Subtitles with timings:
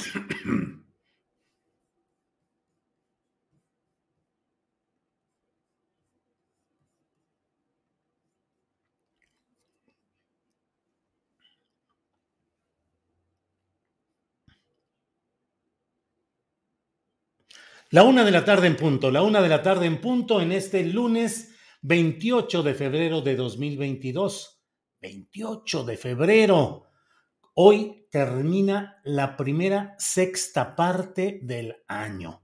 [17.92, 20.52] La una de la tarde en punto, la una de la tarde en punto en
[20.52, 24.62] este lunes 28 de febrero de 2022.
[25.00, 26.86] 28 de febrero.
[27.54, 32.42] Hoy termina la primera sexta parte del año.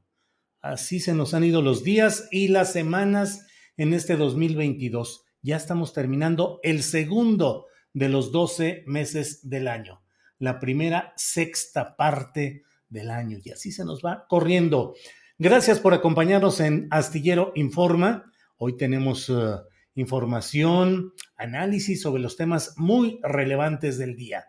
[0.62, 5.24] Así se nos han ido los días y las semanas en este 2022.
[5.42, 10.02] Ya estamos terminando el segundo de los 12 meses del año.
[10.38, 13.38] La primera sexta parte del año.
[13.42, 14.94] Y así se nos va corriendo.
[15.38, 18.30] Gracias por acompañarnos en Astillero Informa.
[18.56, 19.60] Hoy tenemos uh,
[19.94, 24.46] información, análisis sobre los temas muy relevantes del día.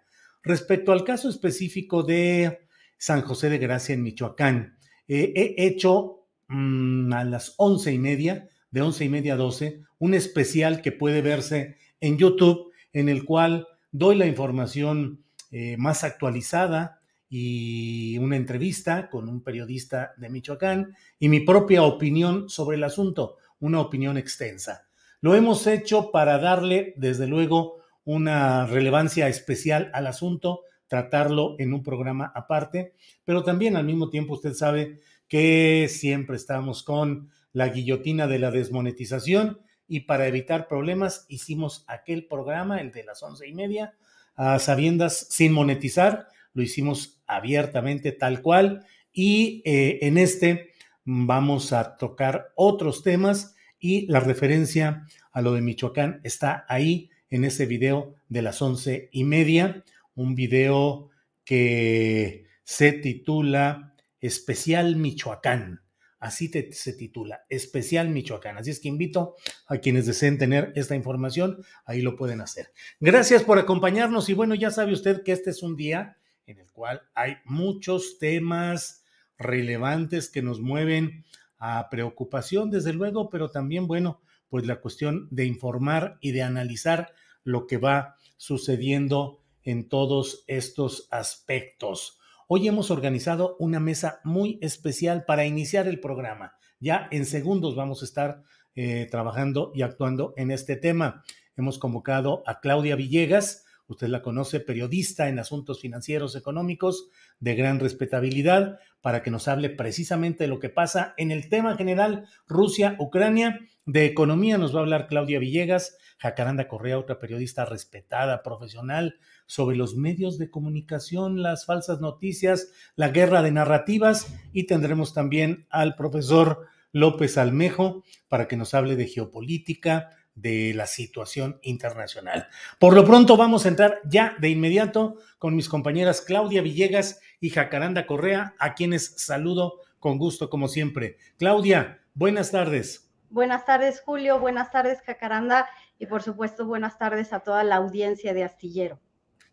[0.47, 2.59] Respecto al caso específico de
[2.97, 4.77] San José de Gracia en Michoacán,
[5.09, 9.81] eh, he hecho mmm, a las once y media, de once y media a doce,
[9.99, 16.05] un especial que puede verse en YouTube, en el cual doy la información eh, más
[16.05, 22.85] actualizada, y una entrevista con un periodista de Michoacán y mi propia opinión sobre el
[22.85, 24.87] asunto, una opinión extensa.
[25.19, 27.76] Lo hemos hecho para darle, desde luego,
[28.07, 32.93] una relevancia especial al asunto, tratarlo en un programa aparte,
[33.25, 38.49] pero también al mismo tiempo usted sabe que siempre estamos con la guillotina de la
[38.49, 39.59] desmonetización
[39.89, 43.93] y para evitar problemas hicimos aquel programa, el de las once y media,
[44.35, 48.85] a sabiendas sin monetizar, lo hicimos abiertamente tal cual.
[49.11, 50.69] Y eh, en este
[51.03, 57.45] vamos a tocar otros temas y la referencia a lo de Michoacán está ahí en
[57.45, 59.83] ese video de las once y media,
[60.15, 61.09] un video
[61.43, 65.81] que se titula Especial Michoacán.
[66.19, 68.57] Así se titula, Especial Michoacán.
[68.57, 69.35] Así es que invito
[69.67, 72.71] a quienes deseen tener esta información, ahí lo pueden hacer.
[72.99, 76.17] Gracias por acompañarnos y bueno, ya sabe usted que este es un día
[76.47, 79.03] en el cual hay muchos temas
[79.37, 81.23] relevantes que nos mueven
[81.59, 87.13] a preocupación, desde luego, pero también, bueno, pues la cuestión de informar y de analizar
[87.43, 92.19] lo que va sucediendo en todos estos aspectos.
[92.47, 96.53] Hoy hemos organizado una mesa muy especial para iniciar el programa.
[96.79, 98.43] Ya en segundos vamos a estar
[98.75, 101.23] eh, trabajando y actuando en este tema.
[101.57, 107.09] Hemos convocado a Claudia Villegas, usted la conoce, periodista en asuntos financieros económicos
[107.39, 111.77] de gran respetabilidad, para que nos hable precisamente de lo que pasa en el tema
[111.77, 113.59] general Rusia-Ucrania.
[113.85, 119.77] De economía nos va a hablar Claudia Villegas, Jacaranda Correa, otra periodista respetada, profesional, sobre
[119.77, 125.95] los medios de comunicación, las falsas noticias, la guerra de narrativas y tendremos también al
[125.95, 132.47] profesor López Almejo para que nos hable de geopolítica, de la situación internacional.
[132.79, 137.49] Por lo pronto vamos a entrar ya de inmediato con mis compañeras Claudia Villegas y
[137.49, 141.17] Jacaranda Correa, a quienes saludo con gusto como siempre.
[141.37, 143.11] Claudia, buenas tardes.
[143.29, 144.39] Buenas tardes, Julio.
[144.39, 145.67] Buenas tardes, Jacaranda.
[145.99, 148.99] Y por supuesto, buenas tardes a toda la audiencia de Astillero.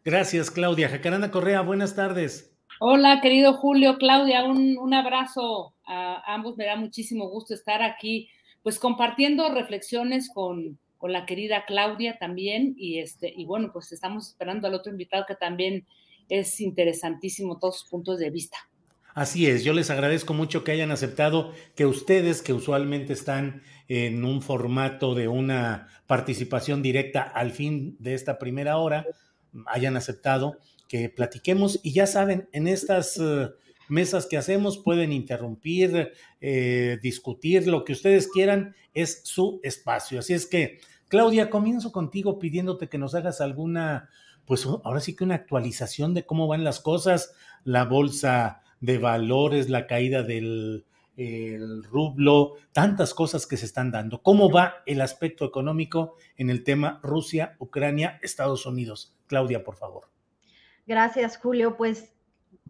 [0.04, 0.90] Gracias, Claudia.
[0.90, 2.54] Jacaranda Correa, buenas tardes.
[2.78, 6.56] Hola, querido Julio, Claudia, un, un abrazo a ambos.
[6.56, 8.28] Me da muchísimo gusto estar aquí
[8.64, 14.26] pues compartiendo reflexiones con, con la querida Claudia también, y este, y bueno, pues estamos
[14.30, 15.86] esperando al otro invitado que también
[16.30, 18.56] es interesantísimo todos sus puntos de vista.
[19.14, 24.24] Así es, yo les agradezco mucho que hayan aceptado que ustedes, que usualmente están en
[24.24, 29.06] un formato de una participación directa al fin de esta primera hora,
[29.66, 30.58] hayan aceptado
[30.88, 33.50] que platiquemos y ya saben, en estas uh,
[33.88, 40.18] mesas que hacemos pueden interrumpir, eh, discutir, lo que ustedes quieran, es su espacio.
[40.18, 40.78] Así es que,
[41.08, 44.08] Claudia, comienzo contigo pidiéndote que nos hagas alguna,
[44.46, 47.34] pues ahora sí que una actualización de cómo van las cosas,
[47.64, 50.84] la bolsa de valores, la caída del
[51.90, 54.22] rublo, tantas cosas que se están dando.
[54.22, 59.14] ¿Cómo va el aspecto económico en el tema Rusia, Ucrania, Estados Unidos?
[59.26, 60.08] Claudia, por favor.
[60.86, 61.76] Gracias, Julio.
[61.76, 62.12] Pues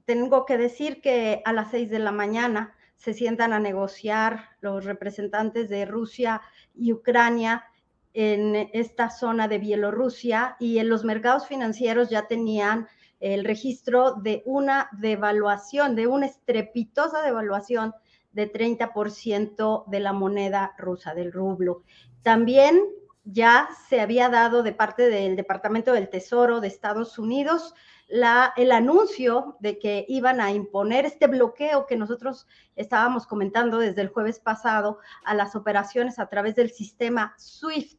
[0.04, 4.84] tengo que decir que a las seis de la mañana se sientan a negociar los
[4.84, 6.42] representantes de Rusia
[6.74, 7.64] y Ucrania
[8.12, 12.86] en esta zona de Bielorrusia y en los mercados financieros ya tenían
[13.20, 17.94] el registro de una devaluación, de una estrepitosa devaluación
[18.32, 21.82] de 30% de la moneda rusa, del rublo.
[22.22, 22.80] También
[23.24, 27.74] ya se había dado de parte del Departamento del Tesoro de Estados Unidos
[28.08, 32.46] la, el anuncio de que iban a imponer este bloqueo que nosotros
[32.76, 37.98] estábamos comentando desde el jueves pasado a las operaciones a través del sistema SWIFT.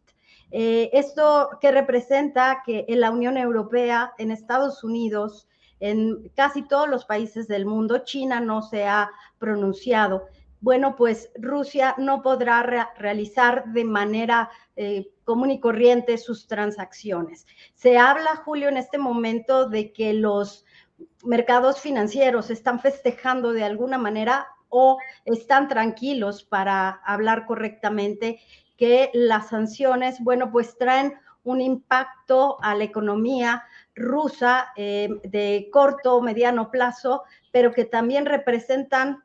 [0.51, 5.47] Eh, esto que representa que en la Unión Europea, en Estados Unidos,
[5.79, 10.27] en casi todos los países del mundo, China no se ha pronunciado.
[10.61, 12.63] Bueno, pues Rusia no podrá
[12.97, 17.45] realizar de manera eh, común y corriente sus transacciones.
[17.73, 20.65] Se habla, Julio, en este momento de que los
[21.23, 28.39] mercados financieros están festejando de alguna manera o están tranquilos para hablar correctamente
[28.77, 33.63] que las sanciones, bueno, pues traen un impacto a la economía
[33.95, 39.23] rusa eh, de corto o mediano plazo, pero que también representan,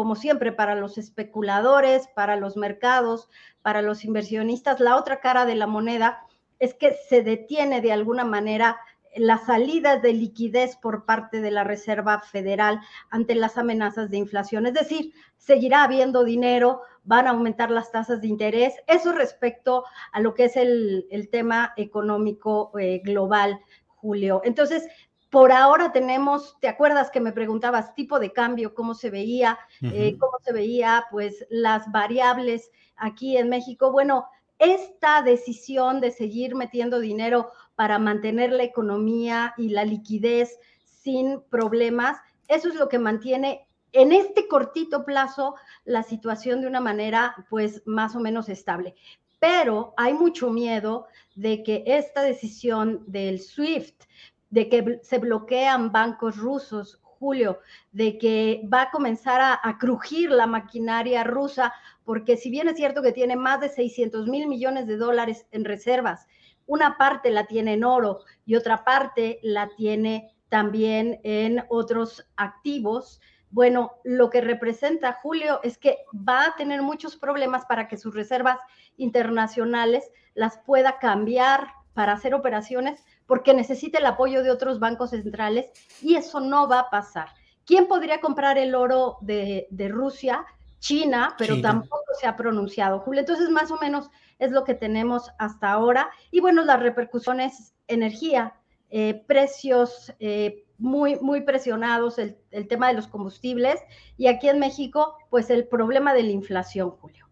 [0.00, 3.28] como siempre, para los especuladores, para los mercados,
[3.60, 6.22] para los inversionistas, la otra cara de la moneda
[6.58, 8.80] es que se detiene de alguna manera
[9.14, 12.80] las salidas de liquidez por parte de la Reserva Federal
[13.10, 14.64] ante las amenazas de inflación.
[14.64, 18.76] Es decir, seguirá habiendo dinero, van a aumentar las tasas de interés.
[18.86, 24.40] Eso respecto a lo que es el, tema económico eh, global, Julio.
[24.44, 24.88] Entonces,
[25.30, 30.16] por ahora tenemos, ¿te acuerdas que me preguntabas tipo de cambio, cómo se veía, eh,
[30.18, 33.92] cómo se veía, pues las variables aquí en México?
[33.92, 34.26] Bueno,
[34.58, 42.18] esta decisión de seguir metiendo dinero para mantener la economía y la liquidez sin problemas,
[42.48, 45.54] eso es lo que mantiene en este cortito plazo
[45.84, 48.94] la situación de una manera pues más o menos estable.
[49.38, 54.04] Pero hay mucho miedo de que esta decisión del SWIFT,
[54.50, 57.60] de que se bloquean bancos rusos, Julio,
[57.92, 61.72] de que va a comenzar a, crujir la maquinaria rusa,
[62.04, 65.64] porque si bien es cierto que tiene más de 600 mil millones de dólares en
[65.64, 66.26] reservas,
[66.66, 73.20] una parte la tiene en oro y otra parte la tiene también en otros activos,
[73.50, 78.14] bueno, lo que representa Julio es que va a tener muchos problemas para que sus
[78.14, 78.58] reservas
[78.96, 85.70] internacionales las pueda cambiar para hacer operaciones porque necesita el apoyo de otros bancos centrales
[86.02, 87.28] y eso no va a pasar.
[87.64, 90.44] ¿Quién podría comprar el oro de, Rusia?
[90.80, 93.20] China, pero tampoco se ha pronunciado, Julio.
[93.20, 96.10] Entonces, más o menos es lo que tenemos hasta ahora.
[96.32, 98.56] Y bueno, las repercusiones, energía,
[98.88, 103.78] eh, precios eh, muy, muy presionados, el, tema de los combustibles
[104.16, 107.29] y aquí en México, pues el problema de la inflación, Julio.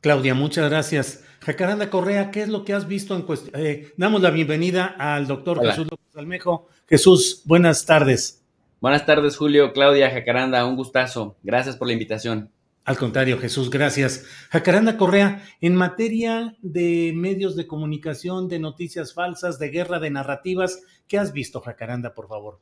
[0.00, 1.24] Claudia, muchas gracias.
[1.40, 3.60] Jacaranda Correa, ¿qué es lo que has visto en cuestión?
[3.60, 6.68] Eh, damos la bienvenida al doctor Jesús López Almejo.
[6.88, 8.44] Jesús, buenas tardes.
[8.80, 11.36] Buenas tardes, Julio, Claudia, Jacaranda, un gustazo.
[11.42, 12.52] Gracias por la invitación.
[12.84, 14.24] Al contrario, Jesús, gracias.
[14.50, 20.80] Jacaranda Correa, en materia de medios de comunicación, de noticias falsas, de guerra de narrativas,
[21.08, 22.60] ¿qué has visto, Jacaranda, por favor?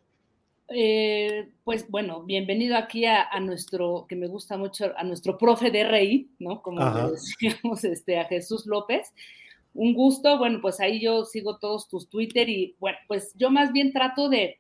[0.69, 5.85] Eh, pues bueno, bienvenido aquí a, nuestro, que me gusta mucho, a nuestro profe de
[5.85, 6.61] rey, ¿no?
[6.61, 6.81] Como
[7.11, 9.13] decíamos este, a Jesús López.
[9.75, 13.73] Un gusto, bueno, pues ahí yo sigo todos tus Twitter y bueno, pues yo más
[13.73, 14.59] bien trato de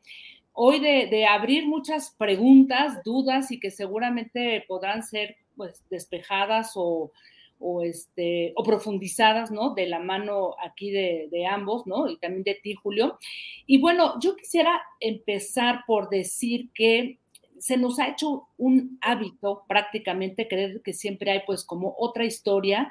[0.52, 7.12] hoy de, de abrir muchas preguntas, dudas y que seguramente podrán ser pues despejadas o,
[7.58, 9.74] o, este, o profundizadas, ¿no?
[9.74, 12.08] De la mano aquí de, de, ambos, ¿no?
[12.08, 13.18] Y también de ti, Julio.
[13.66, 17.18] Y bueno, yo quisiera empezar por decir que
[17.58, 22.90] se nos ha hecho un hábito prácticamente creer que siempre hay pues como otra historia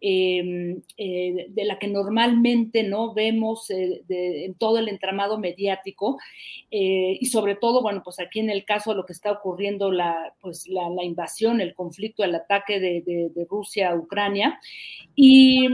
[0.00, 6.18] em, eh, de la que normalmente no vemos eh, en todo el entramado mediático
[6.70, 9.90] eh, y sobre todo, bueno, pues aquí en el caso de lo que está ocurriendo,
[9.90, 13.02] la, pues la, invasión, el conflicto, el ataque de,
[13.34, 14.58] de Rusia a Ucrania.
[15.14, 15.68] Y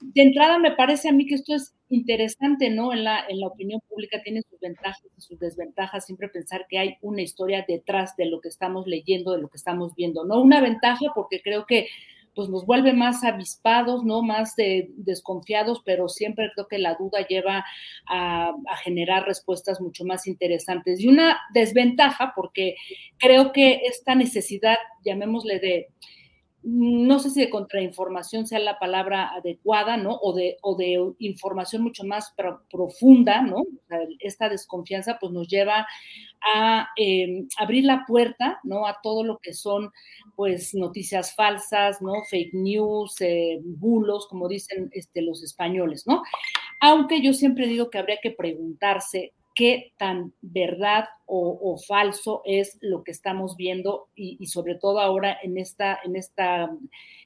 [0.00, 2.92] de entrada me parece a mí que esto es interesante, ¿no?
[2.92, 6.78] En la, en la opinión pública tiene sus ventajas y sus desventajas, siempre pensar que
[6.78, 10.40] hay una historia detrás de lo que estamos leyendo, de lo que estamos viendo, ¿no?
[10.40, 11.88] Una ventaja porque creo que
[12.34, 14.22] pues nos vuelve más avispados, ¿no?
[14.22, 17.64] Más desconfiados, pero siempre creo que la duda lleva
[18.08, 21.00] a, generar respuestas mucho más interesantes.
[21.00, 22.74] Y una desventaja, porque
[23.18, 25.88] creo que esta necesidad, llamémosle de
[26.64, 30.16] no sé si de contrainformación sea la palabra adecuada, ¿no?
[30.22, 32.34] O de, o de información mucho más
[32.70, 33.62] profunda, ¿no?
[34.18, 35.86] esta desconfianza pues nos lleva
[36.54, 38.86] a em, abrir la puerta, ¿no?
[38.86, 39.92] A todo lo que son,
[40.36, 42.22] pues, noticias falsas, ¿no?
[42.28, 46.22] Fake news, eh, bulos, como dicen este, los españoles, ¿no?
[46.80, 53.02] Aunque yo siempre digo que habría que preguntarse qué tan verdad o, falso es lo
[53.02, 56.70] que estamos viendo y, sobre todo ahora en esta, en esta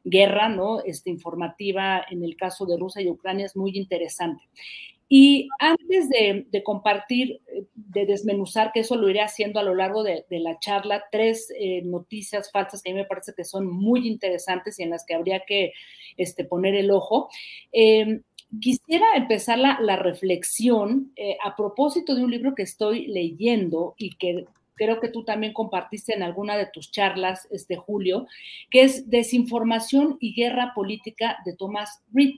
[0.05, 0.81] guerra ¿no?
[0.85, 4.43] este, informativa en el caso de Rusia y Ucrania es muy interesante.
[5.11, 10.03] Y antes de, compartir, eh, de desmenuzar, que eso lo iré haciendo a lo largo
[10.03, 14.07] de, la charla, tres eh, noticias falsas que a mí me parece que son muy
[14.07, 15.73] interesantes y en las que habría que
[16.19, 17.31] este, poner el ojo.
[17.73, 18.21] Eh,
[18.61, 24.47] Quisiera empezar la, reflexión eh, a propósito de un libro que estoy leyendo y que
[24.75, 28.27] creo que tú también compartiste en alguna de tus charlas, este Julio,
[28.71, 32.37] que es Desinformación y Guerra Política de Thomas Reed.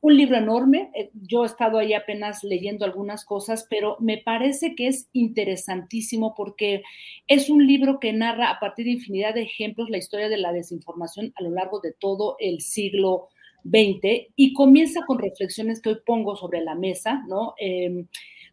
[0.00, 4.74] Un libro enorme, eh, yo he estado ahí apenas leyendo algunas cosas, pero me parece
[4.74, 6.82] que es interesantísimo porque
[7.28, 10.52] es un libro que narra a partir de infinidad de ejemplos la historia de la
[10.52, 13.28] desinformación a lo largo de todo el siglo
[13.70, 17.54] 20 y comienza con reflexiones que hoy pongo sobre la mesa, ¿no?
[17.58, 18.06] Em,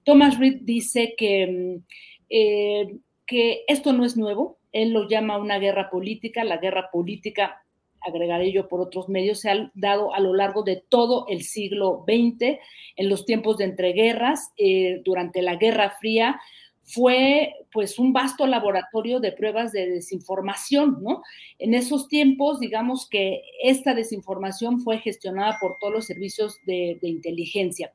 [0.04, 1.82] Thomas Reed dice que, em,
[2.30, 2.96] eh,
[3.26, 7.64] que esto no es nuevo, él lo llama una guerra política, la guerra política,
[8.02, 12.06] agregaré yo por otros medios, se ha dado a lo largo de todo el siglo
[12.08, 12.60] XX,
[12.98, 16.40] en los tiempos de entreguerras, eh, durante la Guerra Fría,
[16.86, 21.24] fue pues un vasto laboratorio de pruebas de desinformación, ¿no?
[21.58, 27.92] En esos tiempos, digamos que esta desinformación fue gestionada por todos los servicios de, inteligencia.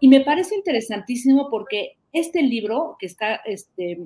[0.00, 4.00] Y me parece interesantísimo porque este libro que está este,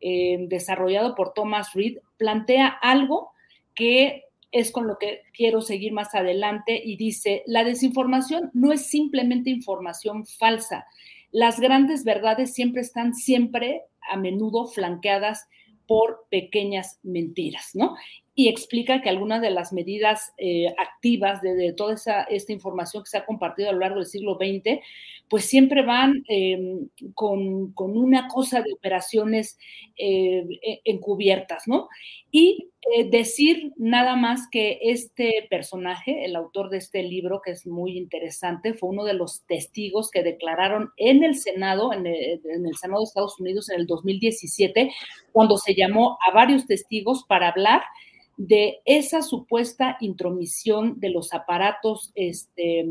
[0.00, 3.30] eh, desarrollado por Thomas Reed plantea algo
[3.74, 8.86] que es con lo que quiero seguir más adelante y dice, la desinformación no es
[8.86, 10.86] simplemente información falsa,
[11.34, 15.48] las grandes verdades siempre están siempre a menudo flanqueadas
[15.84, 17.96] por pequeñas mentiras, ¿no?
[18.34, 23.10] Y explica que algunas de las medidas eh, activas de, toda esa, esta información que
[23.10, 24.80] se ha compartido a lo largo del siglo XX,
[25.28, 29.58] pues siempre van em, con, una cosa de operaciones
[29.96, 31.88] eh, e, encubiertas, ¿no?
[32.30, 37.66] Y eh, decir nada más que este personaje, el autor de este libro, que es
[37.66, 42.40] muy interesante, fue uno de los testigos que declararon en el Senado, en el,
[42.78, 44.92] Senado de Estados Unidos en el 2017,
[45.32, 47.82] cuando se llamó a varios testigos para hablar
[48.36, 52.86] de esa supuesta intromisión de los aparatos este,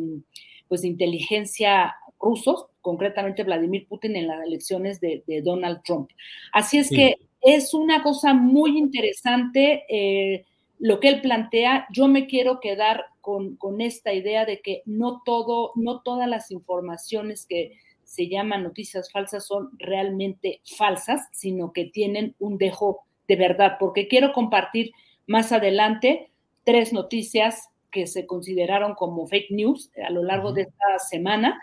[0.68, 6.10] pues, de inteligencia rusos, concretamente Vladimir Putin en las elecciones de, Donald Trump.
[6.52, 10.46] Así es que es una cosa muy interesante eh,
[10.80, 11.88] lo que él plantea.
[11.92, 17.46] Yo me quiero quedar con, esta idea de que no todo, no todas las informaciones
[17.46, 23.78] que se llaman noticias falsas son realmente falsas, sino que tienen un dejo de verdad,
[23.80, 24.92] porque quiero compartir
[25.28, 26.32] más adelante
[26.64, 31.62] tres noticias que se consideraron como fake news a lo largo de esta semana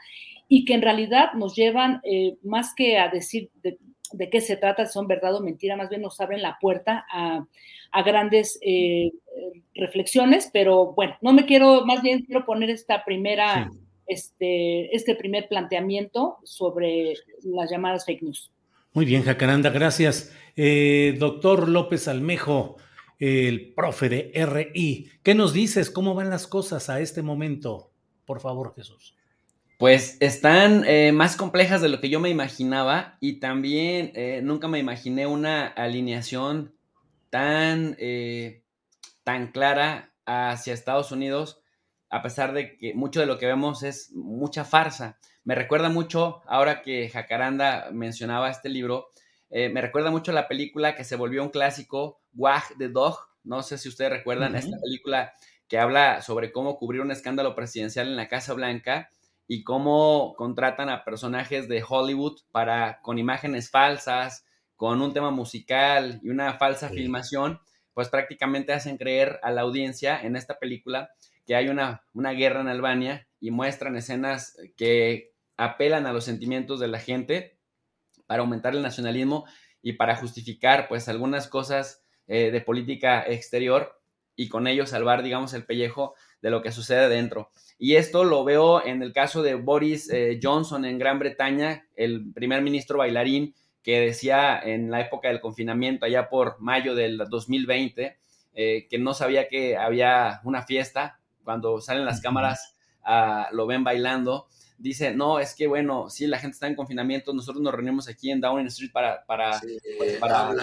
[0.49, 3.79] y que en realidad nos llevan eh, más que a decir de,
[4.13, 7.47] de qué se trata, son verdad o mentira, más bien nos abren la puerta a,
[8.05, 9.11] grandes eh,
[9.75, 13.69] reflexiones, pero bueno, no me quiero, más bien quiero poner esta primera,
[14.07, 18.53] este, este primer planteamiento sobre las llamadas fake news.
[18.93, 20.37] Muy bien, Jacaranda, gracias.
[20.57, 22.77] Eh, doctor López Almejo,
[23.21, 25.91] el profe de RI, ¿qué nos dices?
[25.91, 27.93] ¿Cómo van las cosas a este momento?
[28.25, 29.15] Por favor, Jesús.
[29.79, 34.69] Pues están eh, más complejas de lo que yo me imaginaba y también eh, nunca
[34.69, 36.75] me imaginé una alineación
[37.29, 38.63] tan, eh,
[39.23, 41.63] tan clara hacia Estados Unidos,
[42.09, 45.19] a pesar de que mucho de lo que vemos es mucha farsa.
[45.45, 49.09] Me recuerda mucho, ahora que Jacaranda mencionaba este libro,
[49.51, 53.17] me recuerda mucho la película que se volvió un clásico, Wag the Dog.
[53.45, 55.33] No sé si ustedes recuerdan esta película
[55.69, 59.11] que habla sobre cómo cubrir un escándalo presidencial en la Casa Blanca
[59.47, 64.45] y cómo contratan a personajes de Hollywood para con imágenes falsas,
[64.77, 67.61] con un tema musical y una falsa filmación,
[67.95, 71.11] pues prácticamente hacen creer a la audiencia en esta película
[71.47, 76.81] que hay una, una guerra en Albania y muestran escenas que apelan a los sentimientos
[76.81, 77.59] de la gente
[78.27, 79.47] para aumentar el nacionalismo
[79.83, 84.01] y para justificar pues algunas cosas eh, de política exterior
[84.37, 87.51] y con ello salvar, digamos, el pellejo de lo que sucede dentro.
[87.77, 92.33] Y esto lo veo en el caso de Boris eh, Johnson en Gran Bretaña, el
[92.33, 98.17] primer ministro bailarín que decía en la época del confinamiento, allá por mayo del 2020,
[98.55, 101.19] eh, que no sabía que había una fiesta.
[101.43, 104.47] Cuando salen las cámaras, ah, lo ven bailando
[104.79, 108.31] dice, no, es que bueno, sí, la gente está en confinamiento, nosotros nos reunimos aquí
[108.31, 109.61] en Downing Street para, para,
[110.21, 110.55] para.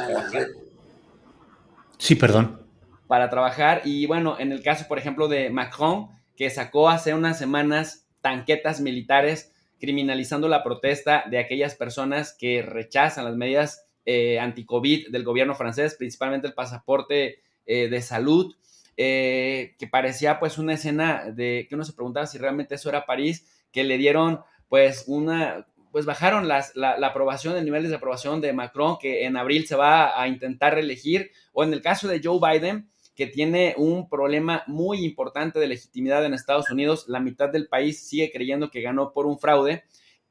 [1.98, 2.62] Sí, perdón.
[3.08, 3.82] Para trabajar.
[3.86, 8.82] Y bueno, en el caso, por ejemplo, de Macron, que sacó hace unas semanas tanquetas
[8.82, 15.56] militares criminalizando la protesta de aquellas personas que rechazan las medidas eh, anti-COVID del gobierno
[15.56, 18.56] francés, principalmente el pasaporte eh, de salud,
[18.96, 23.06] eh, que parecía pues una escena de que uno se preguntaba si realmente eso era
[23.06, 24.40] París que le dieron
[24.70, 29.36] pues una, pues bajaron las, la, aprobación, el nivel de aprobación de Macron, que en
[29.36, 33.74] abril se va a intentar reelegir, o en el caso de Joe Biden, que tiene
[33.78, 38.70] un problema muy importante de legitimidad en Estados Unidos, la mitad del país sigue creyendo
[38.70, 39.86] que ganó por un fraude,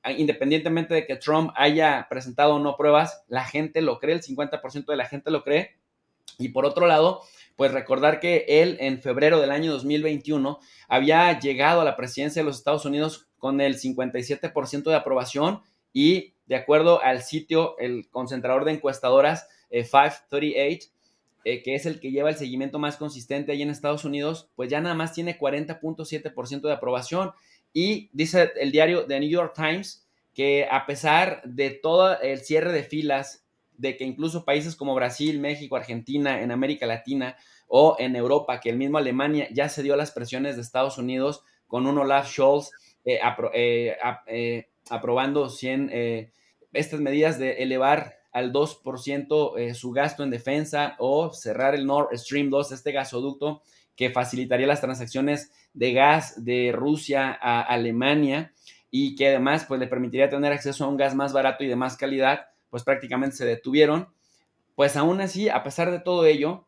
[0.04, 4.22] ah, independientemente de que Trump haya presentado o no pruebas, la gente lo cree, el
[4.22, 5.74] 50% de la gente lo cree,
[6.38, 7.22] y por otro lado,
[7.56, 12.46] pues recordar que él en febrero del año 2021 había llegado a la presidencia de
[12.46, 18.64] los Estados Unidos con el 57% de aprobación y de acuerdo al sitio, el concentrador
[18.64, 20.90] de encuestadoras 538, eh,
[21.44, 24.68] eh, que es el que lleva el seguimiento más consistente ahí en Estados Unidos, pues
[24.68, 27.32] ya nada más tiene 40.7% de aprobación.
[27.72, 32.72] Y dice el diario The New York Times que a pesar de todo el cierre
[32.72, 33.45] de filas
[33.78, 37.36] de que incluso países como Brasil, México, Argentina, en América Latina
[37.66, 40.98] o en Europa, que el mismo Alemania ya se dio a las presiones de Estados
[40.98, 42.70] Unidos con un Olaf Scholz
[43.04, 43.20] eh,
[43.54, 46.30] eh, eh, aprobando 100,
[46.72, 52.50] estas medidas de elevar al 2% su gasto en defensa o cerrar el Nord Stream
[52.50, 53.62] 2, este gasoducto
[53.96, 58.52] que facilitaría las transacciones de gas de Rusia a Alemania
[58.90, 61.76] y que además pues, le permitiría tener acceso a un gas más barato y de
[61.76, 64.08] más calidad pues prácticamente se detuvieron.
[64.74, 66.66] Pues aún así, a pesar de todo ello,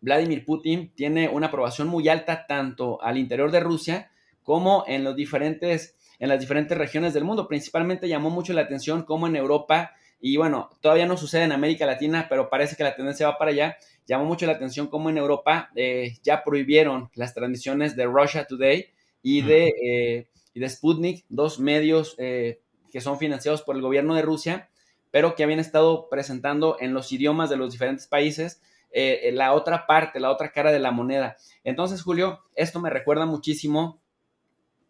[0.00, 4.10] Vladimir Putin tiene una aprobación muy alta tanto al interior de Rusia
[4.42, 7.48] como en, los diferentes, en las diferentes regiones del mundo.
[7.48, 11.86] Principalmente llamó mucho la atención como en Europa, y bueno, todavía no sucede en América
[11.86, 13.76] Latina, pero parece que la tendencia va para allá.
[14.06, 18.86] Llamó mucho la atención como en Europa eh, ya prohibieron las transmisiones de Russia Today
[19.22, 24.14] y de, eh, y de Sputnik, dos medios eh, que son financiados por el gobierno
[24.14, 24.67] de Rusia
[25.10, 29.86] pero que habían estado presentando en los idiomas de los diferentes países eh, la otra
[29.86, 31.36] parte, la otra cara de la moneda.
[31.64, 34.00] Entonces, Julio, esto me recuerda muchísimo,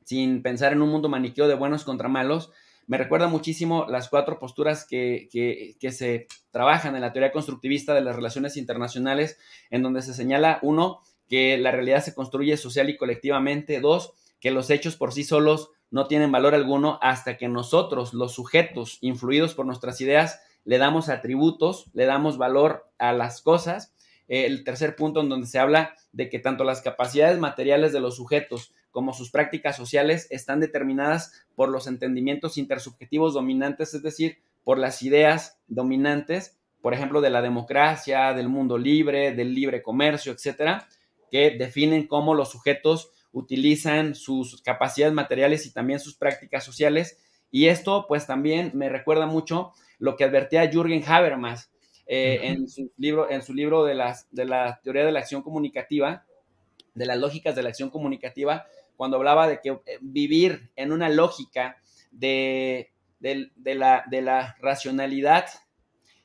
[0.04, 2.52] sin pensar en un mundo maniqueo de buenos contra malos,
[2.86, 8.00] me recuerda muchísimo las cuatro posturas que, que, se trabajan en la teoría constructivista de
[8.00, 12.96] las relaciones internacionales, en donde se señala, uno, que la realidad se construye social y
[12.96, 18.14] colectivamente, dos, que los hechos por sí solos no tienen valor alguno hasta que nosotros,
[18.14, 23.94] los sujetos influidos por nuestras ideas, le damos atributos, le damos valor a las cosas.
[24.28, 28.16] el tercer punto en donde se habla de que tanto las capacidades materiales de los
[28.16, 34.78] sujetos como sus prácticas sociales están determinadas por los entendimientos intersubjetivos dominantes, es decir, por
[34.78, 40.86] las ideas dominantes, por ejemplo, de la democracia, del mundo libre, del libre comercio, etcétera,
[41.30, 47.18] que definen cómo los sujetos utilizan sus capacidades materiales y también sus prácticas sociales.
[47.50, 51.70] Y esto pues también me recuerda mucho lo que advertía Jürgen Habermas
[52.06, 55.42] eh, en, su libro, en su libro de, las, de la teoría de la acción
[55.42, 56.24] comunicativa,
[56.94, 61.08] de las lógicas de la acción comunicativa, cuando hablaba de que eh, vivir en una
[61.08, 61.76] lógica
[62.10, 65.46] de, la, de la racionalidad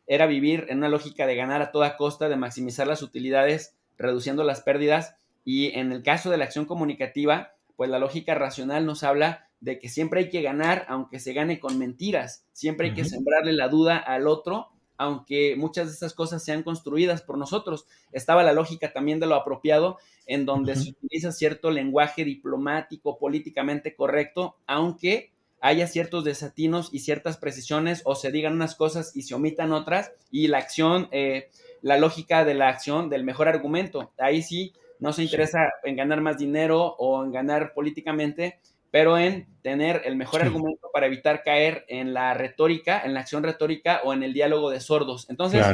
[0.07, 4.43] era vivir en una lógica de ganar a toda costa, de maximizar las utilidades, reduciendo
[4.43, 9.03] las pérdidas, y en el caso de la acción comunicativa, pues la lógica racional nos
[9.03, 13.06] habla de que siempre hay que ganar, aunque se gane con mentiras, siempre hay que
[13.06, 17.86] sembrarle la duda al otro, aunque muchas de esas cosas sean construidas por nosotros.
[18.12, 23.95] Estaba la lógica también de lo apropiado, en donde se utiliza cierto lenguaje diplomático, políticamente
[23.95, 29.34] correcto, aunque haya ciertos desatinos y ciertas precisiones o se digan unas cosas y se
[29.34, 31.49] omitan otras y la acción, eh,
[31.82, 34.12] la lógica de la acción del mejor argumento.
[34.17, 39.47] Ahí sí no se interesa en ganar más dinero o en ganar políticamente, pero en
[39.61, 44.13] tener el mejor argumento para evitar caer en la retórica, en la acción retórica o
[44.13, 45.29] en el diálogo de sordos.
[45.29, 45.65] Entonces,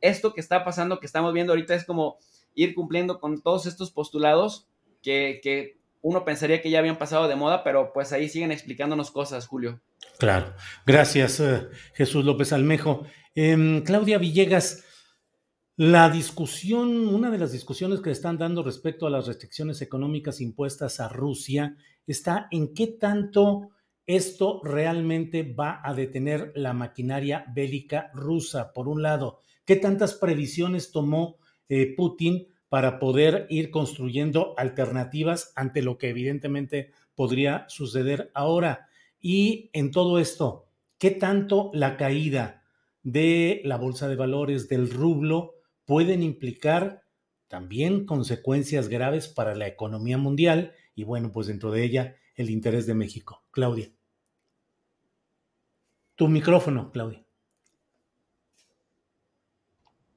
[0.00, 2.16] esto que está pasando, que estamos viendo ahorita es como
[2.54, 4.68] ir cumpliendo con todos estos postulados
[5.02, 9.10] que, que uno pensaría que ya habían pasado de moda, pero pues ahí siguen explicándonos
[9.10, 9.82] cosas, Julio.
[10.18, 10.54] Claro,
[10.86, 13.04] gracias eh, Jesús López Almejo.
[13.34, 14.82] Em, Claudia Villegas,
[15.76, 21.00] la discusión, una de las discusiones que están dando respecto a las restricciones económicas impuestas
[21.00, 23.70] a Rusia está en qué tanto
[24.04, 30.92] esto realmente va a detener la maquinaria bélica rusa, por un lado, qué tantas previsiones
[30.92, 31.38] tomó
[31.70, 38.88] eh, Putin para poder ir construyendo alternativas ante lo que evidentemente podría suceder ahora.
[39.20, 40.66] Y en todo esto,
[40.98, 42.62] ¿qué tanto la caída
[43.02, 45.61] de la bolsa de valores del rublo
[45.92, 47.02] pueden implicar
[47.48, 52.86] también consecuencias graves para la economía mundial y bueno, pues dentro de ella el interés
[52.86, 53.44] de México?
[53.50, 53.92] Claudia.
[56.14, 57.22] Tu micrófono, Claudia.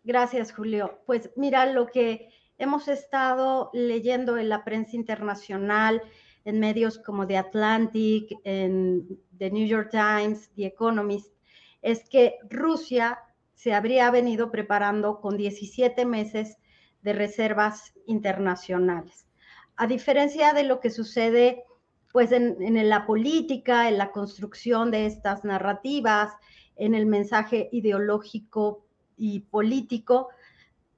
[0.06, 1.02] Gracias, Julio.
[1.06, 6.02] Pues mira, lo que hemos estado leyendo en la prensa internacional,
[6.46, 11.36] en medios como The Atlantic, en The New York Times, The Economist,
[11.82, 13.20] es que Rusia
[13.56, 16.58] se habría venido preparando con 17 meses
[17.02, 19.28] de reservas internacionales.
[19.76, 21.64] A diferencia de lo que sucede
[22.12, 26.32] pues en, en, la política, en la construcción de estas narrativas,
[26.78, 28.86] en el mensaje ideológico
[29.18, 30.30] y político,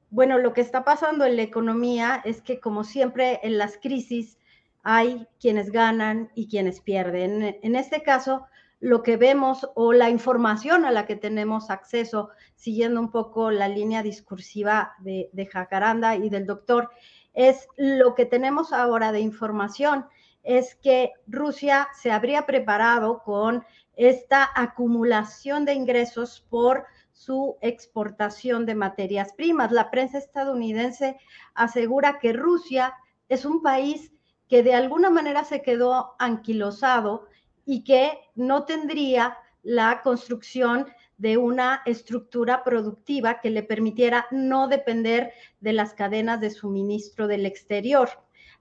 [0.09, 4.37] bueno, lo que está pasando en la economía es que como siempre en las crisis
[4.83, 7.57] hay quienes ganan y quienes pierden.
[7.61, 8.45] En este caso,
[8.79, 13.67] lo que vemos o la información a la que tenemos acceso, siguiendo un poco la
[13.67, 16.89] línea discursiva de, Jacaranda y del doctor,
[17.33, 20.05] es lo que tenemos ahora de información,
[20.43, 28.75] es que Rusia se habría preparado con esta acumulación de ingresos por su exportación de
[28.75, 29.71] materias primas.
[29.71, 31.17] La prensa estadounidense
[31.55, 32.93] asegura que Rusia
[33.27, 34.11] es un país
[34.47, 37.27] que de alguna manera se quedó anquilosado
[37.67, 45.33] y que no tendría la construcción de una estructura productiva que le permitiera no depender
[45.59, 48.09] de las cadenas de suministro del exterior.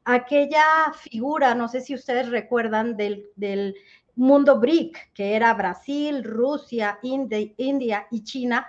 [0.05, 0.65] Aquella
[0.95, 3.75] figura, no sé si ustedes recuerdan del,
[4.17, 8.67] mundo BRIC, que era Brasil, Rusia, India y China,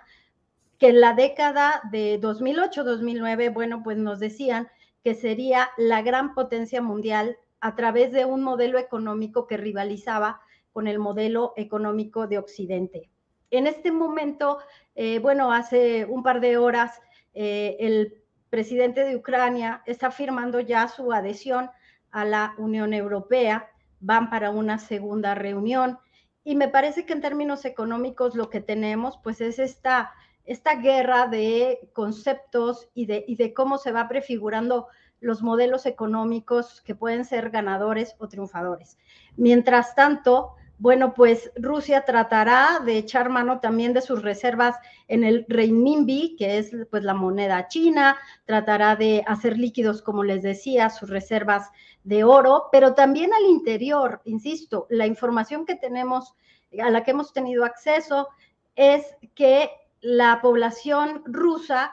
[0.77, 4.67] que en la década de 2008-2009, bueno, pues nos decían
[5.03, 10.41] que sería la gran potencia mundial a través de un modelo económico que rivalizaba
[10.71, 13.09] con el modelo económico de Occidente.
[13.49, 14.59] En este momento,
[14.95, 17.01] eh, bueno, hace un par de horas,
[17.33, 21.69] eh, el presidente de Ucrania está firmando ya su adhesión
[22.11, 25.99] a la Unión Europea van para una segunda reunión.
[26.43, 30.13] Y me parece que en términos económicos lo que tenemos pues es esta,
[30.45, 34.87] esta guerra de conceptos y de, y de cómo se va prefigurando
[35.19, 38.97] los modelos económicos que pueden ser ganadores o triunfadores.
[39.35, 44.75] Mientras tanto, bueno, pues Rusia tratará de echar mano también de sus reservas
[45.07, 50.43] en el renminbi, que es pues la moneda china, tratará de hacer líquidos, como les
[50.43, 51.71] decía, sus reservas
[52.03, 56.35] de oro, pero también al interior, insisto, la información que tenemos,
[56.79, 58.29] a la que hemos tenido acceso,
[58.75, 59.03] es
[59.33, 61.91] que la población rusa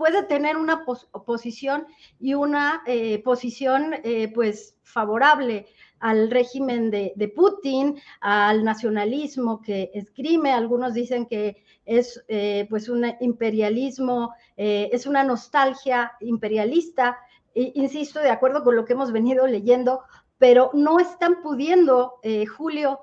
[0.00, 0.86] puede tener una
[1.26, 1.86] posición
[2.18, 5.66] y una eh, posición eh, pues favorable
[5.98, 10.52] al régimen de, Putin, al nacionalismo que escrime.
[10.52, 17.18] Algunos dicen que es eh, pues un imperialismo, es una nostalgia imperialista,
[17.52, 20.00] insisto, de acuerdo con lo que hemos venido leyendo,
[20.38, 22.20] pero no están pudiendo,
[22.56, 23.00] Julio,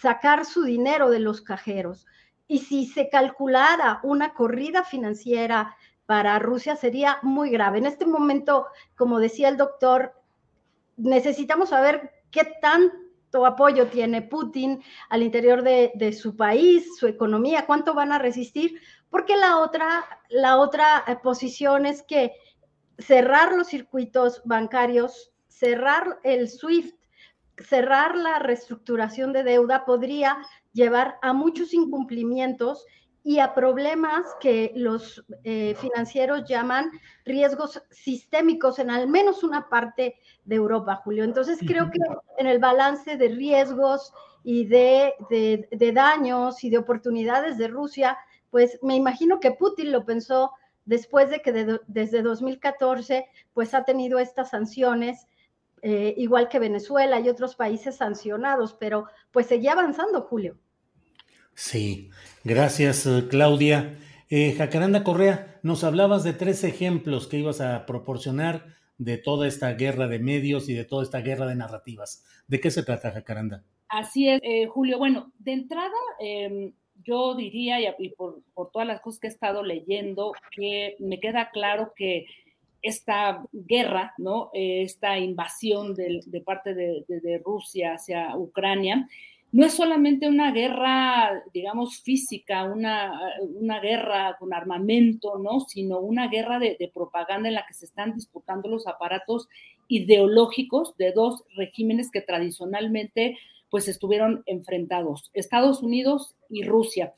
[0.00, 2.06] sacar su dinero de los cajeros.
[2.46, 5.76] Y si se calculara una corrida financiera
[6.08, 7.76] para Rusia sería muy grave.
[7.76, 10.14] En este momento, como decía el doctor,
[10.96, 17.92] necesitamos saber qué tanto apoyo tiene Putin al interior de, su país, su economía, cuánto
[17.92, 22.32] van a resistir, porque la otra, la otra eh, posición es que
[22.96, 26.96] cerrar los circuitos bancarios, cerrar el SWIFT,
[27.58, 30.38] cerrar la reestructuración de deuda podría
[30.72, 32.86] llevar a muchos incumplimientos
[33.28, 36.90] y a problemas que los eh, financieros llaman
[37.26, 41.24] riesgos sistémicos en al menos una parte de Europa, Julio.
[41.24, 41.98] Entonces creo que
[42.38, 44.14] en el balance de riesgos
[44.44, 48.16] y de, de daños y de oportunidades de Rusia,
[48.48, 50.52] pues me imagino que Putin lo pensó
[50.86, 55.26] después de que desde 2014 pues ha tenido estas sanciones,
[55.82, 60.56] eh, igual que Venezuela y otros países sancionados, pero pues seguía avanzando, Julio.
[61.58, 62.10] Sí,
[62.44, 63.98] gracias eh, Claudia.
[64.30, 69.72] Eh, Jacaranda Correa, nos hablabas de tres ejemplos que ibas a proporcionar de toda esta
[69.72, 72.24] guerra de medios y de toda esta guerra de narrativas.
[72.46, 73.64] ¿De qué se trata, Jacaranda?
[73.88, 74.40] Así es,
[74.70, 74.98] Julio.
[74.98, 78.40] Bueno, de entrada, em, yo diría, y, por,
[78.72, 82.26] todas las cosas que he estado leyendo, que me queda claro que
[82.82, 84.50] esta guerra, ¿no?
[84.52, 89.08] esta invasión de, parte de, Rusia hacia Ucrania,
[89.50, 93.18] no es solamente una guerra, digamos, física, una,
[93.54, 95.60] una guerra con armamento, ¿no?
[95.60, 99.48] Sino una guerra de, propaganda en la que se están disputando los aparatos
[99.88, 103.38] ideológicos de dos regímenes que tradicionalmente
[103.70, 107.12] pues estuvieron enfrentados, Estados Unidos y Rusia.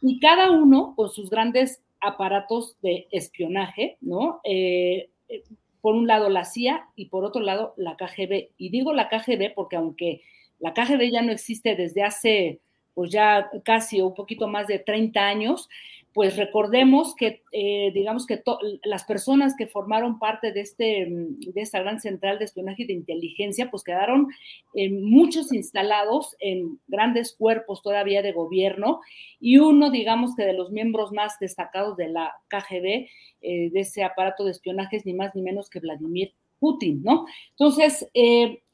[0.00, 4.40] Y cada uno con sus grandes aparatos de espionaje, ¿no?
[4.44, 5.42] Eh, eh,
[5.80, 8.52] por un lado la CIA y por otro lado la KGB.
[8.56, 10.22] Y digo la KGB porque aunque
[10.58, 12.60] la KGB ya no existe desde hace
[12.94, 15.68] pues ya casi un poquito más de 30 años,
[16.14, 18.40] pues recordemos que, eh, digamos que
[18.84, 22.92] las personas que formaron parte de, este, de esta gran central de espionaje y de
[22.92, 24.28] inteligencia, pues quedaron
[24.74, 29.00] eh, muchos instalados en grandes cuerpos todavía de gobierno
[29.40, 33.08] y uno, digamos que de los miembros más destacados de la KGB,
[33.42, 37.26] eh, de ese aparato de espionaje, es ni más ni menos que Vladimir Putin, ¿no?
[37.50, 38.08] Entonces,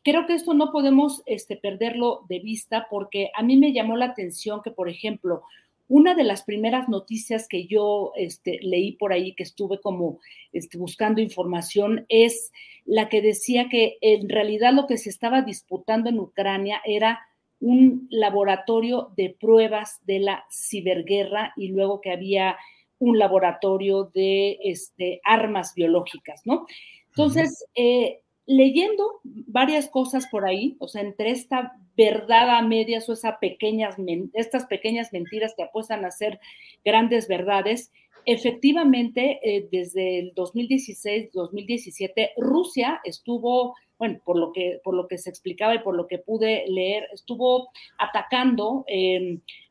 [0.02, 4.06] creo que esto no podemos este, perderlo de vista porque a mí me llamó la
[4.06, 5.42] atención que, por ejemplo,
[5.88, 10.20] una de las primeras noticias que yo este, leí por ahí, que estuve como
[10.52, 12.52] este, buscando información, es
[12.84, 17.20] la que decía que en realidad lo que se estaba disputando en Ucrania era
[17.58, 22.56] un laboratorio de pruebas de la ciberguerra y luego que había
[23.00, 26.66] un laboratorio de este, armas biológicas, ¿no?
[27.08, 33.12] Entonces, eh, leyendo varias cosas por ahí, o sea, entre esta verdad a medias o
[33.12, 33.96] esas pequeñas,
[34.34, 36.40] estas pequeñas mentiras que apuestan a ser
[36.84, 37.92] grandes verdades,
[38.26, 45.30] efectivamente, eh, desde el 2016-2017, Rusia estuvo, bueno, por lo, que, por lo que se
[45.30, 48.84] explicaba y por lo que pude leer, estuvo atacando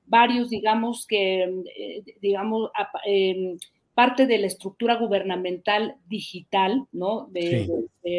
[0.05, 2.69] varios, digamos que, eh, digamos,
[3.99, 7.27] parte de la estructura gubernamental digital ¿no?
[7.31, 7.69] de,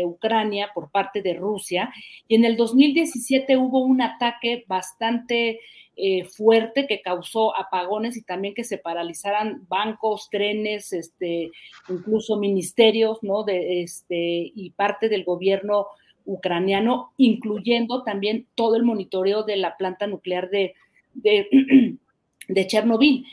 [0.04, 1.90] Ucrania por parte de Rusia.
[2.28, 5.58] Y en el 2017 hubo un ataque bastante
[5.96, 11.50] eh, fuerte que causó apagones y también que se paralizaran bancos, trenes, este,
[11.88, 13.42] incluso ministerios ¿no?
[13.44, 15.86] de, este, y parte del gobierno
[16.26, 20.74] ucraniano, incluyendo también todo el monitoreo de la planta nuclear de,
[21.14, 21.48] de,
[22.48, 23.24] de Chernobyl.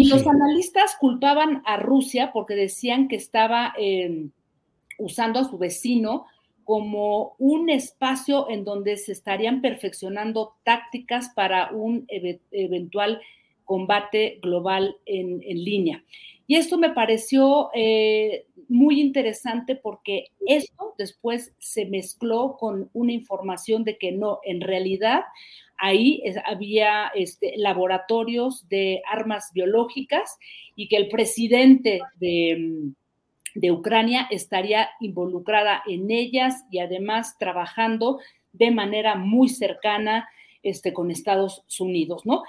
[0.00, 4.30] Y los analistas culpaban a Rusia porque decían que estaba em,
[4.96, 6.24] usando a su vecino
[6.64, 13.20] como un espacio en donde se estarían perfeccionando tácticas para un eventual
[13.66, 16.02] combate global en, línea.
[16.46, 23.84] Y esto me pareció eh, muy interesante porque esto después se mezcló con una información
[23.84, 25.24] de que no, en realidad
[25.80, 30.38] ahí había este, laboratorios de armas biológicas
[30.76, 32.92] y que el presidente de,
[33.72, 38.20] Ucrania estaría involucrada en ellas y además trabajando
[38.52, 40.28] de manera muy cercana
[40.62, 42.44] este, con Estados Unidos, ¿no?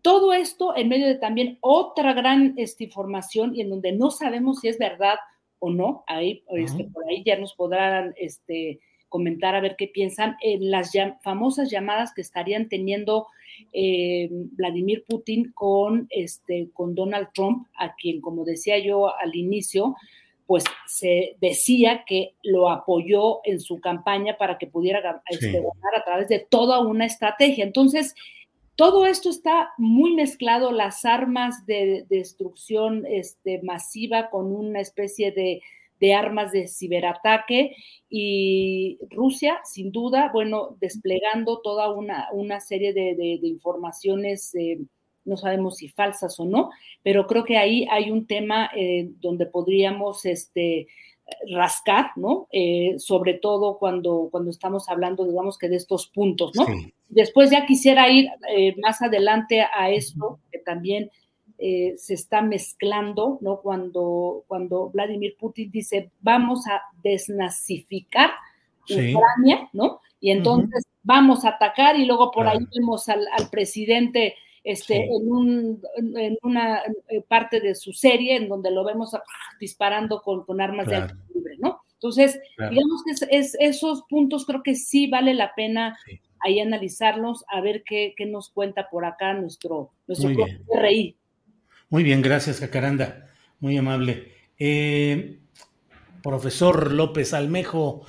[0.00, 4.60] Todo esto en medio de también otra gran este, información y en donde no sabemos
[4.60, 5.16] si es verdad
[5.58, 10.36] o no, ahí, este, por ahí ya nos podrán este, comentar a ver qué piensan
[10.42, 10.92] en las
[11.22, 13.26] famosas llamadas que estarían teniendo
[13.72, 19.96] eh, Vladimir Putin con, este, con Donald Trump, a quien, como decía yo al inicio,
[20.46, 26.04] pues se decía que lo apoyó en su campaña para que pudiera este, ganar a
[26.04, 27.64] través de toda una estrategia.
[27.64, 28.14] Entonces,
[28.76, 35.62] todo esto está muy mezclado, las armas de, destrucción este, masiva con una especie de
[36.00, 37.76] de armas de ciberataque
[38.08, 44.78] y Rusia, sin duda, bueno, desplegando toda una, una serie de, informaciones, eh,
[45.24, 46.70] no sabemos si falsas o no,
[47.02, 50.86] pero creo que ahí hay un tema eh, donde podríamos este,
[51.50, 52.46] rascar, ¿no?
[52.52, 56.64] Eh, sobre todo cuando, cuando estamos hablando, digamos que de estos puntos, ¿no?
[57.08, 58.28] Después ya quisiera ir
[58.78, 61.10] más adelante a esto, que también
[61.58, 63.60] eh, se está mezclando, ¿no?
[63.60, 68.30] Cuando, cuando Vladimir Putin dice, vamos a desnazificar
[68.84, 70.00] Ucrania, ¿no?
[70.20, 75.82] Y entonces vamos a atacar y luego por ahí vemos al, presidente este, en, un,
[76.16, 79.16] en, una eh, parte de su serie en donde lo vemos
[79.60, 81.80] disparando con, con armas de alto libre, ¿no?
[81.94, 85.98] Entonces, digamos que es, esos puntos creo que sí vale la pena
[86.40, 90.30] ahí analizarlos, a ver qué, qué, nos cuenta por acá nuestro, nuestro
[90.80, 91.16] RI.
[91.88, 93.28] Muy bien, gracias, Jacaranda.
[93.60, 94.32] Muy amable.
[94.58, 95.38] Eh,
[96.20, 98.04] profesor López Almejo,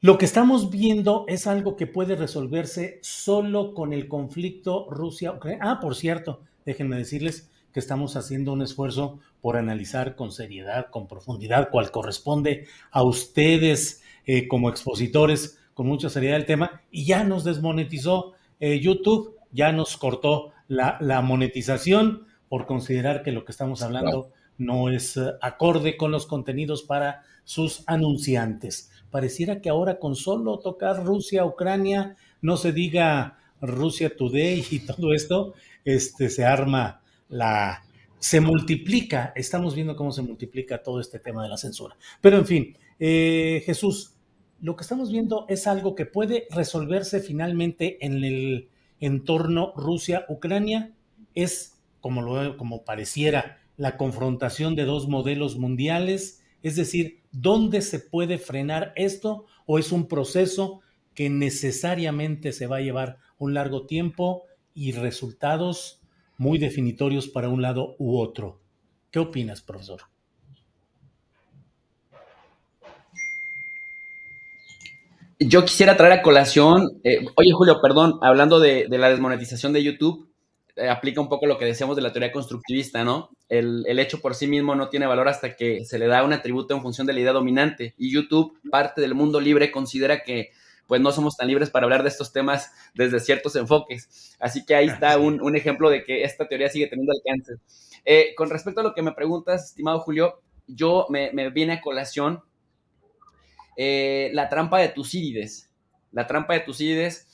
[0.00, 5.58] lo que estamos viendo es algo que puede resolverse solo con el conflicto Rusia-Ucrania.
[5.60, 11.08] Ah, por cierto, déjenme decirles que estamos haciendo un esfuerzo por analizar con seriedad, con
[11.08, 17.24] profundidad, cual corresponde a ustedes eh, como expositores, con mucha seriedad el tema, y ya
[17.24, 23.52] nos desmonetizó eh, YouTube, ya nos cortó la, la monetización por considerar que lo que
[23.52, 28.90] estamos hablando no es eh, acorde con los contenidos para sus anunciantes.
[29.08, 35.14] Pareciera que ahora con solo tocar Rusia, Ucrania, no se diga Rusia Today y todo
[35.14, 37.84] esto, este, se arma la...
[38.18, 41.96] se multiplica, estamos viendo cómo se multiplica todo este tema de la censura.
[42.20, 44.16] Pero en fin, eh, Jesús,
[44.60, 50.90] lo que estamos viendo es algo que puede resolverse finalmente en el entorno Rusia-Ucrania,
[51.36, 56.42] es como, lo, como pareciera, la confrontación de dos modelos mundiales?
[56.62, 60.80] Es decir, ¿dónde se puede frenar esto o es un proceso
[61.14, 66.00] que necesariamente se va a llevar un largo tiempo y resultados
[66.36, 68.60] muy definitorios para un lado u otro?
[69.10, 70.02] ¿Qué opinas, profesor?
[75.42, 80.29] Yo quisiera traer a colación, eh, oye Julio, perdón, hablando de, la desmonetización de YouTube,
[80.88, 83.30] aplica un poco lo que decíamos de la teoría constructivista, ¿no?
[83.48, 86.74] El, hecho por sí mismo no tiene valor hasta que se le da un atributo
[86.74, 87.94] en función de la idea dominante.
[87.98, 90.50] Y YouTube, parte del mundo libre, considera que
[90.86, 94.36] pues no somos tan libres para hablar de estos temas desde ciertos enfoques.
[94.40, 97.54] Así que ahí está un, ejemplo de que esta teoría sigue teniendo alcance.
[98.04, 101.80] Eh, con respecto a lo que me preguntas, estimado Julio, yo me, me viene a
[101.80, 102.42] colación
[103.76, 105.70] eh, la trampa de Tucídides.
[106.12, 107.26] La trampa de Tucídides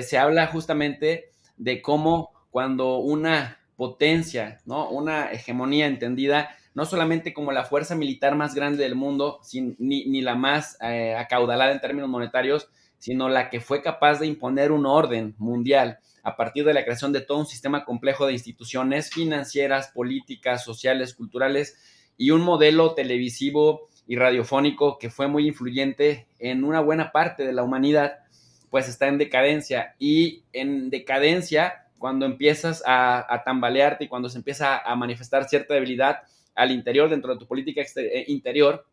[0.00, 4.90] se habla justamente de cómo cuando una potencia, ¿no?
[4.90, 9.40] Una hegemonía entendida no solamente como la fuerza militar más grande del mundo,
[9.78, 14.70] ni, la más eh, acaudalada en términos monetarios, sino la que fue capaz de imponer
[14.70, 19.10] un orden mundial a partir de la creación de todo un sistema complejo de instituciones
[19.10, 21.76] financieras, políticas, sociales, culturales
[22.16, 27.52] y un modelo televisivo y radiofónico que fue muy influyente en una buena parte de
[27.52, 28.18] la humanidad,
[28.70, 34.78] pues está en decadencia y en decadencia cuando empiezas a, tambalearte y cuando se empieza
[34.78, 36.22] a manifestar cierta debilidad
[36.54, 38.86] al interior, dentro de tu política eh, interior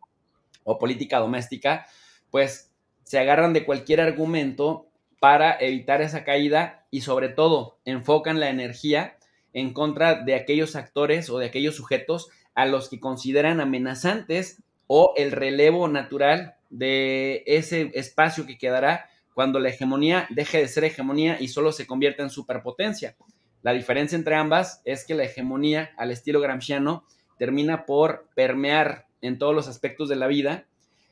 [0.64, 1.86] o política doméstica,
[2.30, 2.70] pues
[3.02, 4.86] se agarran de cualquier argumento
[5.20, 9.16] para evitar esa caída y sobre todo enfocan la energía
[9.52, 15.14] en contra de aquellos actores o de aquellos sujetos a los que consideran amenazantes o
[15.16, 21.36] el relevo natural de ese espacio que quedará cuando la hegemonía deje de ser hegemonía
[21.38, 23.16] y solo se convierte en superpotencia.
[23.60, 27.04] La diferencia entre ambas es que la hegemonía, al estilo gramsciano,
[27.38, 30.64] termina por permear en todos los aspectos de la vida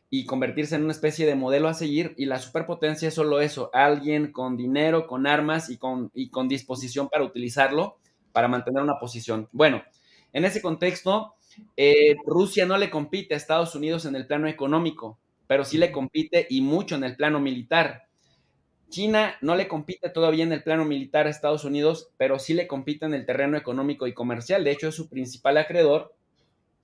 [0.09, 3.69] y convertirse en una especie de modelo a seguir y la superpotencia es solo eso,
[3.75, 7.99] alguien con dinero, con armas y con, y con disposición para utilizarlo
[8.33, 9.51] para mantener una posición.
[9.53, 9.83] Bueno,
[10.33, 11.35] en ese contexto,
[11.77, 15.93] eh, Rusia no le compite a Estados Unidos en el plano económico, pero sí le
[15.93, 18.04] compite y mucho en el plano militar.
[18.89, 22.67] China no le compite todavía en el plano militar a Estados Unidos, pero sí le
[22.67, 24.65] compite en el terreno económico y comercial.
[24.65, 26.15] De hecho, es su principal acreedor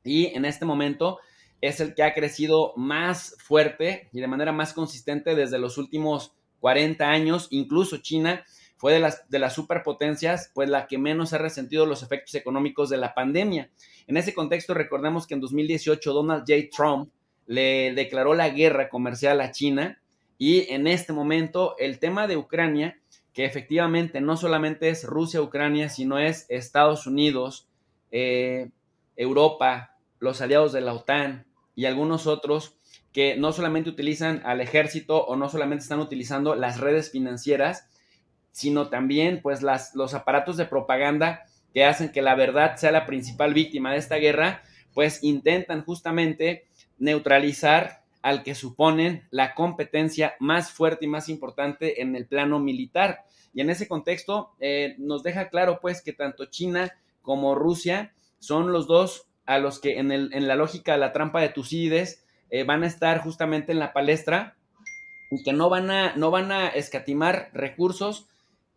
[0.02, 1.18] y en este momento
[1.60, 6.34] es el que ha crecido más fuerte y de manera más consistente desde los últimos
[6.60, 7.48] 40 años.
[7.50, 8.44] Incluso China
[8.76, 12.88] fue de las, de las superpotencias, pues la que menos ha resentido los efectos económicos
[12.88, 13.70] de la pandemia.
[14.06, 16.68] En ese contexto, recordemos que en 2018 Donald J.
[16.74, 17.10] Trump
[17.46, 19.99] le declaró la guerra comercial a China
[20.40, 22.98] y en este momento el tema de Ucrania,
[23.34, 27.68] que efectivamente no solamente es Rusia-Ucrania, sino es Estados Unidos,
[28.10, 28.70] eh,
[29.16, 32.78] Europa, los aliados de la OTAN y algunos otros
[33.12, 37.90] que no solamente utilizan al ejército o no solamente están utilizando las redes financieras,
[38.50, 41.42] sino también pues las, los aparatos de propaganda
[41.74, 44.62] que hacen que la verdad sea la principal víctima de esta guerra,
[44.94, 46.66] pues intentan justamente
[46.96, 53.24] neutralizar al que suponen la competencia más fuerte y más importante en el plano militar.
[53.54, 56.92] Y en ese contexto eh, nos deja claro pues que tanto China
[57.22, 61.12] como Rusia son los dos a los que en, el, en la lógica de la
[61.12, 64.56] trampa de Tucídides eh, van a estar justamente en la palestra
[65.30, 68.28] y que no van a, no van a escatimar recursos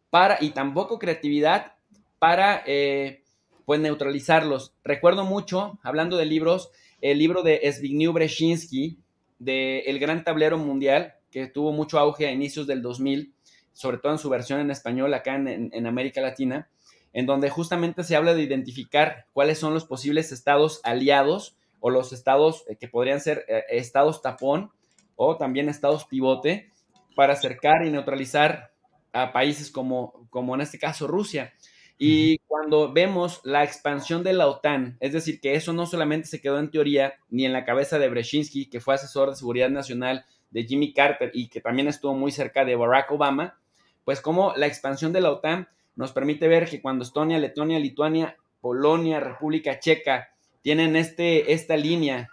[0.09, 1.73] para, y tampoco creatividad
[2.19, 3.23] para eh,
[3.65, 4.73] pues neutralizarlos.
[4.83, 6.71] Recuerdo mucho, hablando de libros,
[7.01, 8.99] el libro de Zbigniew Brzezinski,
[9.43, 13.33] de El Gran Tablero Mundial, que tuvo mucho auge a inicios del 2000,
[13.73, 16.69] sobre todo en su versión en español acá en, América Latina,
[17.11, 22.13] en donde justamente se habla de identificar cuáles son los posibles estados aliados o los
[22.13, 24.71] estados eh, que podrían ser eh, estados tapón
[25.15, 26.71] o también estados pivote
[27.15, 28.71] para acercar y neutralizar
[29.11, 31.53] a países como, como en este caso Rusia.
[31.97, 36.41] Y cuando vemos la expansión de la OTAN, es decir, que eso no solamente se
[36.41, 40.25] quedó en teoría ni en la cabeza de Brzezinski, que fue asesor de seguridad nacional
[40.51, 43.59] de Jimmy Carter y que también estuvo muy cerca de Barack Obama,
[44.05, 48.37] pues como la expansión de la OTAN nos permite ver que cuando Estonia, Letonia, Lituania,
[48.61, 50.29] Polonia, República Checa
[50.61, 52.29] tienen este, esta línea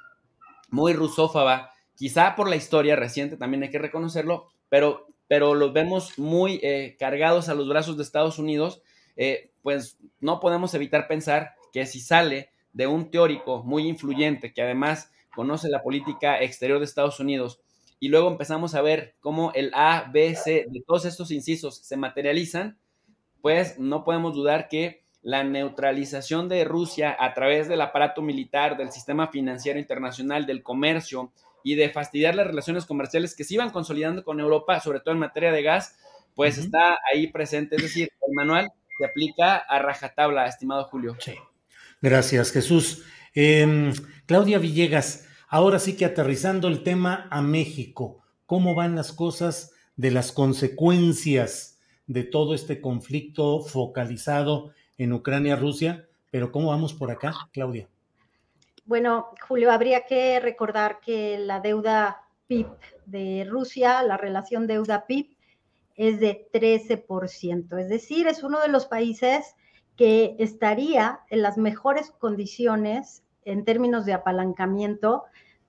[0.70, 6.18] muy rusófaba, quizá por la historia reciente, también hay que reconocerlo, pero, pero los vemos
[6.18, 8.82] muy eh, cargados a los brazos de Estados Unidos,
[9.16, 14.62] eh, pues no podemos evitar pensar que si sale de un teórico muy influyente que
[14.62, 17.60] además conoce la política exterior de Estados Unidos
[17.98, 21.96] y luego empezamos a ver cómo el A, B, C de todos estos incisos se
[21.96, 22.78] materializan,
[23.42, 28.90] pues no podemos dudar que la neutralización de Rusia a través del aparato militar, del
[28.90, 31.32] sistema financiero internacional, del comercio
[31.62, 35.20] y de fastidiar las relaciones comerciales que se iban consolidando con Europa, sobre todo en
[35.20, 35.98] materia de gas,
[36.34, 37.76] pues está ahí presente.
[37.76, 41.16] Es decir, el manual se aplica a rajatabla, estimado Julio.
[41.18, 41.34] Sí.
[42.02, 43.02] Gracias, Jesús.
[43.34, 43.94] Em,
[44.26, 50.10] Claudia Villegas, ahora sí que aterrizando el tema a México, ¿cómo van las cosas de
[50.10, 56.06] las consecuencias de todo este conflicto focalizado en Ucrania-Rusia?
[56.30, 57.88] Pero ¿cómo vamos por acá, Claudia?
[58.84, 62.66] Bueno, Julio, habría que recordar que la deuda PIB
[63.06, 65.38] de Rusia, la relación deuda-PIB,
[66.00, 67.78] es de 13%.
[67.78, 69.54] Es decir, es uno de los países
[69.96, 75.24] que estaría en las mejores condiciones en términos de apalancamiento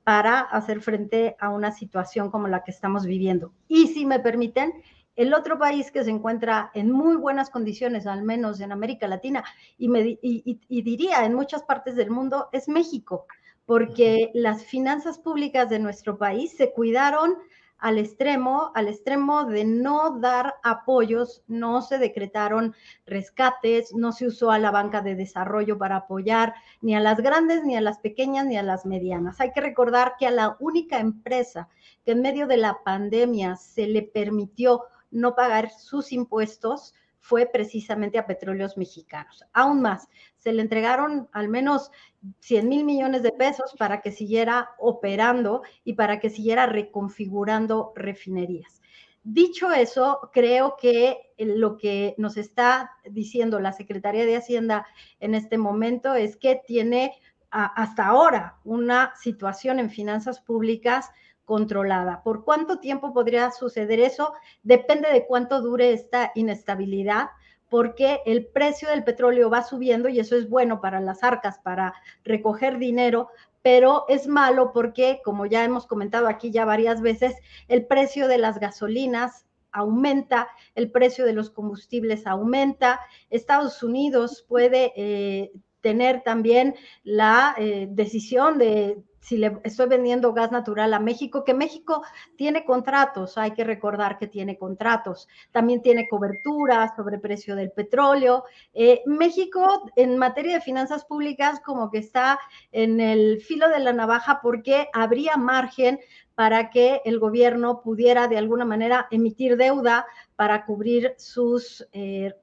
[0.06, 3.52] para hacer frente a una situación como la que estamos viviendo.
[3.68, 4.72] Y si me permiten,
[5.18, 9.44] el otro país que se encuentra en muy buenas condiciones, al menos en América Latina,
[9.78, 13.26] y, me, y diría en muchas partes del mundo, es México,
[13.66, 17.36] porque las finanzas públicas de nuestro país se cuidaron
[17.82, 22.76] al extremo, al extremo de no dar apoyos, no se decretaron
[23.08, 27.64] rescates, no se usó a la banca de desarrollo para apoyar ni a las grandes,
[27.64, 29.42] ni a las pequeñas, ni a las medianas.
[29.42, 31.68] Hay que recordar que a la única empresa
[32.06, 38.18] que en medio de la pandemia se le permitió no pagar sus impuestos fue precisamente
[38.18, 39.46] a petróleos mexicanos.
[39.54, 41.92] Aún más, se le entregaron al menos
[42.40, 48.82] 100 mil millones de pesos para que siguiera operando y para que siguiera reconfigurando refinerías.
[49.24, 54.88] Dicho eso, creo que lo que nos está diciendo la Secretaría de Hacienda
[55.20, 57.14] en este momento es que tiene
[57.52, 61.12] hasta ahora una situación en finanzas públicas
[61.52, 62.24] controlada.
[62.24, 64.32] ¿Por cuánto tiempo podría suceder eso?
[64.64, 67.32] Depende de cuánto dure esta inestabilidad,
[67.68, 71.94] porque el precio del petróleo va subiendo y eso es bueno para las arcas, para
[72.24, 73.28] recoger dinero,
[73.62, 77.36] pero es malo porque, como ya hemos comentado aquí ya varias veces,
[77.68, 84.94] el precio de las gasolinas aumenta, el precio de los combustibles aumenta, Estados Unidos puede
[84.96, 91.44] eh, tener también la eh, decisión de si le estoy vendiendo gas natural a México,
[91.44, 92.02] que México
[92.36, 98.46] tiene contratos, hay que recordar que tiene contratos, también tiene cobertura sobre precio del petróleo.
[98.74, 102.40] Eh, México en materia de finanzas públicas como que está
[102.72, 106.00] en el filo de la navaja porque habría margen
[106.34, 112.34] para que el gobierno pudiera de alguna manera emitir deuda para cubrir sus, eh,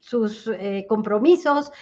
[0.00, 0.50] sus
[0.86, 1.72] compromisos.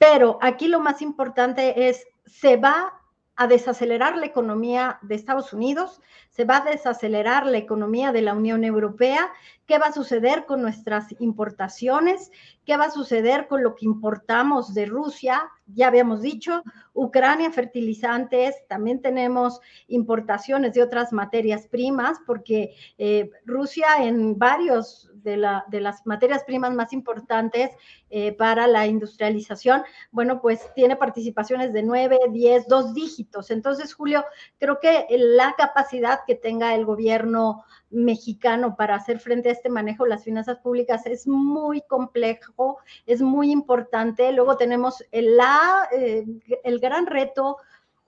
[0.00, 2.94] Pero aquí lo más importante es, se va
[3.36, 8.32] a desacelerar la economía de Estados Unidos, se va a desacelerar la economía de la
[8.32, 9.30] Unión Europea,
[9.66, 12.30] qué va a suceder con nuestras importaciones,
[12.64, 16.62] qué va a suceder con lo que importamos de Rusia, ya habíamos dicho,
[16.94, 25.36] Ucrania, fertilizantes, también tenemos importaciones de otras materias primas, porque eh, Rusia en varios de,
[25.36, 27.70] la, de las materias primas más importantes
[28.10, 33.50] eh, para la industrialización, bueno, pues tiene participaciones de 9, 10, dos dígitos.
[33.50, 34.24] Entonces, Julio,
[34.58, 40.04] creo que la capacidad que tenga el gobierno mexicano para hacer frente a este manejo
[40.04, 44.32] de las finanzas públicas es muy complejo, es muy importante.
[44.32, 46.24] Luego tenemos el, la, eh,
[46.64, 47.58] el gran reto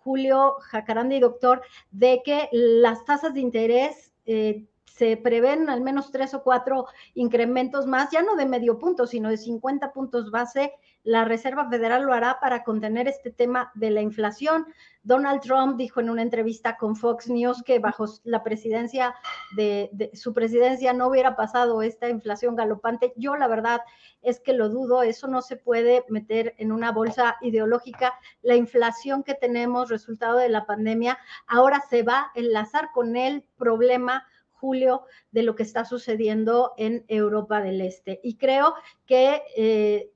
[0.05, 6.34] Julio Jacaranda doctor, de que las tasas de interés eh, se prevén al menos tres
[6.34, 10.74] o cuatro incrementos más, ya no de medio punto, sino de 50 puntos base.
[11.03, 14.66] La Reserva Federal lo hará para contener este tema de la inflación.
[15.03, 19.14] Donald Trump dijo en una entrevista con Fox News que bajo la presidencia
[19.57, 23.14] de, su presidencia no hubiera pasado esta inflación galopante.
[23.16, 23.80] Yo la verdad
[24.20, 28.14] es que lo dudo, eso no se puede meter en una bolsa ideológica.
[28.43, 33.43] La inflación que tenemos, resultado de la pandemia, ahora se va a enlazar con el
[33.57, 34.24] problema
[34.63, 35.03] julio
[35.33, 38.21] de lo que está sucediendo en Europa del Este.
[38.23, 38.75] Y creo
[39.07, 40.13] que eh,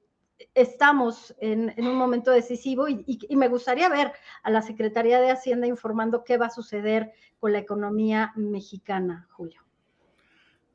[0.54, 4.12] estamos en, un momento decisivo y, me gustaría ver
[4.44, 9.62] a la Secretaría de Hacienda informando qué va a suceder con la economía mexicana, Julio.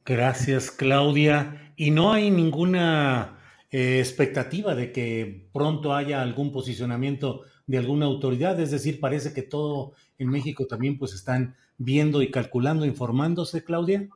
[0.03, 1.73] Gracias, Claudia.
[1.77, 8.59] Y no hay ninguna eh, expectativa de que pronto haya algún posicionamiento de alguna autoridad,
[8.59, 14.07] es decir, parece que todo en México también pues están viendo y calculando, informándose, Claudia.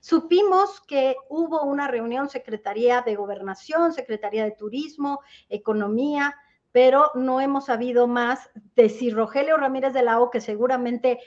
[0.00, 6.34] Supimos que hubo una reunión Secretaría de Gobernación, Secretaría de Turismo, Economía,
[6.72, 11.20] pero no hemos sabido más de si Rogelio Ramírez de la O, que seguramente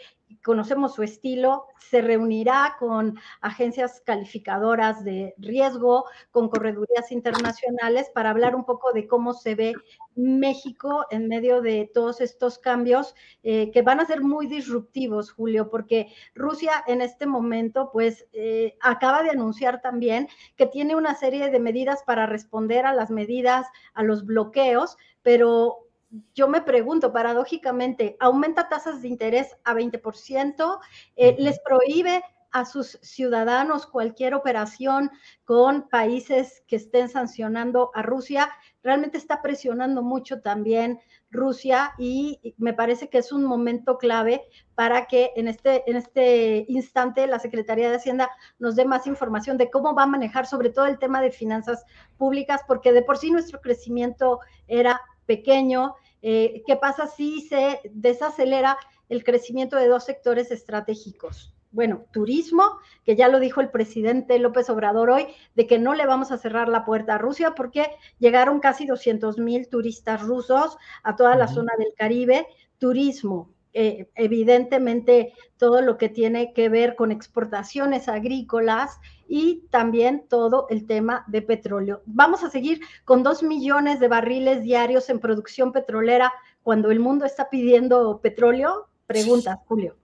[0.45, 8.55] conocemos su estilo, se reunirá con agencias calificadoras de riesgo, con corredurías internacionales para hablar
[8.55, 9.73] un poco de cómo se ve
[10.15, 15.71] México en medio de todos estos cambios eh, que van a ser muy disruptivos, Julio,
[15.71, 21.49] porque Rusia en este momento pues eh, acaba de anunciar también que tiene una serie
[21.49, 23.65] de medidas para responder a las medidas,
[23.95, 25.84] a los bloqueos, pero
[26.33, 30.79] yo me pregunto, paradójicamente, aumenta tasas de interés a 20%,
[31.15, 32.23] eh, les prohíbe
[32.55, 35.11] a sus ciudadanos cualquier operación
[35.43, 38.49] con países que estén sancionando a Rusia,
[38.81, 44.41] realmente está presionando mucho también Rusia y me parece que es un momento clave
[44.73, 49.57] para que en este, en este instante la Secretaría de Hacienda nos dé más información
[49.57, 51.83] de cómo va a manejar sobre todo el tema de finanzas
[52.17, 55.95] públicas, porque de por sí nuestro crecimiento era pequeño.
[56.21, 58.77] Eh, ¿Qué pasa si se desacelera
[59.09, 61.53] el crecimiento de dos sectores estratégicos?
[61.71, 62.63] Bueno, turismo,
[63.03, 66.37] que ya lo dijo el presidente López Obrador hoy, de que no le vamos a
[66.37, 67.85] cerrar la puerta a Rusia porque
[68.17, 72.47] llegaron casi 200 mil turistas rusos a toda la zona del Caribe.
[72.77, 80.67] Turismo, eh, evidentemente todo lo que tiene que ver con exportaciones agrícolas y también todo
[80.69, 82.01] el tema de petróleo.
[82.05, 87.25] Vamos a seguir con dos millones de barriles diarios en producción petrolera cuando el mundo
[87.25, 88.87] está pidiendo petróleo.
[89.07, 89.95] Preguntas, Julio.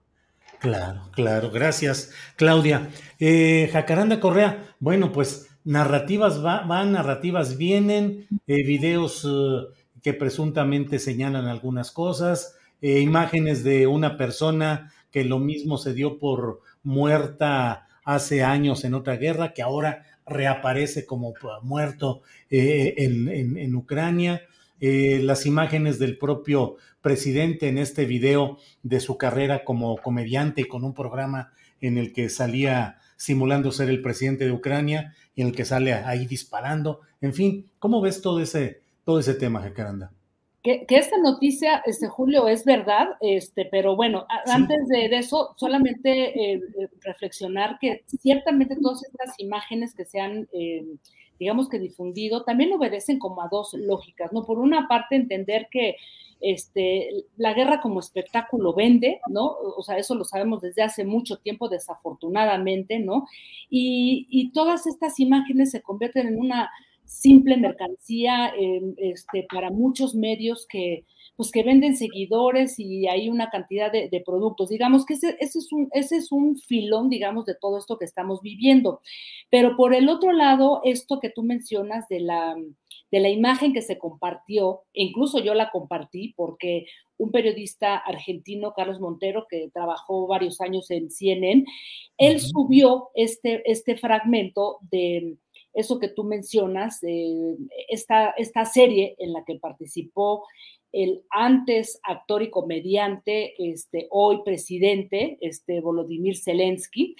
[0.60, 2.88] Claro, claro, gracias, Claudia.
[3.18, 9.26] Eh, Jacaranda Correa, bueno, pues narrativas van, narrativas vienen, eh, videos
[10.02, 16.18] que presuntamente señalan algunas cosas, eh, imágenes de una persona que lo mismo se dio
[16.18, 24.42] por muerta hace años en otra guerra, que ahora reaparece como muerto eh, en, Ucrania.
[24.80, 30.64] Eh, las imágenes del propio presidente en este video de su carrera como comediante y
[30.64, 35.48] con un programa en el que salía simulando ser el presidente de Ucrania y en
[35.48, 37.00] el que sale ahí disparando.
[37.20, 40.12] En fin, ¿cómo ves todo ese, todo ese tema, Jacaranda?
[40.62, 46.60] Que, esta noticia, este Julio, es verdad, este, pero bueno, antes de, eso, solamente eh,
[46.78, 50.84] eh, reflexionar que ciertamente todas estas imágenes que se han, eh,
[51.40, 54.44] digamos que difundido, también obedecen como a dos lógicas, ¿no?
[54.44, 55.96] Por una parte, entender que
[56.40, 59.46] este, la guerra como espectáculo vende, ¿no?
[59.46, 63.26] O sea, eso lo sabemos desde hace mucho tiempo, desafortunadamente, ¿no?
[63.68, 66.70] Y, y todas estas imágenes se convierten en una
[67.12, 68.52] simple mercancía
[68.96, 71.04] este, para muchos medios que,
[71.36, 74.70] pues, que venden seguidores y hay una cantidad de, productos.
[74.70, 78.40] Digamos que ese, es un, ese es un filón, digamos, de todo esto que estamos
[78.40, 79.00] viviendo.
[79.50, 82.56] Pero por el otro lado, esto que tú mencionas de la,
[83.10, 86.86] de la imagen que se compartió, e incluso yo la compartí porque
[87.18, 91.64] un periodista argentino, Carlos Montero, que trabajó varios años en CNN,
[92.16, 95.36] él subió este, este fragmento de
[95.74, 97.00] eso que tú mencionas,
[97.88, 100.44] esta, esta serie en la que participó
[100.92, 107.16] el antes actor y comediante, este, hoy presidente, este, Volodymyr Zelensky.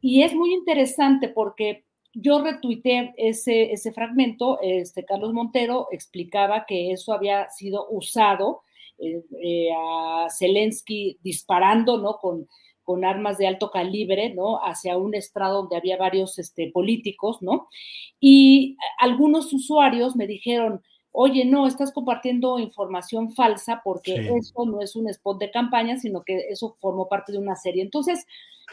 [0.00, 6.92] Y es muy interesante porque yo retuiteé ese, ese fragmento, este Carlos Montero explicaba que
[6.92, 8.62] eso había sido usado
[8.98, 12.18] eh, eh, a Zelensky disparando, ¿no?
[12.18, 12.46] Con,
[12.84, 14.58] con armas de alto calibre, ¿no?
[14.58, 17.66] Hacia un estrado donde había varios este, políticos, ¿no?
[18.20, 20.82] Y algunos usuarios me dijeron,
[21.16, 26.24] oye, no, estás compartiendo información falsa porque eso no es un spot de campaña, sino
[26.24, 27.82] que eso formó parte de una serie.
[27.82, 28.26] Entonces,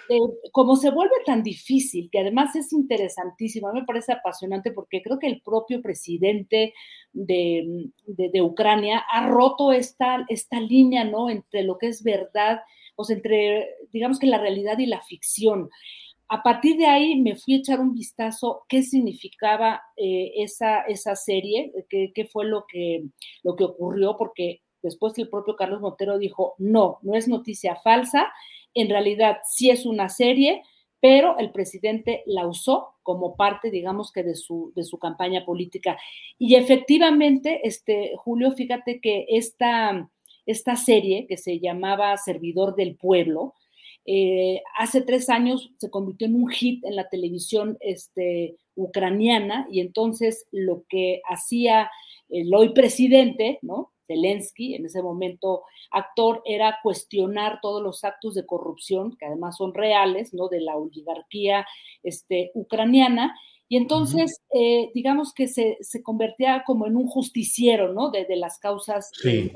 [0.09, 0.18] eh,
[0.51, 5.01] como se vuelve tan difícil, que además es interesantísimo, a mí me parece apasionante porque
[5.03, 6.74] creo que el propio presidente
[7.14, 11.30] de, de, Ucrania ha roto esta, esta línea, ¿no?
[11.30, 12.62] Entre lo que es verdad, o
[13.04, 15.70] sea, entre, digamos que la realidad y la ficción.
[16.28, 21.16] A partir de ahí me fui a echar un vistazo qué significaba eh, esa, esa
[21.16, 23.04] serie, qué, qué, fue lo que,
[23.43, 28.32] lo que ocurrió, porque después el propio Carlos Montero dijo, no, no es noticia falsa,
[28.74, 30.64] en realidad sí es una serie,
[31.02, 35.97] pero el presidente la usó como parte, digamos que de su, de su campaña política.
[36.38, 40.10] Y efectivamente, este, Julio, fíjate que esta,
[40.52, 43.56] esta serie que se llamaba Servidor del Pueblo,
[44.06, 49.80] eh, hace tres años se convirtió en un hit en la televisión este, ucraniana y
[49.80, 51.89] entonces lo que hacía
[52.30, 53.91] el hoy presidente, ¿no?
[54.08, 59.74] Zelensky, en ese momento actor, era cuestionar todos los actos de corrupción, que además son
[59.74, 60.47] reales, ¿no?
[60.49, 61.66] De la oligarquía
[62.04, 63.36] este, ucraniana.
[63.70, 68.12] Y entonces, eh, digamos que se, se, convertía como en un justiciero, ¿no?
[68.12, 69.49] De, de las causas sí.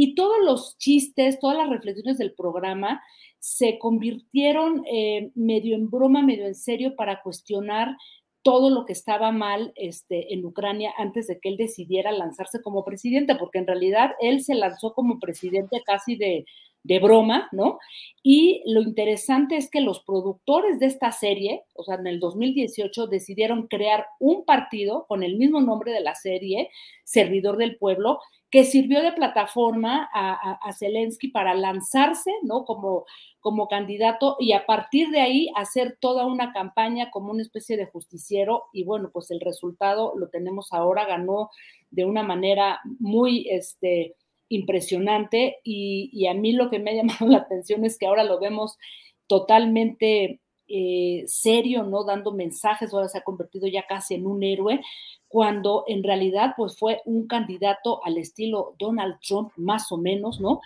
[0.00, 3.02] Y todos los chistes, todas las reflexiones del programa
[3.40, 7.96] se convirtieron eh, medio en broma, medio en serio para cuestionar
[8.42, 12.84] todo lo que estaba mal este, en Ucrania antes de que él decidiera lanzarse como
[12.84, 16.44] presidente, porque en realidad él se lanzó como presidente casi de,
[16.82, 17.78] de broma, ¿no?
[18.22, 23.06] Y lo interesante es que los productores de esta serie, o sea, en el 2018
[23.06, 26.70] decidieron crear un partido con el mismo nombre de la serie,
[27.04, 28.20] Servidor del Pueblo,
[28.50, 32.64] que sirvió de plataforma a, Zelensky para lanzarse, ¿no?
[32.64, 33.04] Como,
[33.40, 37.86] como candidato y a partir de ahí hacer toda una campaña como una especie de
[37.86, 41.50] justiciero y bueno, pues el resultado lo tenemos ahora, ganó
[41.90, 44.14] de una manera muy, este,
[44.48, 48.24] impresionante y, y, a mí lo que me ha llamado la atención es que ahora
[48.24, 48.78] lo vemos
[49.26, 50.40] totalmente
[50.70, 52.04] eh, serio, ¿no?
[52.04, 54.82] Dando mensajes, ahora se ha convertido ya casi en un héroe,
[55.26, 60.60] cuando en realidad pues fue un candidato al estilo Donald Trump, más o menos, ¿no?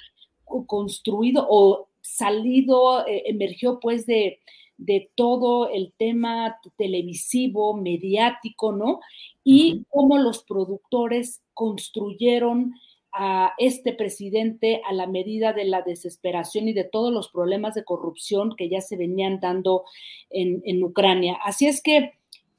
[0.67, 4.41] Construido o salido, eh, emergió pues de,
[4.77, 8.99] de todo el tema televisivo, mediático, ¿no?
[9.45, 12.75] Y cómo los productores construyeron
[13.13, 17.85] a este presidente a la medida de la desesperación y de todos los problemas de
[17.85, 19.85] corrupción que ya se venían dando
[20.31, 21.39] en, en Ucrania.
[21.45, 22.13] Así es que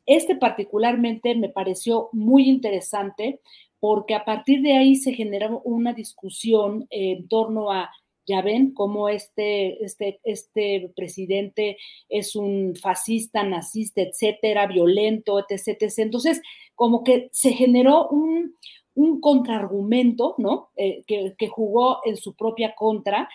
[0.05, 3.39] este particularmente me pareció muy interesante
[3.79, 7.91] porque a partir de ahí se generó una discusión en torno a
[8.25, 11.77] ya ven cómo este, este, este presidente
[12.09, 15.91] es un fascista, nazista, etcétera, violento, etc.
[15.97, 16.41] Entonces,
[16.75, 18.55] como que se generó un,
[18.95, 20.69] un contraargumento, ¿no?
[20.75, 23.29] Eh, que, jugó en su propia contra.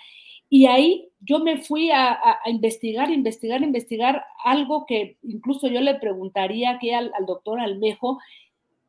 [0.49, 6.71] Y ahí yo me fui a, investigar, investigar, investigar algo que incluso yo le preguntaría
[6.71, 8.19] aquí al, doctor Almejo,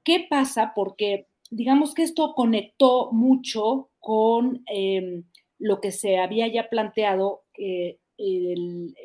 [0.03, 0.73] ¿qué pasa?
[0.75, 5.23] Porque digamos que esto conectó mucho con eh,
[5.57, 8.95] lo que se había ya planteado eh, el,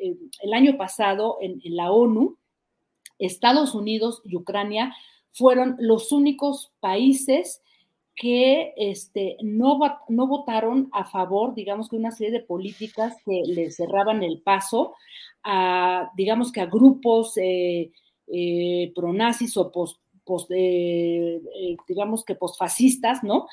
[0.53, 2.37] año pasado en la ONU.
[3.17, 4.93] Estados Unidos y Ucrania
[5.35, 7.61] fueron los únicos países
[8.15, 9.77] que este, no,
[10.07, 14.95] no votaron a favor, digamos que una serie de políticas que le cerraban el paso
[15.43, 17.91] a, digamos que a grupos eh,
[18.27, 19.99] eh, pronazis o post,
[20.55, 21.41] eh,
[21.87, 23.47] digamos que posfascistas, ¿no?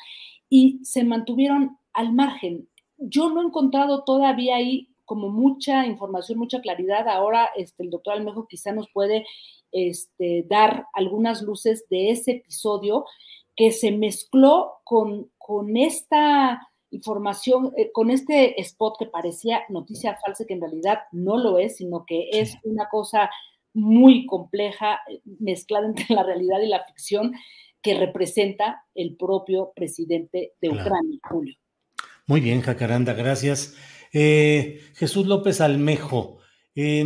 [0.49, 2.68] Y se mantuvieron al margen.
[2.97, 7.09] Yo no he encontrado todavía ahí como mucha información, mucha claridad.
[7.09, 9.26] Ahora este, el doctor Almejo quizá nos puede
[9.73, 13.05] este, dar algunas luces de ese episodio
[13.57, 20.45] que se mezcló con, con esta información, eh, con este spot que parecía noticia falsa,
[20.47, 23.31] que en realidad no lo es, sino que es una cosa
[23.75, 27.33] muy compleja, eh, mezclada entre la realidad y la ficción,
[27.83, 30.83] que representa el propio presidente de claro.
[30.83, 31.57] Ucrania, Julio.
[32.27, 33.75] Muy bien, Jacaranda, gracias.
[34.12, 36.39] Eh, Jesús López Almejo,
[36.75, 37.05] eh,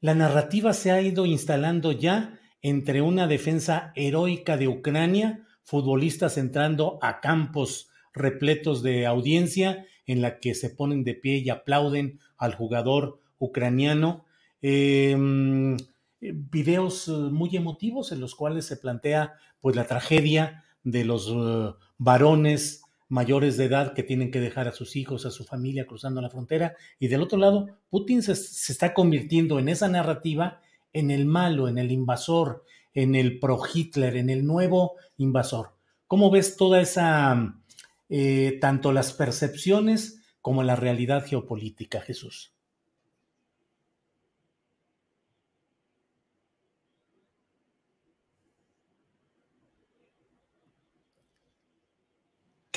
[0.00, 6.98] la narrativa se ha ido instalando ya entre una defensa heroica de Ucrania, futbolistas entrando
[7.02, 12.54] a campos repletos de audiencia en la que se ponen de pie y aplauden al
[12.54, 14.24] jugador ucraniano.
[14.62, 15.16] Eh,
[16.20, 21.32] videos muy emotivos en los cuales se plantea pues la tragedia de los
[21.98, 26.20] varones mayores de edad que tienen que dejar a sus hijos, a su familia cruzando
[26.20, 26.76] la frontera.
[26.98, 30.60] Y del otro lado, Putin se, está convirtiendo en esa narrativa
[30.92, 35.74] en el malo, en el invasor, en el pro-Hitler, en el nuevo invasor.
[36.06, 37.54] ¿Cómo ves toda esa,
[38.08, 42.52] eh, tanto las percepciones como la realidad geopolítica, Jesús?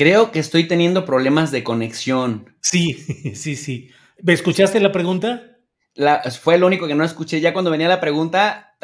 [0.02, 2.56] Creo que estoy teniendo problemas de conexión.
[2.60, 2.94] Sí,
[3.36, 3.92] sí, sí.
[4.24, 5.60] ¿Me escuchaste la pregunta?
[6.42, 7.40] fue lo único que no escuché.
[7.40, 8.76] Ya cuando venía la pregunta.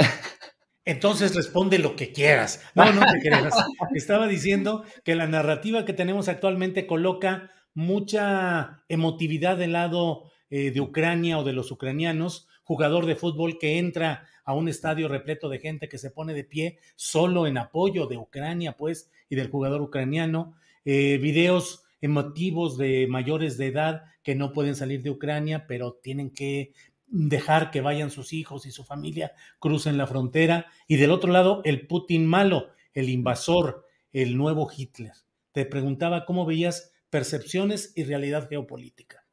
[0.85, 2.63] Entonces responde lo que quieras.
[2.75, 3.51] No, no te creas.
[3.95, 10.81] Estaba diciendo que la narrativa que tenemos actualmente coloca mucha emotividad del lado eh, de
[10.81, 15.57] Ucrania o de los ucranianos, jugador de fútbol que entra a un estadio repleto de
[15.57, 19.81] gente que se pone de pie solo en apoyo de Ucrania, pues, y del jugador
[19.81, 20.53] ucraniano
[20.89, 26.29] eh, videos emotivos de mayores de edad que no pueden salir de Ucrania, pero tienen
[26.29, 26.71] que
[27.07, 30.67] dejar que vayan sus hijos y su familia, crucen la frontera.
[30.87, 35.11] Y del otro lado, el Putin malo, el invasor, el nuevo Hitler.
[35.51, 39.25] Te preguntaba cómo veías percepciones y realidad geopolítica.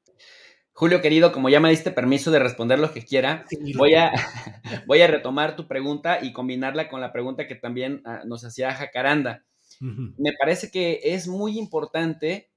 [0.72, 3.44] Julio, querido, como ya me diste permiso de responder lo que quiera,
[3.76, 4.10] voy, a,
[4.88, 8.74] voy a retomar tu pregunta y combinarla con la pregunta que también ah, nos hacía
[8.74, 9.44] Jacaranda.
[10.16, 12.50] Me parece que es muy importante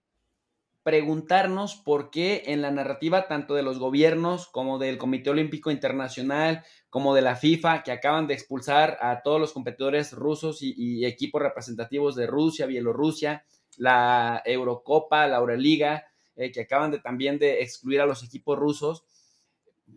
[0.87, 6.63] preguntarnos por qué en la narrativa tanto de los gobiernos como del Comité Olímpico Internacional,
[6.89, 11.41] como de la FIFA, que acaban de expulsar a todos los competidores rusos y, equipos
[11.41, 13.43] representativos de Rusia, Bielorrusia,
[13.75, 16.05] la Eurocopa, la Euroliga,
[16.37, 19.03] eh, que acaban de también de excluir a los equipos rusos,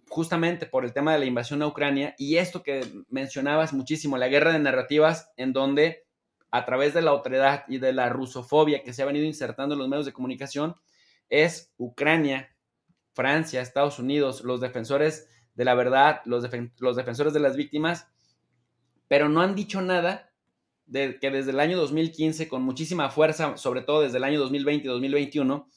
[0.09, 2.17] justamente por el tema de la invasión a Ucrania.
[2.19, 6.10] Y esto que mencionabas muchísimo, la guerra de narrativas en donde
[6.51, 9.79] a través de la autoridad y de la rusofobia que se ha venido insertando en
[9.79, 10.75] los medios de comunicación
[11.29, 12.57] es Ucrania,
[13.13, 16.49] Francia, Estados Unidos, los defensores de la verdad, los,
[16.79, 18.09] los defensores de las víctimas,
[19.09, 20.33] pero no han dicho nada
[20.87, 24.87] de que desde el año 2015, con muchísima fuerza, sobre todo desde el año 2020
[24.87, 25.69] y 2021,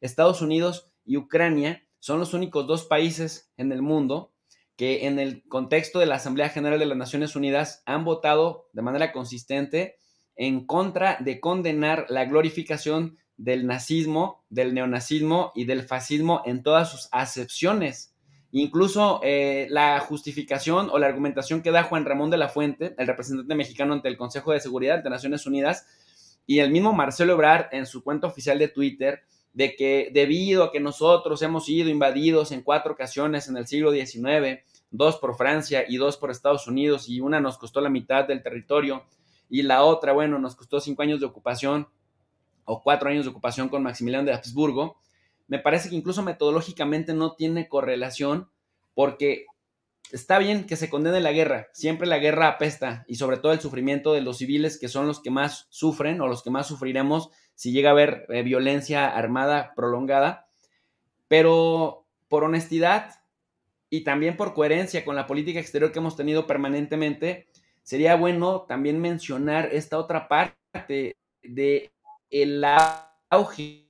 [0.00, 4.32] Estados Unidos y Ucrania son los únicos dos países en el mundo
[4.76, 8.82] que en el contexto de la Asamblea General de las Naciones Unidas han votado de
[8.82, 9.96] manera consistente
[10.36, 16.90] en contra de condenar la glorificación del nazismo, del neonazismo y del fascismo en todas
[16.90, 18.14] sus acepciones.
[18.52, 23.06] Incluso eh, la justificación o la argumentación que da Juan Ramón de la Fuente, el
[23.06, 25.86] representante mexicano ante el Consejo de Seguridad de Naciones Unidas,
[26.46, 29.22] y el mismo Marcelo Ebrard en su cuenta oficial de Twitter,
[29.52, 33.92] de que debido a que nosotros hemos sido invadidos en cuatro ocasiones en el siglo
[33.92, 34.60] XIX,
[34.90, 38.42] dos por Francia y dos por Estados Unidos, y una nos costó la mitad del
[38.42, 39.04] territorio,
[39.50, 41.88] y la otra, bueno, nos costó cinco años de ocupación
[42.64, 44.98] o cuatro años de ocupación con Maximiliano de Habsburgo,
[45.48, 48.48] me parece que incluso metodológicamente no tiene correlación
[48.94, 49.46] porque
[50.12, 53.60] está bien que se condene la guerra, siempre la guerra apesta y sobre todo el
[53.60, 57.30] sufrimiento de los civiles que son los que más sufren o los que más sufriremos
[57.54, 60.48] si llega a haber eh, violencia armada prolongada,
[61.26, 63.16] pero por honestidad
[63.90, 67.49] y también por coherencia con la política exterior que hemos tenido permanentemente,
[67.90, 71.90] sería bueno también mencionar esta otra parte de
[72.30, 72.64] el
[73.28, 73.88] auge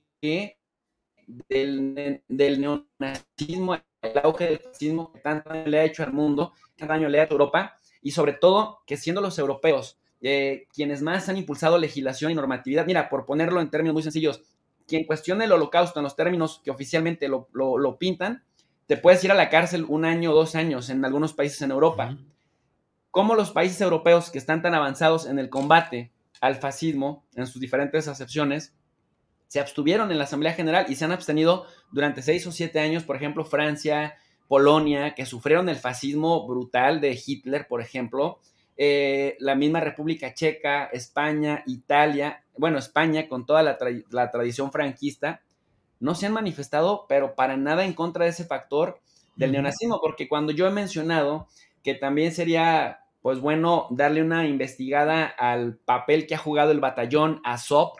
[1.47, 6.79] del, neonazismo, el auge del fascismo que tanto daño le ha hecho al mundo, que
[6.79, 10.65] tanto daño le ha hecho a Europa, y sobre todo que siendo los europeos eh,
[10.73, 14.41] quienes más han impulsado legislación y normatividad, mira, por ponerlo en términos muy sencillos,
[14.87, 18.43] quien cuestione el holocausto en los términos que oficialmente lo, pintan,
[18.87, 21.69] te puedes ir a la cárcel un año o dos años en algunos países en
[21.69, 22.17] Europa
[23.11, 27.61] cómo los países europeos que están tan avanzados en el combate al fascismo, en sus
[27.61, 28.73] diferentes acepciones,
[29.47, 33.03] se abstuvieron en la Asamblea General y se han abstenido durante seis o siete años,
[33.03, 34.15] por ejemplo, Francia,
[34.47, 38.39] Polonia, que sufrieron el fascismo brutal de Hitler, por ejemplo,
[38.77, 43.77] eh, la misma República Checa, España, Italia, bueno, España con toda la,
[44.09, 45.41] la tradición franquista,
[45.99, 48.99] no se han manifestado, pero para nada en contra de ese factor
[49.35, 51.47] del neonazismo, porque cuando yo he mencionado
[51.83, 57.39] que también sería pues bueno, darle una investigada al papel que ha jugado el batallón
[57.43, 57.93] Azov,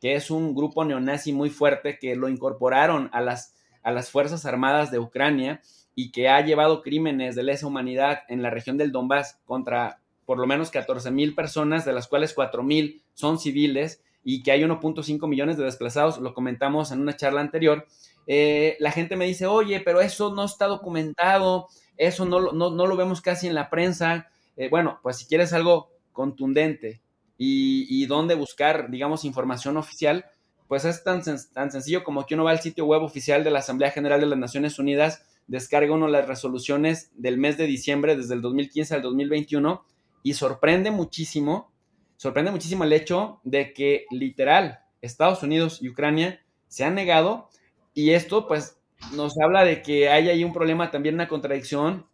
[0.00, 4.46] que es un grupo neonazi muy fuerte que lo incorporaron a las, a las Fuerzas
[4.46, 5.60] Armadas de Ucrania
[5.94, 10.38] y que ha llevado crímenes de lesa humanidad en la región del Donbass contra por
[10.38, 14.62] lo menos 14 mil personas, de las cuales 4 mil son civiles y que hay
[14.62, 17.86] 1.5 millones de desplazados, lo comentamos en una charla anterior.
[18.28, 21.66] Eh, la gente me dice, oye, pero eso no está documentado,
[21.96, 24.30] eso no, no, no lo vemos casi en la prensa.
[24.56, 27.00] Eh, bueno, pues si quieres algo contundente
[27.38, 30.26] y, y dónde buscar, digamos, información oficial,
[30.72, 31.22] pues es tan,
[31.52, 34.26] tan sencillo como que uno va al sitio web oficial de la Asamblea General de
[34.26, 39.02] las Naciones Unidas, descarga uno las resoluciones del mes de diciembre desde el 2015 al
[39.02, 39.84] 2021
[40.22, 41.70] y sorprende muchísimo,
[42.16, 47.50] sorprende muchísimo el hecho de que literal Estados Unidos y Ucrania se han negado
[47.92, 48.78] y esto pues
[49.14, 52.06] nos habla de que hay ahí un problema, también una contradicción,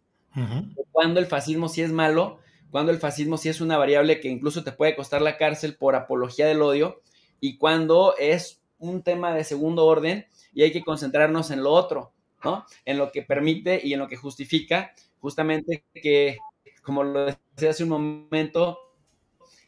[0.91, 2.39] cuando el fascismo sí es malo,
[2.71, 5.95] cuando el fascismo sí es una variable que incluso te puede costar la cárcel por
[5.95, 7.01] apología del odio,
[7.39, 12.13] y cuando es un tema de segundo orden y hay que concentrarnos en lo otro,
[12.43, 12.65] ¿no?
[12.85, 16.37] En lo que permite y en lo que justifica justamente que,
[16.81, 18.79] como lo decía hace un momento,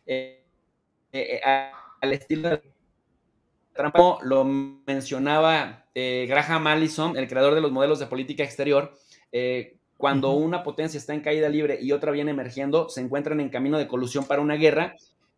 [0.05, 0.45] eh,
[1.11, 1.41] eh,
[2.01, 2.61] al estilo de
[3.74, 8.93] Trump, lo mencionaba eh, Graham Allison, el creador de los modelos de política exterior,
[9.95, 13.78] cuando una potencia está en caída libre y otra viene emergiendo, se encuentran en camino
[13.78, 14.95] de colusión para una guerra.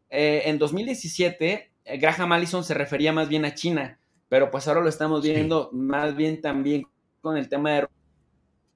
[0.09, 4.89] en 2017, eh, Graham Allison se refería más bien a China, pero pues ahora lo
[4.89, 6.85] estamos viendo más bien también
[7.21, 7.87] con el tema de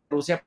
[0.09, 0.45] Rusia,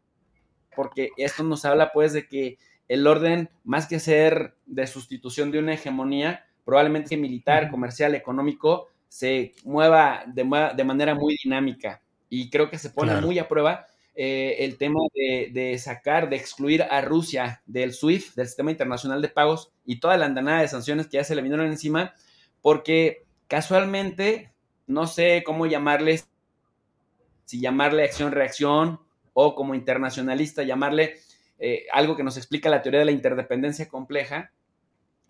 [0.75, 2.59] porque esto nos habla pues de que
[2.89, 9.55] el orden, más que ser de sustitución de una hegemonía, probablemente militar, comercial, económico, se
[9.65, 10.45] mueva de,
[10.77, 12.01] de manera muy dinámica.
[12.29, 16.37] Y creo que se pone muy a prueba eh, el tema de, de, sacar, de
[16.37, 20.69] excluir a Rusia del SWIFT, del Sistema Internacional de Pagos, y toda la andanada de
[20.69, 22.15] sanciones que ya se le vinieron encima,
[22.63, 24.53] porque casualmente,
[24.87, 26.29] no sé cómo llamarles,
[27.47, 29.01] si llamarle acción-reacción
[29.33, 31.17] o como internacionalista llamarle
[31.59, 34.53] eh, algo que nos explica la teoría de la interdependencia compleja,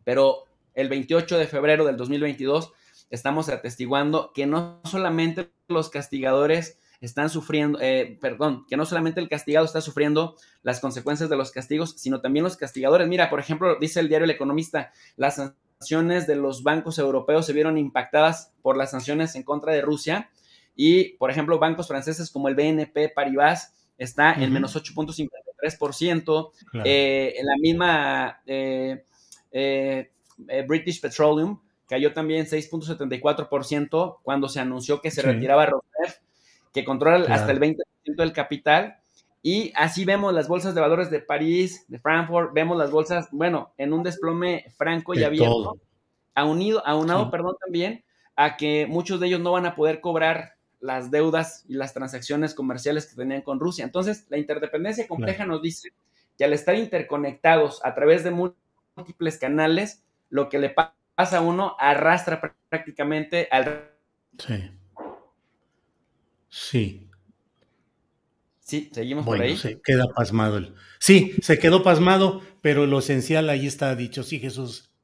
[0.05, 2.75] pero el 28 de febrero del 2022
[3.11, 9.29] estamos atestiguando que no solamente los castigadores están sufriendo, eh, perdón, que no solamente el
[9.29, 13.09] castigado está sufriendo las consecuencias de los castigos, sino también los castigadores.
[13.09, 17.55] Mira, por ejemplo, dice el diario El Economista, las sanciones de los bancos europeos se
[17.55, 20.31] vieron impactadas por las sanciones en contra de Rusia
[20.77, 26.51] y, por ejemplo, bancos franceses como el BNP Paribas está en menos 8.53%,
[26.85, 29.05] eh, en la misma eh,
[29.53, 30.11] eh,
[30.67, 36.23] British Petroleum cayó también 6.74% cuando se anunció que se retiraba Rosneft,
[36.73, 37.75] que controla hasta el 20%
[38.05, 39.01] del capital,
[39.43, 43.73] y así vemos las bolsas de valores de París, de Frankfurt, vemos las bolsas, bueno,
[43.77, 45.81] en un desplome franco y abierto,
[46.33, 48.05] aunido, aunado, perdón, también
[48.37, 52.55] a que muchos de ellos no van a poder cobrar las deudas y las transacciones
[52.55, 53.85] comerciales que tenían con Rusia.
[53.85, 55.89] Entonces, la interdependencia compleja nos dice
[56.39, 60.95] que al estar interconectados a través de múltiples canales, lo que le pasa
[61.33, 63.91] a uno arrastra prácticamente al...
[64.39, 64.71] Sí.
[66.49, 67.11] Sí,
[68.71, 69.57] Sí, seguimos por ahí.
[69.57, 70.61] Se queda pasmado.
[71.01, 74.23] Sí, se quedó pasmado, pero lo esencial ahí está dicho.
[74.23, 74.95] Sí, Jesús.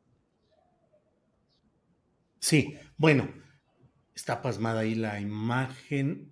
[2.38, 3.28] Sí, bueno,
[4.14, 6.30] está pasmada ahí la imagen.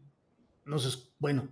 [0.64, 1.48] No sé, bueno.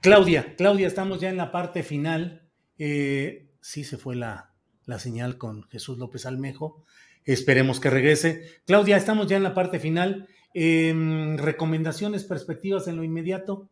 [0.00, 2.48] Claudia, Claudia, estamos ya en la parte final.
[2.78, 6.84] Eh, sí, se fue la, la señal con Jesús López Almejo.
[7.24, 8.42] Esperemos que regrese.
[8.66, 10.28] Claudia, estamos ya en la parte final.
[10.52, 13.68] Em, recomendaciones, perspectivas en lo inmediato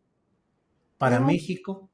[0.98, 1.88] para México?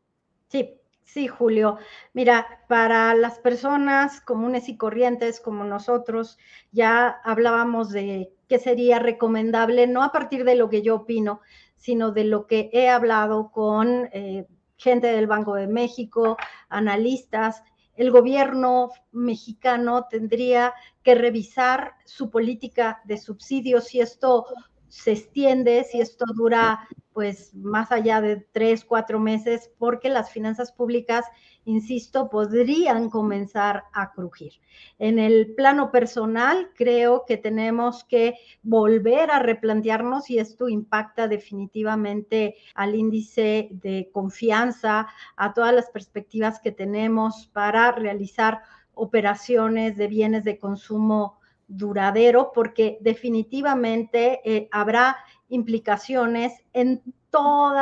[0.48, 1.78] Sí, sí, Julio.
[2.14, 6.38] Mira, para las personas comunes y corrientes como nosotros,
[6.72, 11.40] ya hablábamos de qué sería recomendable, no a partir de lo que yo opino,
[11.76, 14.46] sino de lo que he hablado con eh,
[14.78, 16.36] gente del Banco de México,
[16.68, 17.62] analistas.
[17.98, 20.72] El gobierno mexicano tendría
[21.02, 24.46] que revisar su política de subsidios si esto
[24.86, 26.88] se extiende, si esto dura
[27.18, 31.24] pues más allá de tres, cuatro meses, porque las finanzas públicas,
[31.64, 34.52] insisto, podrían comenzar a crujir.
[35.00, 42.54] En el plano personal, creo que tenemos que volver a replantearnos si esto impacta definitivamente
[42.76, 48.60] al índice de confianza, a todas las perspectivas que tenemos para realizar
[48.94, 55.16] operaciones de bienes de consumo duradero, porque definitivamente eh, habrá
[55.48, 57.74] implicaciones en todo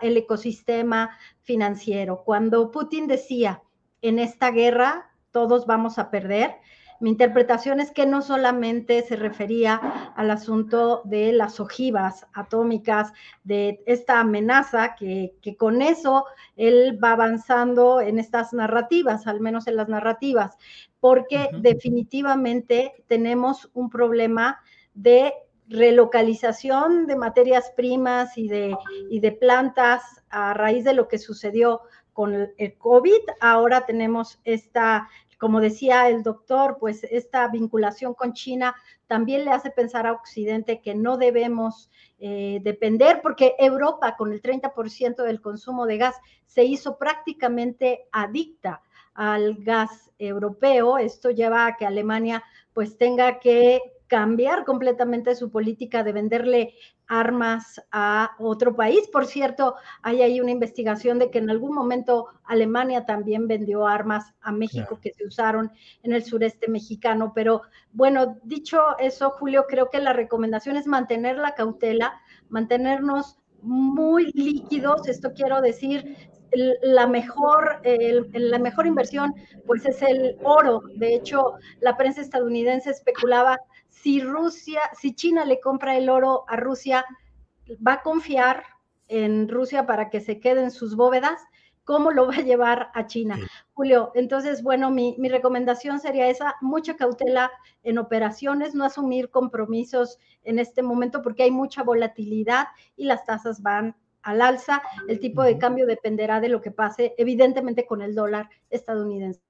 [0.00, 2.22] el ecosistema financiero.
[2.24, 3.62] Cuando Putin decía,
[4.00, 6.56] en esta guerra todos vamos a perder,
[7.02, 9.74] mi interpretación es que no solamente se refería
[10.14, 13.12] al asunto de las ojivas atómicas,
[13.42, 19.66] de esta amenaza, que, que, con eso él va avanzando en estas narrativas, al menos
[19.66, 20.56] en las narrativas,
[21.00, 24.60] porque definitivamente tenemos un problema
[24.94, 25.32] de
[25.72, 28.76] relocalización de materias primas y de,
[29.10, 31.80] y de plantas a raíz de lo que sucedió
[32.12, 35.08] con el COVID, ahora tenemos esta,
[35.38, 40.80] como decía el doctor, pues esta vinculación con China también le hace pensar a Occidente
[40.80, 46.16] que no debemos eh, depender, porque Europa con el 30% del consumo de gas
[46.46, 48.82] se hizo prácticamente adicta
[49.14, 50.98] al gas europeo.
[50.98, 52.42] Esto lleva a que Alemania
[52.72, 53.80] pues tenga que
[54.12, 56.74] cambiar completamente su política de venderle
[57.06, 59.08] armas a otro país.
[59.10, 64.34] Por cierto, hay ahí una investigación de que en algún momento Alemania también vendió armas
[64.42, 67.32] a México que se usaron en el sureste mexicano.
[67.34, 67.62] Pero
[67.94, 75.08] bueno, dicho eso, Julio, creo que la recomendación es mantener la cautela, mantenernos muy líquidos,
[75.08, 76.18] esto quiero decir,
[76.82, 77.80] la mejor,
[78.34, 79.34] la mejor inversión
[79.66, 80.82] pues es el oro.
[80.96, 83.58] De hecho, la prensa estadounidense especulaba
[84.02, 87.04] si Rusia, si China le compra el oro a Rusia,
[87.86, 88.64] va a confiar
[89.06, 91.40] en Rusia para que se queden sus bóvedas,
[91.84, 93.38] ¿cómo lo va a llevar a China?
[93.74, 97.52] Julio, entonces, bueno, mi, mi, recomendación sería esa, mucha cautela
[97.84, 103.62] en operaciones, no asumir compromisos en este momento porque hay mucha volatilidad y las tasas
[103.62, 104.82] van al alza.
[105.08, 109.40] El tipo de cambio dependerá de lo que pase, evidentemente, con el dólar estadounidense.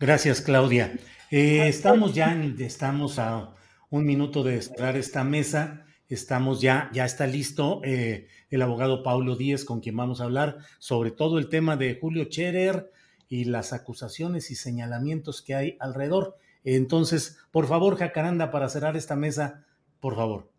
[0.00, 0.92] Gracias, Claudia.
[1.30, 3.54] Eh, estamos ya, estamos a
[3.90, 5.84] un minuto de cerrar esta mesa.
[6.08, 10.58] Estamos ya, ya está listo eh, el abogado Paulo Díez, con quien vamos a hablar
[10.78, 12.90] sobre todo el tema de Julio Cherer
[13.28, 16.36] y las acusaciones y señalamientos que hay alrededor.
[16.64, 19.66] Entonces, por favor, Jacaranda, para cerrar esta mesa,
[20.00, 20.50] por favor.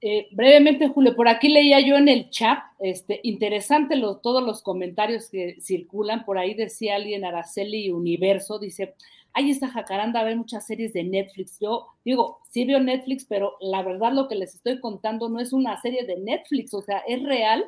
[0.00, 5.30] Eh, brevemente, Julio, por aquí leía yo en el chat, este, interesante todos los comentarios
[5.30, 8.94] que circulan, por ahí decía alguien, Araceli Universo, dice,
[9.36, 11.58] ahí está Jacaranda, ve muchas series de Netflix.
[11.60, 15.52] Yo digo, sí veo Netflix, pero la verdad lo que les estoy contando no es
[15.52, 17.64] una serie de Netflix, o sea, es real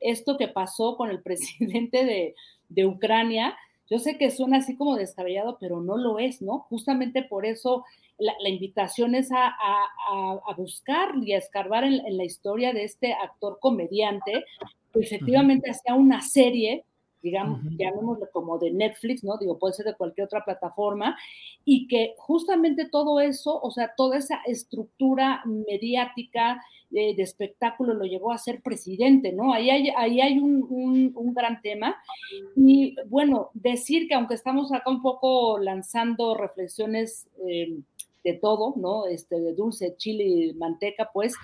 [0.00, 2.34] esto que pasó con el presidente de,
[2.68, 3.56] de Ucrania.
[3.90, 6.60] Yo sé que suena así como descabellado, pero no lo es, ¿no?
[6.68, 7.84] Justamente por eso
[8.18, 9.56] la, invitación es a,
[10.56, 14.44] buscar y a escarbar en, la historia de este actor comediante,
[14.92, 16.84] que efectivamente hacía una serie,
[17.22, 19.36] digamos, llamémosle como de Netflix, ¿no?
[19.38, 21.16] Digo, puede ser de cualquier otra plataforma,
[21.64, 28.32] y que justamente todo eso, o sea, toda esa estructura mediática de, espectáculo lo llevó
[28.32, 29.52] a ser presidente, ¿no?
[29.52, 31.96] Ahí hay, ahí hay un, gran tema.
[32.56, 37.26] Y bueno, decir que aunque estamos acá un poco lanzando reflexiones...
[37.46, 37.78] Eh,
[38.24, 39.06] de todo, ¿no?
[39.06, 41.34] Este, de dulce, chile, manteca, pues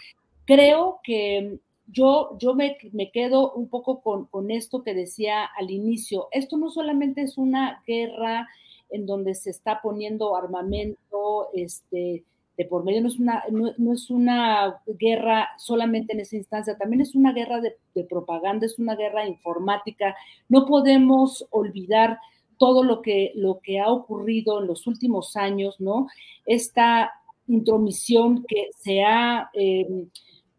[0.45, 5.70] creo que yo, yo me, me quedo un poco con, con, esto que decía al
[5.70, 6.28] inicio.
[6.32, 8.49] Esto no solamente es una guerra
[8.91, 12.24] en donde se está poniendo armamento, este,
[12.57, 17.01] de por medio, no es, una, no, es una guerra solamente en esa instancia, también
[17.01, 20.14] es una guerra de, de propaganda, es una guerra informática.
[20.49, 22.18] No podemos olvidar
[22.59, 26.07] todo lo que, lo que ha ocurrido en los últimos años, ¿no?
[26.47, 27.12] Esta
[27.47, 30.09] intromisión que se ha, em,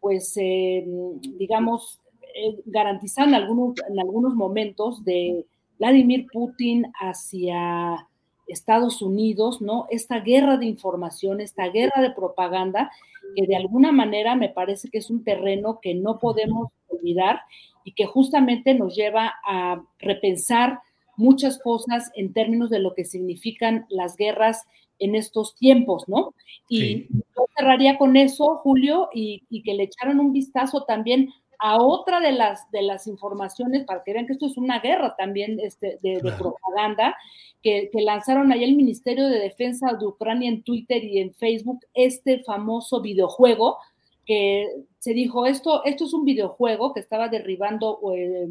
[0.06, 2.00] pues, em, digamos,
[2.36, 5.48] eh, garantizado en algunos, en algunos momentos de
[5.80, 8.08] Vladimir Putin hacia
[8.48, 9.88] Estados Unidos, ¿no?
[9.90, 12.92] Esta guerra de información, esta guerra de propaganda,
[13.36, 17.42] que de alguna manera me parece que es un terreno que no podemos olvidar
[17.84, 20.82] y que justamente nos lleva a repensar
[21.18, 24.68] muchas cosas en términos de lo que significan las guerras
[25.00, 26.34] en estos tiempos, ¿no?
[26.70, 31.30] Y yo cerraría con eso, Julio, y, que le echaran un vistazo también
[31.60, 35.16] a otra de las, de las informaciones, para que vean que esto es una guerra
[35.18, 37.16] también este, de, propaganda,
[37.62, 41.80] que, que, lanzaron ahí el Ministerio de Defensa de Ucrania en Twitter y en Facebook,
[41.94, 43.78] este famoso videojuego,
[44.26, 44.68] que
[45.00, 48.48] se dijo, esto, esto es un videojuego que estaba derribando, eh,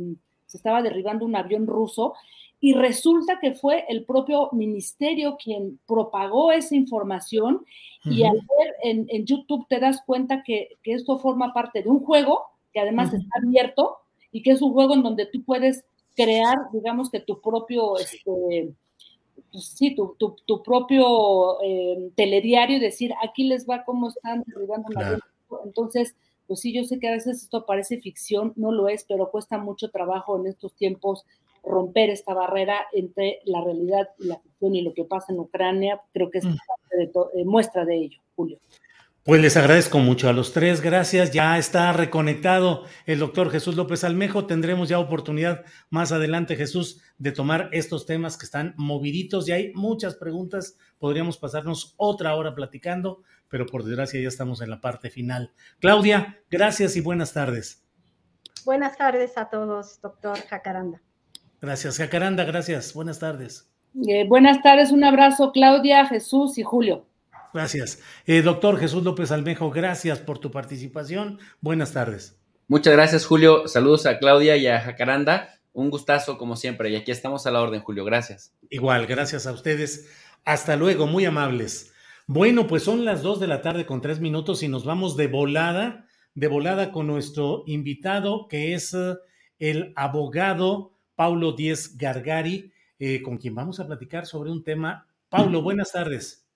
[0.47, 2.15] se estaba derribando un avión ruso,
[2.65, 7.63] y resulta que fue el propio ministerio quien propagó esa información
[8.05, 12.47] y al ver en, YouTube te das cuenta que, esto forma parte de un juego
[12.73, 13.99] que además está abierto
[14.33, 15.85] y que es un juego en donde tú puedes
[16.17, 18.73] crear, digamos que tu propio, este,
[19.53, 24.89] pues sí, tu, tu, propio eh, telediario y decir, aquí les va cómo están derribando
[24.89, 25.19] claro.
[25.67, 29.31] Entonces, pues sí, yo sé que a veces esto parece ficción, no lo es, pero
[29.31, 31.27] cuesta mucho trabajo en estos tiempos
[31.67, 36.01] romper esta barrera entre la realidad y la ficción y lo que pasa en Ucrania.
[36.13, 36.57] Creo que es mm.
[37.35, 38.59] eh, muestra de ello, Julio.
[39.25, 41.31] Pues les agradezco mucho a los tres, gracias.
[41.31, 44.45] Ya está reconectado el doctor Jesús López Almejo.
[44.45, 49.73] Tendremos ya oportunidad más adelante, Jesús, de tomar estos temas que están moviditos y hay
[49.73, 50.77] muchas preguntas.
[50.99, 55.55] Podríamos pasarnos otra hora platicando, pero por desgracia ya estamos en la parte final.
[55.81, 57.83] Claudia, gracias y buenas tardes.
[58.67, 61.01] Buenas tardes a todos, doctor Jacaranda.
[61.65, 62.93] Gracias, Jacaranda, gracias.
[62.93, 63.71] Buenas tardes.
[64.07, 67.07] Eh, buenas tardes, un abrazo, Claudia, Jesús y Julio.
[67.55, 68.01] Gracias.
[68.27, 71.39] Eh, doctor Jesús López Almejo, gracias por tu participación.
[71.63, 72.39] Buenas tardes.
[72.69, 73.67] Muchas gracias, Julio.
[73.67, 75.59] Saludos a Claudia y a Jacaranda.
[75.73, 76.91] Un gustazo, como siempre.
[76.91, 78.05] Y aquí estamos a la orden, Julio.
[78.05, 78.53] Gracias.
[78.69, 80.11] Igual, gracias a ustedes.
[80.45, 81.95] Hasta luego, muy amables.
[82.27, 85.29] Bueno, pues son las dos de la tarde con tres minutos y nos vamos de
[85.29, 86.05] volada,
[86.35, 89.15] de volada con nuestro invitado, que es eh,
[89.59, 95.07] el abogado Paulo Díez Gargari, eh, con quien vamos a platicar sobre un tema.
[95.29, 96.47] Paulo, buenas tardes.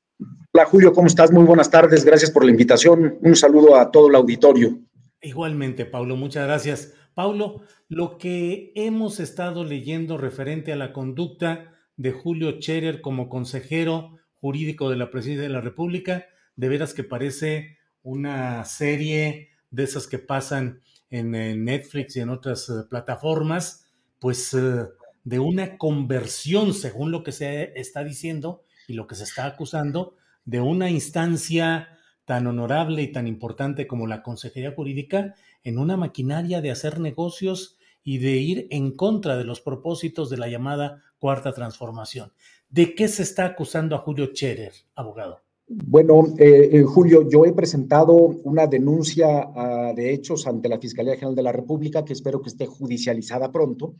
[0.53, 1.31] Hola Julio, ¿cómo estás?
[1.31, 3.19] Muy buenas tardes, gracias por la invitación.
[3.21, 4.79] Un saludo a todo el auditorio.
[5.21, 6.95] Igualmente, Paulo, muchas gracias.
[7.15, 14.19] Paulo, lo que hemos estado leyendo referente a la conducta de Julio Scherer como consejero
[14.41, 20.07] jurídico de la Presidencia de la República, de veras que parece una serie de esas
[20.07, 20.81] que pasan
[21.11, 21.33] en,
[21.65, 23.85] Netflix y en otras eh, plataformas,
[24.19, 24.85] pues eh,
[25.25, 30.16] de una conversión, según lo que se está diciendo y lo que se está acusando,
[30.45, 36.61] de una instancia tan honorable y tan importante como la Consejería Jurídica en una maquinaria
[36.61, 41.53] de hacer negocios y de ir en contra de los propósitos de la llamada Cuarta
[41.53, 42.33] Transformación.
[42.69, 45.48] ¿De qué se está acusando a Julio Scherer, abogado?
[45.71, 51.14] Bueno, eh, eh, Julio, yo he presentado una denuncia ah, de hechos ante la Fiscalía
[51.16, 53.97] General de la República que espero que esté judicializada pronto,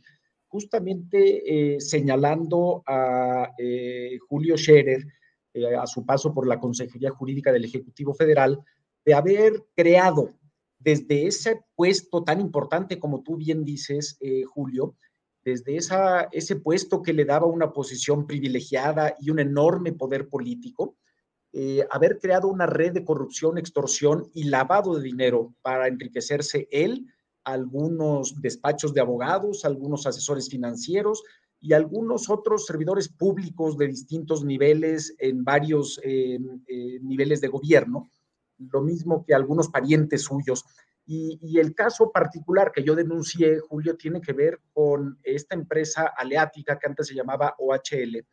[0.47, 3.51] justamente eh, señalando a
[4.27, 5.05] Julio Scherer,
[5.79, 8.59] a su paso por la Consejería Jurídica del Ejecutivo Federal,
[9.05, 10.31] de haber creado
[10.79, 14.17] desde ese puesto tan importante como tú bien dices,
[14.47, 14.95] Julio,
[15.43, 20.95] desde esa, ese puesto que le daba una posición privilegiada y un enorme poder político,
[21.51, 27.07] eh, haber creado una red de corrupción, extorsión y lavado de dinero para enriquecerse él,
[27.43, 31.23] algunos despachos de abogados, algunos asesores financieros
[31.59, 35.99] y algunos otros servidores públicos de distintos niveles en varios
[37.01, 38.09] niveles de gobierno,
[38.57, 40.63] lo mismo que algunos parientes suyos.
[41.11, 46.77] Y, el caso particular que yo denuncié, Julio, tiene que ver con esta empresa aleática
[46.77, 48.27] que antes se llamaba OHL,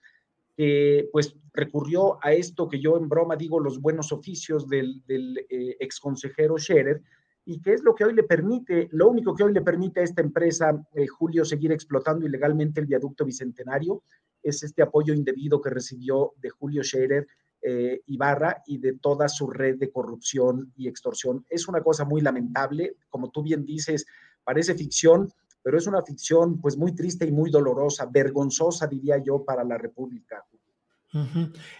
[1.12, 5.76] pues recurrió a esto que yo en broma digo los buenos oficios del, del eh,
[5.80, 7.02] ex consejero Scherer,
[7.44, 10.02] y que es lo que hoy le permite, lo único que hoy le permite a
[10.02, 14.02] esta empresa, eh, Julio, seguir explotando ilegalmente el viaducto bicentenario,
[14.42, 17.26] es este apoyo indebido que recibió de Julio Scherer
[17.62, 21.44] eh, Ibarra y de toda su red de corrupción y extorsión.
[21.48, 24.07] Es una cosa muy lamentable, como tú bien dices,
[24.44, 25.32] parece ficción,
[25.67, 29.77] pero es una ficción pues muy triste y muy dolorosa, vergonzosa diría yo para la
[29.77, 30.47] República.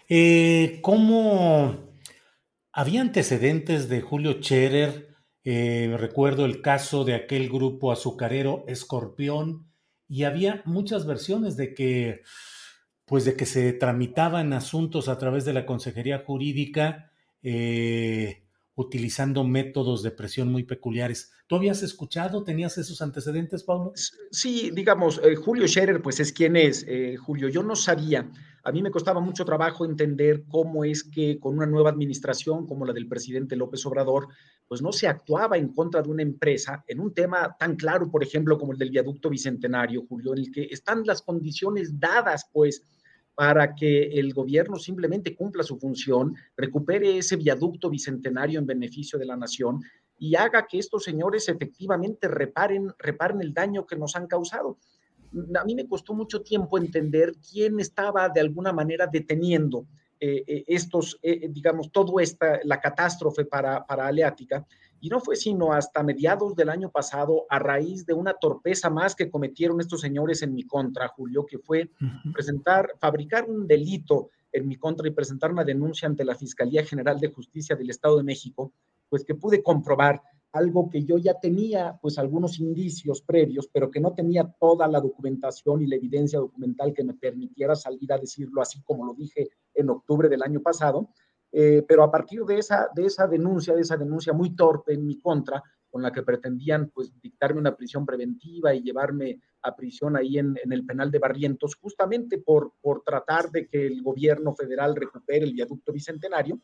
[0.09, 1.73] Eh, ¿Cómo
[2.73, 5.15] había antecedentes de Julio Scherer?
[5.45, 9.71] Eh, recuerdo el caso de aquel grupo azucarero Escorpión
[10.09, 12.23] y había muchas versiones de que
[13.05, 18.46] pues de que se tramitaban asuntos a través de la Consejería Jurídica eh,
[18.77, 21.31] utilizando métodos de presión muy peculiares.
[21.47, 23.91] ¿Tú habías escuchado, tenías esos antecedentes, Pablo?
[24.31, 27.49] Sí, digamos, eh, Julio Scherer, pues es quien es, eh, Julio.
[27.49, 28.29] Yo no sabía,
[28.63, 32.85] a mí me costaba mucho trabajo entender cómo es que con una nueva administración como
[32.85, 34.27] la del presidente López Obrador,
[34.67, 38.23] pues no se actuaba en contra de una empresa en un tema tan claro, por
[38.23, 42.83] ejemplo, como el del viaducto bicentenario, Julio, en el que están las condiciones dadas, pues,
[43.37, 49.27] para que el gobierno simplemente cumpla su función, recupere ese viaducto bicentenario en beneficio de
[49.27, 49.83] la nación
[50.17, 54.79] y haga que estos señores efectivamente reparen, reparen el daño que nos han causado.
[55.53, 59.85] A mí me costó mucho tiempo entender quién estaba de alguna manera deteniendo
[60.19, 64.65] eh, eh, estos, eh, digamos, todo esta, la catástrofe para, para Aleática
[64.99, 69.15] y no fue sino hasta mediados del año pasado, a raíz de una torpeza más
[69.15, 71.89] que cometieron estos señores en mi contra, Julio, que fue
[72.33, 77.19] presentar, fabricar un delito en mi contra y presentar una denuncia ante la Fiscalía General
[77.19, 78.71] de Justicia del Estado de México,
[79.09, 80.21] pues que pude comprobar
[80.51, 84.99] algo que yo ya tenía, pues algunos indicios previos, pero que no tenía toda la
[84.99, 89.49] documentación y la evidencia documental que me permitiera salir a decirlo así como lo dije
[89.73, 91.09] en octubre del año pasado
[91.51, 95.05] eh, pero a partir de esa, de esa denuncia, de esa denuncia muy torpe en
[95.05, 100.15] mi contra, con la que pretendían pues dictarme una prisión preventiva y llevarme a prisión
[100.15, 104.53] ahí en, en el penal de Barrientos, justamente por, por tratar de que el gobierno
[104.53, 106.59] federal recupere el viaducto bicentenario.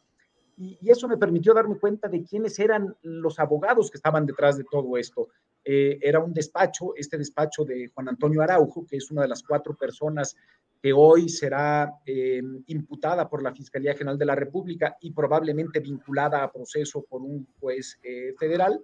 [0.57, 4.65] Y, eso me permitió darme cuenta de quiénes eran los abogados que estaban detrás de
[4.69, 5.29] todo esto.
[5.65, 9.41] Eh, era un despacho, este despacho de Juan Antonio Araujo, que es una de las
[9.41, 10.35] cuatro personas
[10.83, 16.43] que hoy será eh, imputada por la Fiscalía General de la República y probablemente vinculada
[16.43, 18.83] a proceso por un juez eh, federal.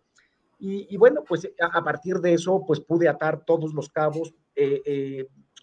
[0.62, 4.34] Y, bueno, pues a, partir de eso, pues pude atar todos los cabos,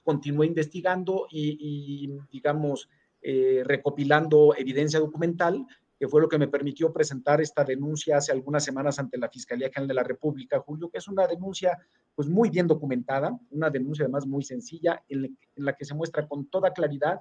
[0.02, 2.88] continué investigando y, digamos,
[3.20, 5.66] eh, recopilando evidencia documental,
[5.98, 9.68] que fue lo que me permitió presentar esta denuncia hace algunas semanas ante la Fiscalía
[9.68, 11.78] General de la República, Julio, que es una denuncia
[12.14, 16.48] pues muy bien documentada, una denuncia además muy sencilla, en, la que se muestra con
[16.48, 17.20] toda claridad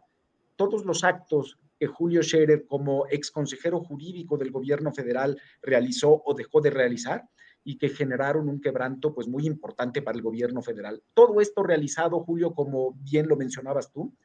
[0.56, 6.34] todos los actos que Julio Scherer como ex consejero jurídico del gobierno federal realizó o
[6.34, 7.27] dejó de realizar
[7.65, 11.03] y que generaron un quebranto pues muy importante para el gobierno federal.
[11.14, 14.15] Todo esto realizado, Julio, como bien lo mencionabas tú,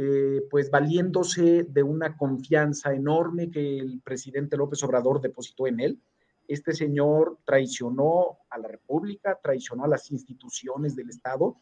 [0.00, 6.00] eh, pues valiéndose de una confianza enorme que el presidente López Obrador depositó en él.
[6.46, 11.56] Este señor traicionó a la República, traicionó a las instituciones del Estado,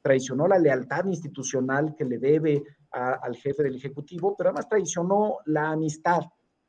[0.00, 2.62] traicionó la lealtad institucional que le debe
[2.92, 6.22] al jefe del Ejecutivo, pero además traicionó la amistad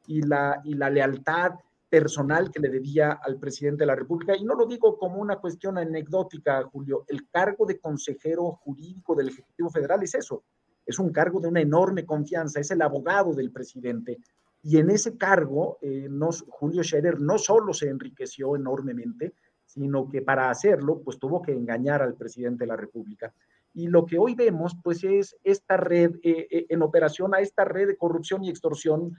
[0.06, 1.54] y la, y la lealtad
[1.88, 4.36] personal que le debía al presidente de la República.
[4.36, 7.06] Y no lo digo como una cuestión anecdótica, Julio.
[7.08, 10.44] El cargo de consejero jurídico del Ejecutivo Federal es eso.
[10.86, 12.60] Es un cargo de una enorme confianza.
[12.60, 14.20] Es el abogado del presidente.
[14.62, 16.08] Y en ese cargo, eh,
[16.48, 19.34] Julio Scherer no solo se enriqueció enormemente,
[19.66, 23.34] sino que para hacerlo, pues tuvo que engañar al presidente de la República.
[23.74, 27.66] Y lo que hoy vemos, pues es esta red eh, eh, en operación, a esta
[27.66, 29.18] red de corrupción y extorsión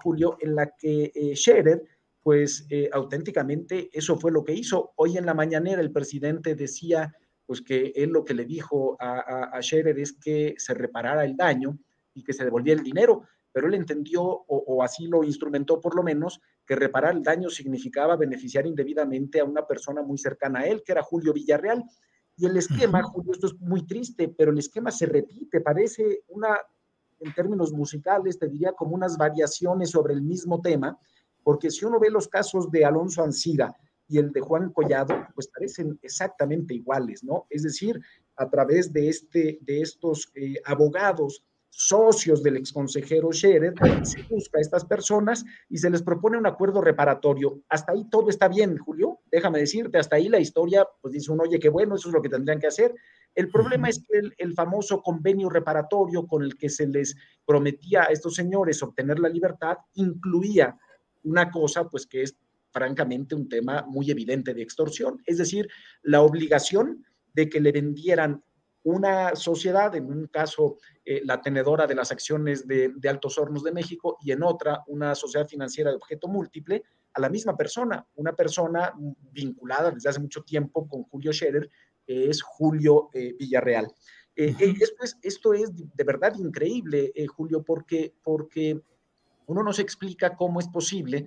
[0.00, 1.82] Julio, en la que Scherer,
[2.22, 4.92] pues auténticamente eso fue lo que hizo.
[4.94, 7.12] Hoy en la mañanera el presidente decía,
[7.50, 11.36] pues que él lo que le dijo a, a, Scherer es que se reparara el
[11.36, 11.76] daño
[12.14, 15.96] y que se devolviera el dinero, pero él entendió, o, o, así lo instrumentó por
[15.96, 20.66] lo menos, que reparar el daño significaba beneficiar indebidamente a una persona muy cercana a
[20.66, 21.82] él, que era Julio Villarreal.
[22.36, 26.56] Y el esquema, Julio, esto es muy triste, pero el esquema se repite, parece una
[27.18, 30.96] en términos musicales, te diría como unas variaciones sobre el mismo tema,
[31.42, 33.76] porque si uno ve los casos de Alonso Ancira
[34.10, 37.46] y el de Juan Collado, pues parecen exactamente iguales, ¿no?
[37.48, 38.00] Es decir,
[38.36, 44.60] a través de, este, de estos eh, abogados socios del exconsejero Scherer, se busca a
[44.60, 47.62] estas personas y se les propone un acuerdo reparatorio.
[47.68, 49.20] Hasta ahí todo está bien, Julio.
[49.30, 52.20] Déjame decirte, hasta ahí la historia, pues dice uno, oye, qué bueno, eso es lo
[52.20, 52.94] que tendrían que hacer.
[53.34, 57.14] El problema es que el, famoso convenio reparatorio con el que se les
[57.46, 60.76] prometía a estos señores obtener la libertad incluía
[61.22, 62.36] una cosa, pues que es
[62.70, 65.68] francamente un tema muy evidente de extorsión, es decir,
[66.02, 68.42] la obligación de que le vendieran
[68.82, 73.62] una sociedad, en un caso eh, la tenedora de las acciones de, de, Altos Hornos
[73.62, 76.82] de México y en otra una sociedad financiera de objeto múltiple,
[77.12, 78.94] a la misma persona, una persona
[79.32, 81.68] vinculada desde hace mucho tiempo con Julio Scherer,
[82.06, 83.92] es Julio eh, Villarreal.
[84.34, 88.80] Eh, esto, es, esto, es, de verdad increíble, Julio, porque, porque
[89.46, 91.26] uno no se explica cómo es posible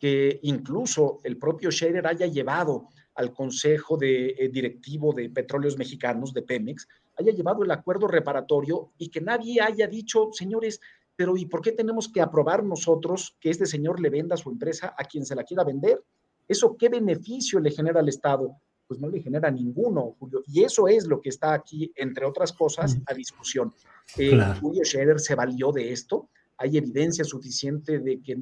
[0.00, 6.42] que incluso el propio Scherer haya llevado al Consejo de, Directivo de Petróleos Mexicanos, de
[6.42, 10.80] Pemex, haya llevado el acuerdo reparatorio y que nadie haya dicho, señores,
[11.14, 14.94] pero ¿y por qué tenemos que aprobar nosotros que este señor le venda su empresa
[14.96, 16.02] a quien se la quiera vender?
[16.48, 18.56] ¿Eso qué beneficio le genera al Estado?
[18.90, 20.42] pues no le genera ninguno, Julio.
[20.48, 23.72] Y eso es lo que está aquí, entre otras cosas, a discusión.
[24.16, 26.28] Eh, Julio Scherer se valió de esto.
[26.62, 28.32] Hay evidencia suficiente de que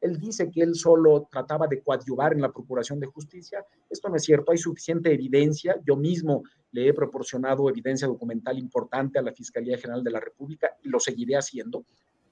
[0.00, 3.64] él, dice que él solo trataba de coadyuvar en la procuración de justicia.
[3.88, 4.50] Esto no es cierto.
[4.50, 5.80] Hay suficiente evidencia.
[5.86, 6.42] Yo mismo
[6.72, 10.98] le he proporcionado evidencia documental importante a la Fiscalía General de la República y lo
[10.98, 11.84] seguiré haciendo.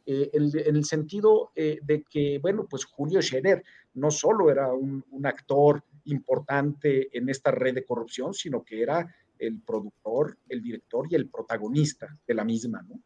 [0.04, 3.62] Eh, en, el sentido eh, de que, bueno, pues Julio Scherer
[3.94, 9.14] no solo era un, un actor importante en esta red de corrupción, sino que era
[9.38, 13.00] el productor, el director y el protagonista de la misma, ¿no?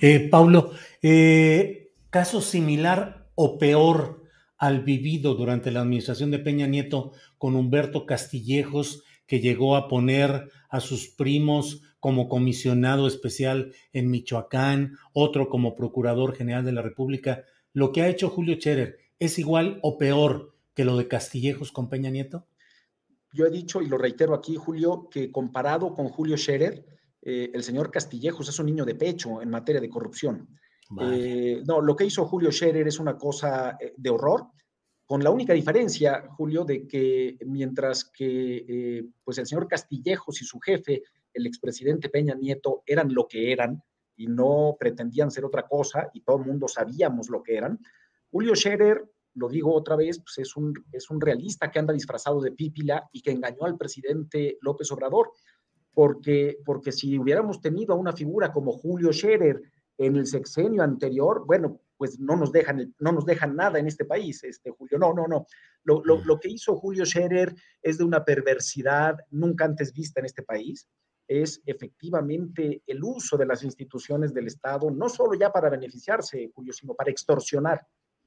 [0.00, 0.72] Eh, Paulo,
[1.02, 4.22] eh, caso similar o peor
[4.56, 10.50] al vivido durante la administración de Peña Nieto con Humberto Castillejos, que llegó a poner
[10.68, 17.44] a sus primos como comisionado especial en Michoacán, otro como procurador general de la República.
[17.72, 21.88] Lo que ha hecho Julio Scherer es igual o peor que lo de Castillejos con
[21.88, 22.46] Peña Nieto?
[23.32, 26.86] Yo he dicho, y lo reitero aquí, Julio, que comparado con Julio Scherer,
[27.22, 30.48] eh, el señor Castillejos es un niño de pecho en materia de corrupción.
[31.00, 34.46] Eh, no, lo que hizo Julio Scherer es una cosa eh, de horror,
[35.04, 40.60] con la única diferencia, Julio, de que mientras que pues el señor Castillejos y su
[40.60, 43.82] jefe, el expresidente Peña Nieto, eran lo que eran
[44.16, 47.78] y no pretendían ser otra cosa, y todo el mundo sabíamos lo que eran,
[48.30, 49.02] Julio Scherer
[49.38, 53.08] lo digo otra vez, pues es un, es un realista que anda disfrazado de pípila
[53.12, 55.32] y que engañó al presidente López Obrador,
[55.98, 59.60] porque, porque si hubiéramos tenido a una figura como Julio Scherer
[59.98, 64.04] en el sexenio anterior, bueno, pues no nos dejan, no nos dejan nada en este
[64.04, 64.96] país, este Julio.
[64.96, 65.46] No, no, no.
[65.82, 67.52] Lo, lo, lo, que hizo Julio Scherer
[67.82, 70.88] es de una perversidad nunca antes vista en este país.
[71.26, 76.72] es efectivamente el uso de las instituciones del Estado, no solo ya para beneficiarse, Julio,
[76.72, 77.84] sino para extorsionar.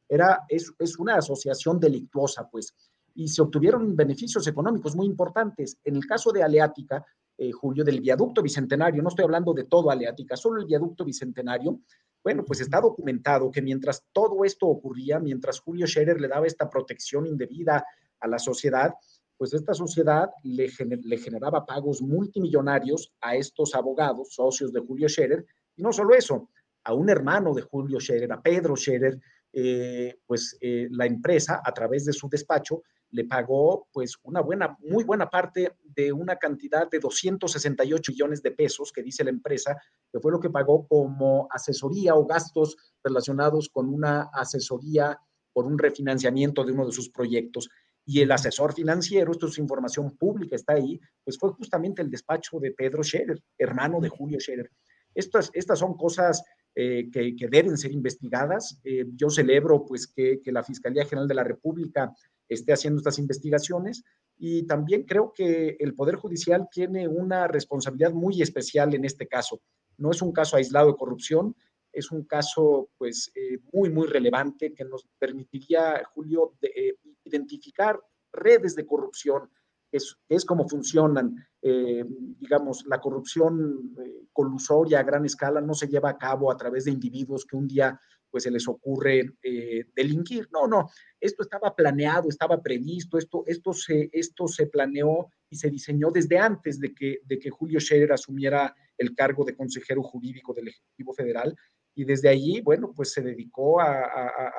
[0.10, 2.76] Era, es, es una asociación delictuosa, pues,
[3.14, 5.77] y se obtuvieron beneficios económicos muy importantes.
[5.85, 7.06] En el caso de Aleática,
[7.41, 11.80] eh, Julio, del viaducto bicentenario, no estoy hablando de todo Aleática, solo el viaducto bicentenario,
[12.23, 16.69] bueno, pues está documentado que mientras todo esto ocurría, mientras Julio Scherer le daba esta
[16.69, 17.84] protección indebida
[18.19, 18.93] a la sociedad,
[19.35, 25.43] pues esta sociedad le, generaba pagos multimillonarios a estos abogados, socios de Julio Scherer,
[25.76, 26.51] y no solo eso,
[26.84, 29.19] a un hermano de Julio Scherer, a Pedro Scherer,
[29.51, 34.77] eh, pues eh, la empresa a través de su despacho le pagó pues una buena,
[34.79, 39.77] muy buena parte de una cantidad de 268 millones de pesos que dice la empresa,
[40.11, 45.19] que fue lo que pagó como asesoría o gastos relacionados con una asesoría
[45.53, 47.69] por un refinanciamiento de uno de sus proyectos.
[48.05, 52.59] Y el asesor financiero, esto es información pública, está ahí, pues fue justamente el despacho
[52.59, 54.71] de Pedro Scherer, hermano de Julio Scherer.
[55.13, 56.43] Estas, estas son cosas
[56.73, 58.79] eh, que, deben ser investigadas.
[58.83, 62.13] Eh, yo celebro pues que, que, la Fiscalía General de la República
[62.53, 64.03] esté haciendo estas investigaciones
[64.38, 69.61] y también creo que el Poder Judicial tiene una responsabilidad muy especial en este caso.
[69.98, 71.56] No es un caso aislado de corrupción,
[71.94, 77.99] es un caso pues eh, muy, muy relevante que nos permitiría, Julio, de, identificar
[78.34, 79.49] redes de corrupción,
[79.91, 81.36] es, es como funcionan.
[81.61, 82.03] Eh,
[82.40, 86.86] digamos, la corrupción eh, colusoria a gran escala no se lleva a cabo a través
[86.86, 87.99] de individuos que un día
[88.32, 90.48] pues se les ocurre eh, delinquir.
[90.52, 90.90] No, no,
[91.20, 96.40] esto estaba planeado, estaba previsto, esto, esto, se, esto se planeó y se diseñó desde
[96.40, 101.14] antes de que, de que Julio Scherer asumiera el cargo de consejero jurídico del Ejecutivo
[101.14, 101.56] Federal.
[101.94, 104.06] Y desde allí, bueno, pues se dedicó a,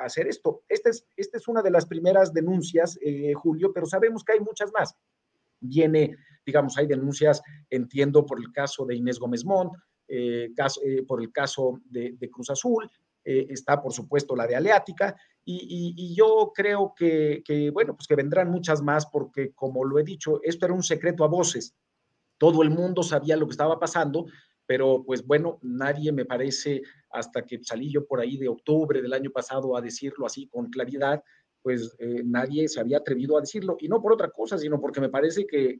[0.03, 0.63] hacer esto.
[0.69, 2.99] Esta es, esta es una de las primeras denuncias,
[3.35, 4.95] Julio, pero sabemos que hay muchas más
[5.63, 9.73] viene, digamos, hay denuncias, entiendo, por el caso de Inés Gómez Montt,
[10.07, 10.49] eh,
[10.83, 12.89] eh, por el caso de, Cruz Azul,
[13.23, 18.15] eh, está por supuesto la de Aleática, y, yo creo que, que, bueno, pues que
[18.15, 21.75] vendrán muchas más porque, como lo he dicho, esto era un secreto a voces.
[22.37, 24.25] Todo el mundo sabía lo que estaba pasando,
[24.65, 29.13] pero pues bueno, nadie me parece, hasta que salí yo por ahí de octubre del
[29.13, 31.21] año pasado a decirlo así con claridad,
[31.61, 35.01] pues eh, nadie se había atrevido a decirlo, y no por otra cosa, sino porque
[35.01, 35.79] me parece que,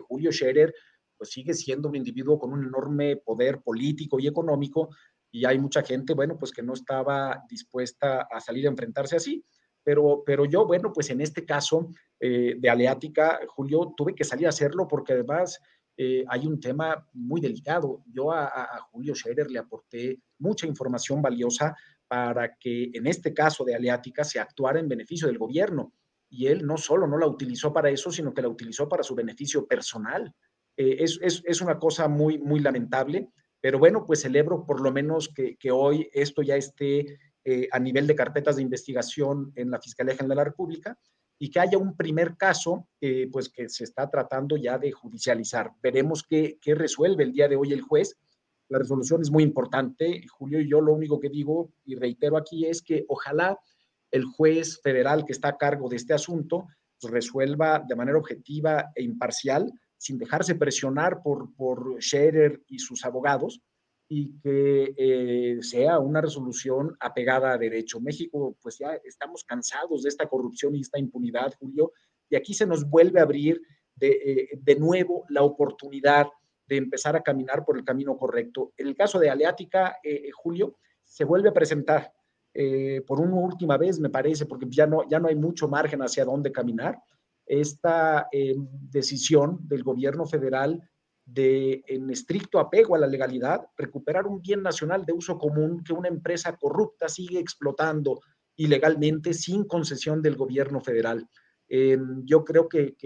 [0.00, 0.74] Julio Scherer
[1.16, 4.88] pues sigue siendo un individuo con un enorme poder político y económico,
[5.30, 9.44] y hay mucha gente, bueno, pues que no estaba dispuesta a salir a enfrentarse así.
[9.82, 11.88] Pero, pero yo, bueno, pues en este caso
[12.18, 15.58] eh, de Aleática, Julio, tuve que salir a hacerlo porque además
[15.96, 18.02] eh, hay un tema muy delicado.
[18.12, 21.76] Yo a, Julio Scherer le aporté mucha información valiosa
[22.08, 25.92] para que en este caso de Aleática se actuara en beneficio del gobierno.
[26.28, 29.14] Y él no solo no la utilizó para eso, sino que la utilizó para su
[29.14, 30.32] beneficio personal.
[30.76, 33.28] Eh, es, es, es, una cosa muy, muy lamentable,
[33.60, 38.06] pero bueno, pues celebro por lo menos que, hoy esto ya esté eh, a nivel
[38.06, 40.98] de carpetas de investigación en la Fiscalía General de la República
[41.38, 45.72] y que haya un primer caso eh, pues que se está tratando ya de judicializar.
[45.82, 48.16] Veremos qué, qué resuelve el día de hoy el juez
[48.70, 50.24] la resolución es muy importante.
[50.28, 53.58] Julio y yo lo único que digo y reitero aquí es que ojalá
[54.12, 56.68] el juez federal que está a cargo de este asunto
[57.00, 63.04] pues, resuelva de manera objetiva e imparcial, sin dejarse presionar por, por Scherer y sus
[63.04, 63.60] abogados,
[64.08, 68.00] y que eh, sea una resolución apegada a derecho.
[68.00, 71.92] México, pues ya estamos cansados de esta corrupción y esta impunidad, Julio,
[72.30, 73.60] y aquí se nos vuelve a abrir
[73.94, 76.26] de, eh, de nuevo la oportunidad
[76.66, 78.72] de empezar a caminar por el camino correcto.
[78.78, 82.12] En el caso de Aleática, eh, Julio, se vuelve a presentar
[83.06, 86.24] por una última vez, me parece, porque ya no, ya no hay mucho margen hacia
[86.24, 86.98] dónde caminar,
[87.50, 88.28] esta
[88.90, 90.80] decisión del gobierno federal
[91.24, 95.92] de, en estricto apego a la legalidad, recuperar un bien nacional de uso común que
[95.92, 98.20] una empresa corrupta sigue explotando
[98.56, 101.28] ilegalmente sin concesión del gobierno federal.
[102.24, 102.96] Yo creo que,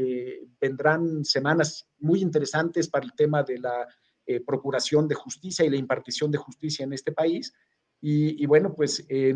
[0.61, 3.87] vendrán semanas muy interesantes para el tema de la
[4.27, 7.53] eh, procuración de justicia y la impartición de justicia en este país.
[8.01, 9.35] Y, bueno, pues eh,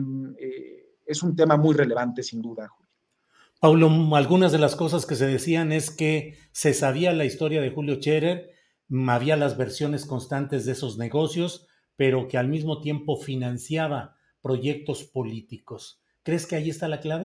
[1.06, 2.87] es un tema muy relevante, sin duda, Julio.
[3.60, 7.70] Paulo, algunas de las cosas que se decían es que se sabía la historia de
[7.70, 8.50] Julio Scherer,
[9.08, 11.66] había las versiones constantes de esos negocios,
[11.96, 16.00] pero que al mismo tiempo financiaba proyectos políticos.
[16.22, 17.24] ¿Crees que ahí está la clave?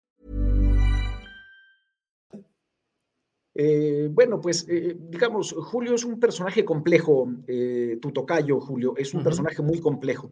[3.53, 9.13] Eh, bueno, pues eh, digamos, Julio es un personaje complejo, eh, tu tocayo, Julio, es
[9.13, 9.25] un uh -huh.
[9.25, 10.31] personaje muy complejo.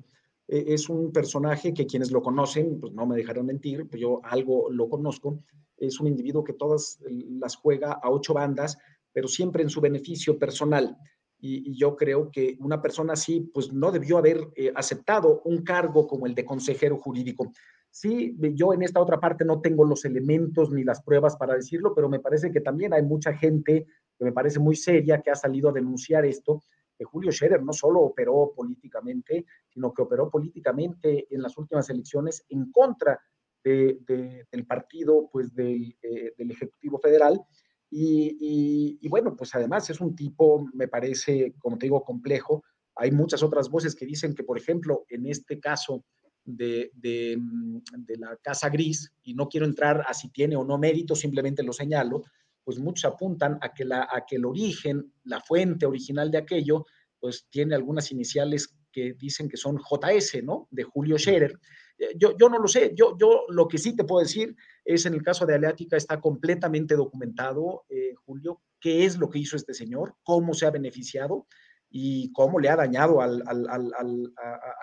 [0.49, 4.19] Eh, es un personaje que quienes lo conocen, pues no me dejarán mentir, pues yo
[4.23, 5.43] algo lo conozco.
[5.77, 6.99] Es un individuo que todas
[7.39, 8.77] las juega a ocho bandas,
[9.13, 10.97] pero siempre en su beneficio personal.
[11.41, 15.63] Y, y, yo creo que una persona así, pues no debió haber eh, aceptado un
[15.63, 17.51] cargo como el de consejero jurídico.
[17.91, 21.93] Sí, yo en esta otra parte no tengo los elementos ni las pruebas para decirlo,
[21.95, 23.87] pero me parece que también hay mucha gente
[24.17, 26.61] que me parece muy seria que ha salido a denunciar esto,
[26.97, 32.45] que Julio Scherer no solo operó políticamente, sino que operó políticamente en las últimas elecciones
[32.49, 33.19] en contra
[33.63, 37.41] de, de, del partido, pues del, eh, del Ejecutivo Federal,
[37.91, 42.63] y, y, bueno, pues además es un tipo, me parece, como te digo, complejo.
[42.95, 46.05] Hay muchas otras voces que dicen que, por ejemplo, en este caso
[46.55, 47.37] de, de,
[47.97, 51.63] de, la Casa Gris, y no quiero entrar a si tiene o no mérito, simplemente
[51.63, 52.23] lo señalo,
[52.63, 56.85] pues muchos apuntan a que, la, a que el origen, la fuente original de aquello,
[57.19, 60.67] pues tiene algunas iniciales que dicen que son JS, ¿no?
[60.71, 61.59] De Julio Scherer.
[62.15, 64.55] Yo, yo no lo sé, yo, yo lo que sí te puedo decir
[64.85, 69.39] es en el caso de Aleática está completamente documentado, eh, Julio, qué es lo que
[69.39, 71.45] hizo este señor, cómo se ha beneficiado
[71.89, 74.33] y cómo le ha dañado al, al, al,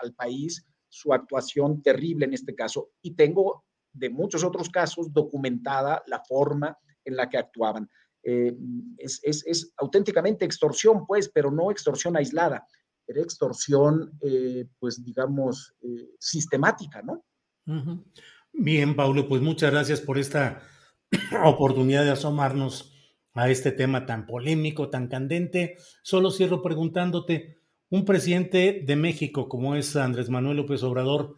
[0.03, 2.91] al país su actuación terrible en este caso.
[3.03, 7.89] Y tengo de muchos otros casos documentada la forma en la que actuaban.
[8.23, 8.57] Eh,
[8.99, 12.67] es, es, es, auténticamente extorsión, pues, pero no extorsión aislada
[13.07, 17.25] era extorsión, eh, pues digamos, eh, sistemática, ¿no?
[18.53, 20.63] Bien, Paulo, pues muchas gracias por esta
[21.45, 22.93] oportunidad de asomarnos
[23.35, 25.77] a este tema tan polémico, tan candente.
[26.03, 27.59] Solo cierro preguntándote,
[27.89, 31.37] un presidente de México como es Andrés Manuel López Obrador,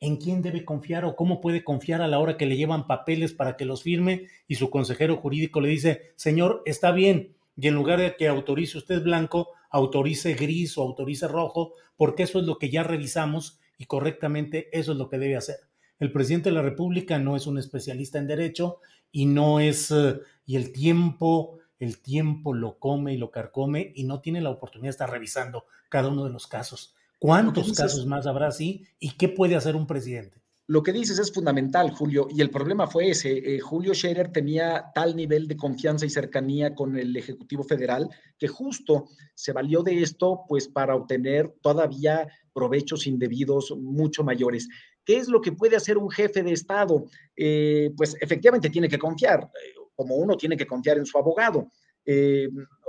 [0.00, 3.32] ¿en quién debe confiar o cómo puede confiar a la hora que le llevan papeles
[3.32, 7.74] para que los firme y su consejero jurídico le dice, señor, está bien, y en
[7.74, 12.58] lugar de que autorice usted blanco, autorice gris o autorice rojo, porque eso es lo
[12.58, 15.56] que ya revisamos y correctamente eso es lo que debe hacer.
[15.98, 18.78] El presidente de la República no es un especialista en derecho
[19.12, 24.04] y no es, uh, y el tiempo, el tiempo lo come y lo carcome y
[24.04, 26.94] no tiene la oportunidad de estar revisando cada uno de los casos.
[27.18, 30.44] ¿Cuántos casos más habrá así y qué puede hacer un presidente?
[30.66, 33.32] Lo que dices es fundamental, Julio, y el problema fue ese.
[33.32, 38.48] Eh, Julio Scherer tenía tal nivel de confianza y cercanía con el Ejecutivo Federal que
[38.48, 44.68] justo se valió de esto pues para obtener todavía provechos indebidos mucho mayores.
[45.04, 47.04] ¿Qué es lo que puede hacer un jefe de Estado?
[47.36, 51.70] Eh, pues efectivamente tiene que confiar, eh, como uno tiene que confiar en su abogado,
[52.04, 52.48] eh,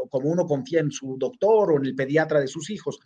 [0.10, 3.00] como uno confía en su doctor o en el pediatra de sus hijos.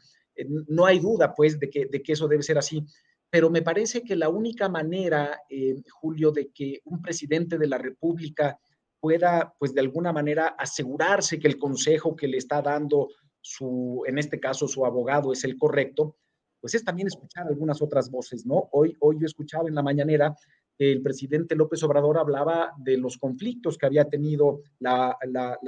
[0.68, 2.86] no hay duda, pues, de que, de que eso debe ser así
[3.30, 7.78] pero me parece que la única manera, eh, Julio, de que un presidente de la
[7.78, 8.60] República
[9.00, 13.10] pueda, pues de alguna manera, asegurarse que el consejo que le está dando
[13.40, 16.18] su, en este caso, su abogado es el correcto,
[16.60, 18.68] pues es también escuchar algunas otras voces, ¿no?
[18.72, 20.36] Hoy, hoy yo escuchaba en la mañanera
[20.80, 25.18] el presidente López Obrador hablaba de los conflictos que había tenido la,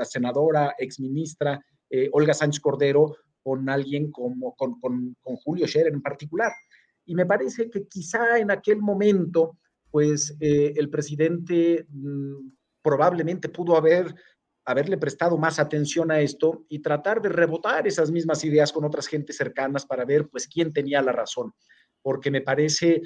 [0.06, 6.54] senadora, exministra eh, Olga Sánchez Cordero con alguien como, con, con, Julio Scherer en particular.
[7.06, 9.58] Y me parece que quizá en aquel momento,
[9.90, 12.50] pues eh, el presidente mmm,
[12.82, 14.16] probablemente pudo haber,
[14.64, 19.08] haberle prestado más atención a esto y tratar de rebotar esas mismas ideas con otras
[19.08, 21.54] gentes cercanas para ver, pues, quién tenía la razón.
[22.02, 23.02] Porque me parece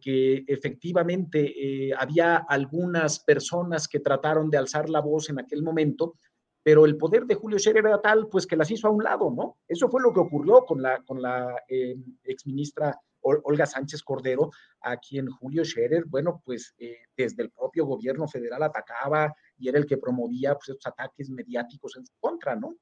[0.00, 6.14] que, efectivamente eh, había algunas personas que trataron de alzar la voz en aquel momento,
[6.62, 9.32] pero el poder de Julio Scherer era tal, pues, que las hizo a un lado,
[9.34, 9.58] ¿no?
[9.66, 14.50] Eso fue lo que ocurrió con la, con la eh, exministra Olga Sánchez Cordero,
[14.82, 19.78] a quien Julio Scherer, bueno, pues eh, desde el propio gobierno federal atacaba y era
[19.78, 22.76] el que promovía pues, estos ataques mediáticos en su contra, ¿no?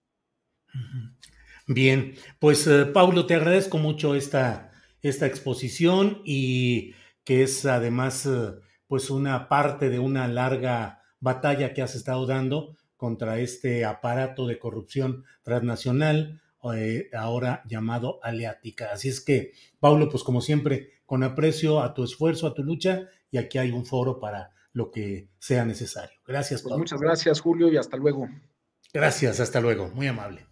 [1.69, 4.72] Bien, pues eh, Paulo, te agradezco mucho esta,
[5.03, 8.55] esta exposición y que es además eh,
[8.87, 14.59] pues una parte de una larga batalla que has estado dando contra este aparato de
[14.59, 16.41] corrupción transnacional
[16.77, 18.93] eh, ahora llamado Aleática.
[18.93, 23.09] Así es que, Paulo, pues como siempre, con aprecio a tu esfuerzo, a tu lucha,
[23.31, 26.21] y aquí hay un foro para lo que sea necesario.
[26.25, 28.29] Gracias, pues Muchas gracias, Julio, y hasta luego.
[28.93, 29.89] Gracias, hasta luego.
[29.89, 30.47] Muy amable.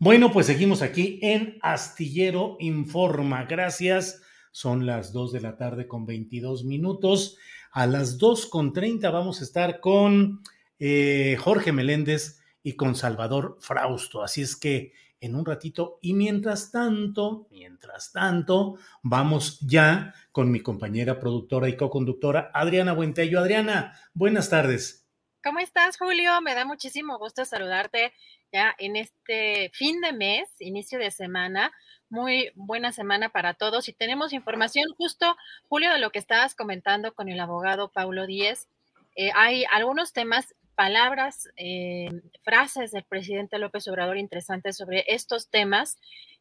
[0.00, 3.46] Bueno, pues seguimos aquí en Astillero Informa.
[3.46, 4.22] Gracias.
[4.52, 7.36] Son las 2 de la tarde con 22 minutos.
[7.72, 10.40] A las 2 con 30 vamos a estar con
[10.78, 14.22] eh, Jorge Meléndez y con Salvador Frausto.
[14.22, 20.60] Así es que en un ratito y mientras tanto, mientras tanto, vamos ya con mi
[20.60, 23.40] compañera productora y co-conductora Adriana Buentello.
[23.40, 25.07] Adriana, buenas tardes.
[25.44, 26.40] ¿Cómo estás, Julio?
[26.40, 28.12] Me da muchísimo gusto saludarte
[28.52, 31.70] ya en este fin de mes, inicio de semana.
[32.10, 35.36] Muy buena semana para todos y tenemos información justo,
[35.68, 38.68] Julio, de lo que estabas comentando con el abogado Paulo Díez.
[39.14, 42.08] Eh, hay algunos temas, palabras, eh,
[42.42, 45.98] frases del presidente López Obrador interesantes sobre estos temas.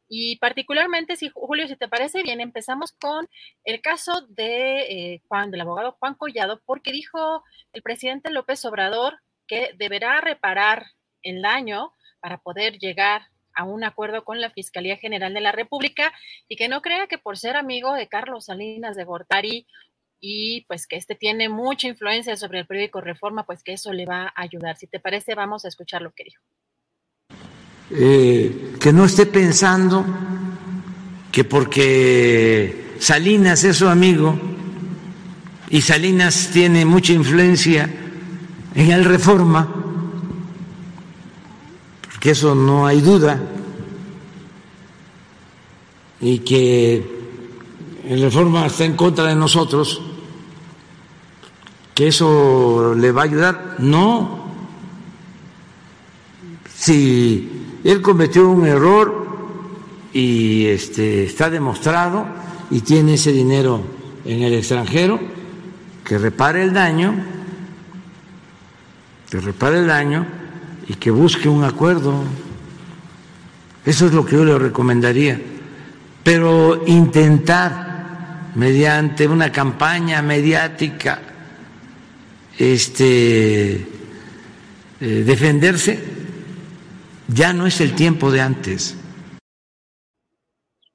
[0.09, 3.29] Y particularmente, si Julio, si te parece bien, empezamos con
[3.65, 7.43] el caso de eh, Juan, del abogado Juan Collado, porque dijo
[7.73, 10.87] el presidente López Obrador que deberá reparar
[11.23, 16.13] el daño para poder llegar a un acuerdo con la Fiscalía General de la República
[16.47, 19.67] y que no crea que por ser amigo de Carlos Salinas de Gortari
[20.19, 24.05] y pues que este tiene mucha influencia sobre el periódico Reforma, pues que eso le
[24.05, 24.77] va a ayudar.
[24.77, 26.43] Si te parece, vamos a escuchar lo que dijo.
[27.89, 30.05] Eh, que no esté pensando
[31.31, 34.37] que porque Salinas es su amigo
[35.69, 37.89] y Salinas tiene mucha influencia
[38.75, 39.67] en el Reforma,
[42.19, 43.41] que eso no hay duda,
[46.19, 47.17] y que
[48.07, 50.01] el reforma está en contra de nosotros,
[51.93, 53.75] que eso le va a ayudar.
[53.79, 54.47] No.
[56.75, 57.56] Si
[57.87, 59.27] él cometió un error
[60.11, 62.27] y este, está demostrado
[62.69, 63.81] y tiene ese dinero
[64.25, 65.17] en el extranjero,
[66.03, 67.15] que repare el daño,
[69.29, 70.27] que repare el daño
[70.89, 72.25] y que busque un acuerdo.
[73.85, 75.39] Eso es lo que yo le recomendaría.
[76.25, 81.21] Pero intentar, mediante una campaña mediática,
[82.57, 86.16] este, eh, defenderse,
[87.27, 88.95] ya no es el tiempo de antes.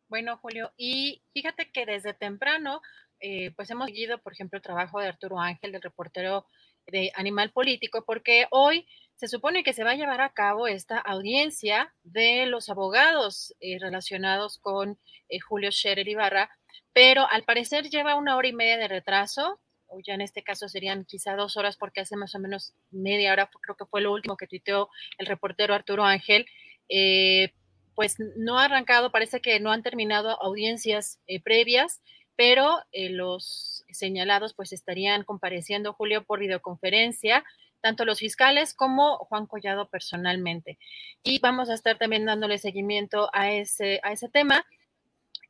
[0.08, 2.82] Bueno, Julio, y fíjate que desde temprano,
[3.20, 6.46] eh, pues hemos seguido, por ejemplo, el trabajo de Arturo Ángel, del reportero
[6.86, 10.98] de Animal Político, porque hoy se supone que se va a llevar a cabo esta
[10.98, 14.98] audiencia de los abogados eh, relacionados con
[15.28, 16.50] eh, Julio Scherer Ibarra,
[16.92, 19.60] pero al parecer lleva una hora y media de retraso,
[19.92, 23.32] o ya en este caso serían quizá dos horas porque hace más o menos media
[23.32, 24.88] hora, creo que fue lo último que tuiteó
[25.18, 26.46] el reportero Arturo Ángel.
[26.88, 27.52] Eh,
[27.94, 32.00] pues no ha arrancado, parece que no han terminado audiencias previas,
[32.36, 37.44] pero los señalados pues estarían compareciendo, Julio, por videoconferencia
[37.82, 40.78] tanto los fiscales como Juan Collado personalmente.
[41.22, 44.64] Y vamos a estar también dándole seguimiento a ese, a ese tema.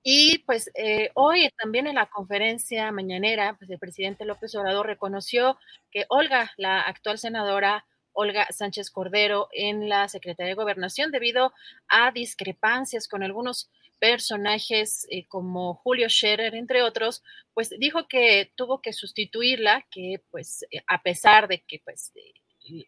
[0.02, 5.58] Y pues eh, hoy también en la conferencia mañanera, pues el presidente López Obrador reconoció
[5.90, 11.52] que Olga, la actual senadora Olga Sánchez Cordero, en la Secretaría de Gobernación debido
[11.88, 13.70] a discrepancias con algunos
[14.00, 17.22] personajes eh, como Julio Scherer, entre otros,
[17.54, 22.12] pues dijo que tuvo que sustituirla, que pues eh, a pesar de que pues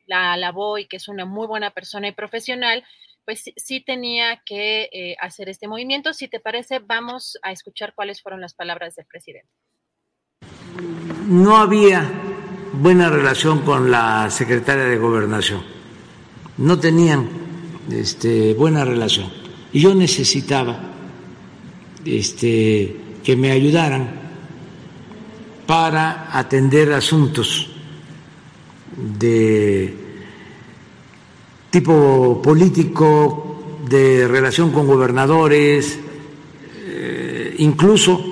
[0.07, 2.85] la alabó y que es una muy buena persona y profesional,
[3.25, 6.13] pues sí, tenía que eh, hacer este movimiento.
[6.13, 9.49] Si te parece, vamos a escuchar cuáles fueron las palabras del presidente.
[11.27, 12.09] No había
[12.73, 15.63] buena relación con la secretaria de gobernación.
[16.59, 17.29] No tenían
[17.91, 19.33] este, buena relación.
[19.73, 20.79] Y yo necesitaba
[22.05, 24.21] este, que me ayudaran
[25.67, 27.71] para atender asuntos
[28.97, 30.04] de
[31.75, 35.99] tipo político, de relación con gobernadores,
[36.87, 38.25] eh, incluso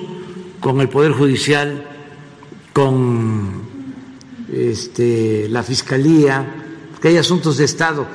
[0.61, 1.85] con el Poder Judicial,
[2.71, 3.63] con
[4.49, 6.55] este, la Fiscalía,
[7.01, 8.07] que hay asuntos de Estado,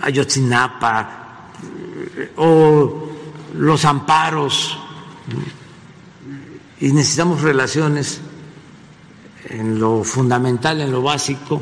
[0.00, 1.50] Ayotzinapa,
[2.36, 3.08] o
[3.52, 4.78] los amparos
[6.80, 8.20] y necesitamos relaciones
[9.48, 11.60] en lo fundamental, en lo básico,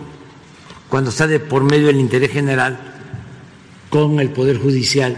[0.88, 2.78] cuando está de por medio del interés general
[3.90, 5.16] con el Poder Judicial.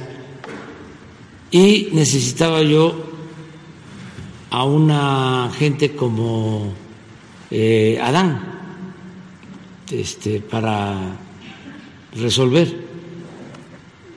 [1.50, 3.10] Y necesitaba yo
[4.50, 6.72] a una gente como
[7.50, 8.40] eh, Adán
[9.90, 11.16] este, para
[12.14, 12.86] resolver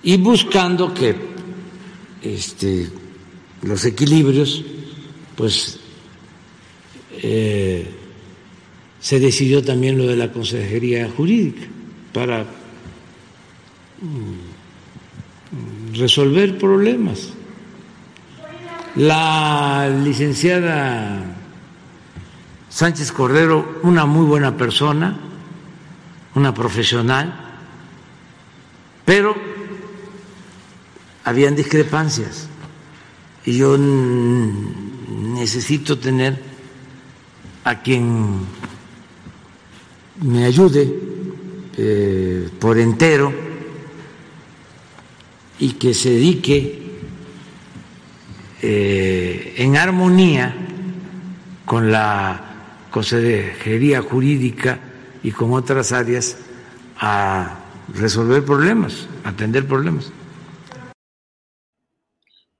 [0.03, 1.15] y buscando que
[2.21, 2.89] este,
[3.61, 4.63] los equilibrios,
[5.35, 5.79] pues
[7.21, 7.98] eh,
[8.99, 11.67] se decidió también lo de la consejería jurídica
[12.13, 12.45] para
[14.01, 17.33] mm, resolver problemas.
[18.95, 21.35] La licenciada
[22.69, 25.17] Sánchez Cordero, una muy buena persona,
[26.35, 27.33] una profesional,
[29.05, 29.35] pero
[31.23, 32.47] habían discrepancias
[33.45, 36.41] y yo necesito tener
[37.63, 38.45] a quien
[40.21, 40.87] me ayude
[41.77, 43.33] eh, por entero
[45.59, 46.79] y que se dedique
[48.61, 50.53] eh, en armonía
[51.65, 54.79] con la consejería jurídica
[55.23, 56.37] y con otras áreas
[56.97, 57.59] a
[57.93, 60.11] resolver problemas, atender problemas.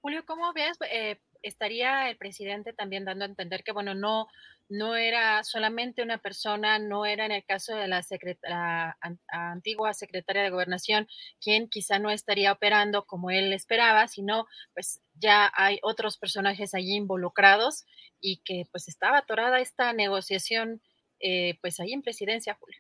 [0.02, 0.78] Julio, ¿cómo ves?
[0.92, 4.28] Eh, estaría el presidente también dando a entender que, bueno, no,
[4.70, 8.06] no era solamente una persona, no era en el caso de la,
[8.44, 8.98] la,
[9.28, 11.08] antigua secretaria de gobernación
[11.42, 16.96] quien quizá no estaría operando como él esperaba, sino pues ya hay otros personajes allí
[16.96, 17.86] involucrados
[18.22, 20.82] y que pues estaba atorada esta negociación
[21.20, 22.80] eh, pues ahí en presidencia, Julio.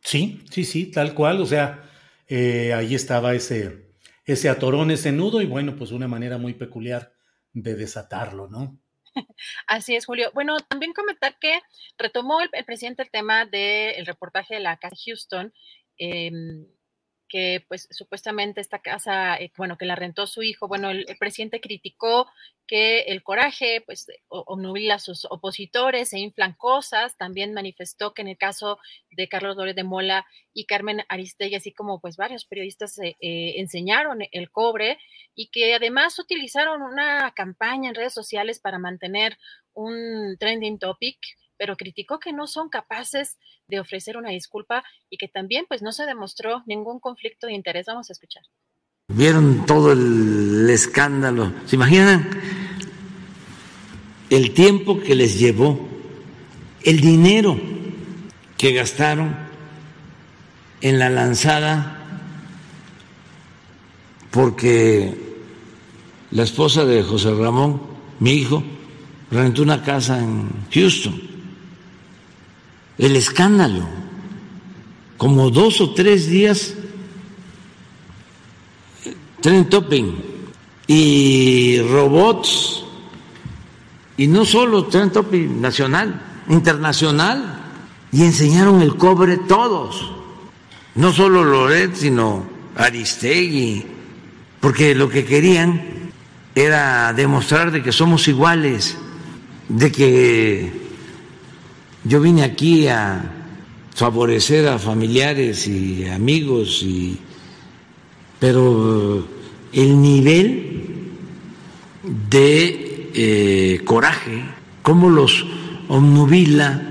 [0.00, 1.82] Sí, sí, sí, tal cual, o sea,
[2.28, 7.14] eh, ahí estaba ese, ese atorón, ese nudo y bueno, pues una manera muy peculiar
[7.52, 8.78] de desatarlo, ¿no?
[9.66, 10.30] Así es, Julio.
[10.34, 11.60] Bueno, también comentar que
[11.98, 15.52] retomó el, presidente el tema del reportaje de la casa Houston.
[15.96, 16.66] Em,
[17.34, 21.60] que pues supuestamente esta casa, eh, bueno, que la rentó su hijo, bueno, el, presidente
[21.60, 22.28] criticó
[22.64, 28.28] que el coraje pues obnubila a sus opositores e inflan cosas, también manifestó que en
[28.28, 28.78] el caso
[29.10, 33.54] de Carlos Lórez de Mola y Carmen Aristegui, así como pues varios periodistas eh, eh,
[33.56, 34.98] enseñaron el cobre
[35.34, 39.38] y que además utilizaron una campaña en redes sociales para mantener
[39.72, 41.18] un trending topic
[41.56, 45.92] pero criticó que no son capaces de ofrecer una disculpa y que también pues no
[45.92, 47.86] se demostró ningún conflicto de interés.
[47.86, 48.42] Vamos a escuchar.
[49.08, 51.52] Vieron todo el escándalo.
[51.66, 52.30] ¿Se imaginan
[54.30, 55.88] el tiempo que les llevó,
[56.82, 57.60] el dinero
[58.56, 59.36] que gastaron
[60.80, 62.00] en la lanzada
[64.30, 65.14] porque
[66.32, 67.80] la esposa de José Ramón,
[68.18, 68.64] mi hijo,
[69.30, 71.33] rentó una casa en Houston
[72.98, 73.86] el escándalo,
[75.16, 76.74] como dos o tres días,
[79.40, 80.14] tren topping
[80.86, 82.84] y robots,
[84.16, 87.62] y no solo tren topping nacional, internacional,
[88.12, 90.12] y enseñaron el cobre todos,
[90.94, 92.44] no solo Loret, sino
[92.76, 93.84] Aristegui,
[94.60, 95.82] porque lo que querían
[96.54, 98.96] era demostrar de que somos iguales,
[99.68, 100.83] de que
[102.04, 103.22] yo vine aquí a
[103.94, 107.18] favorecer a familiares y amigos, y,
[108.38, 109.26] pero
[109.72, 110.84] el nivel
[112.28, 114.44] de eh, coraje,
[114.82, 115.46] cómo los
[115.88, 116.82] omnubila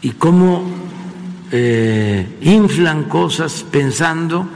[0.00, 0.64] y cómo
[1.52, 4.48] eh, inflan cosas pensando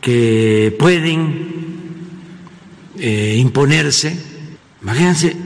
[0.00, 1.48] que pueden
[2.98, 4.18] eh, imponerse.
[4.82, 5.36] Imagínense,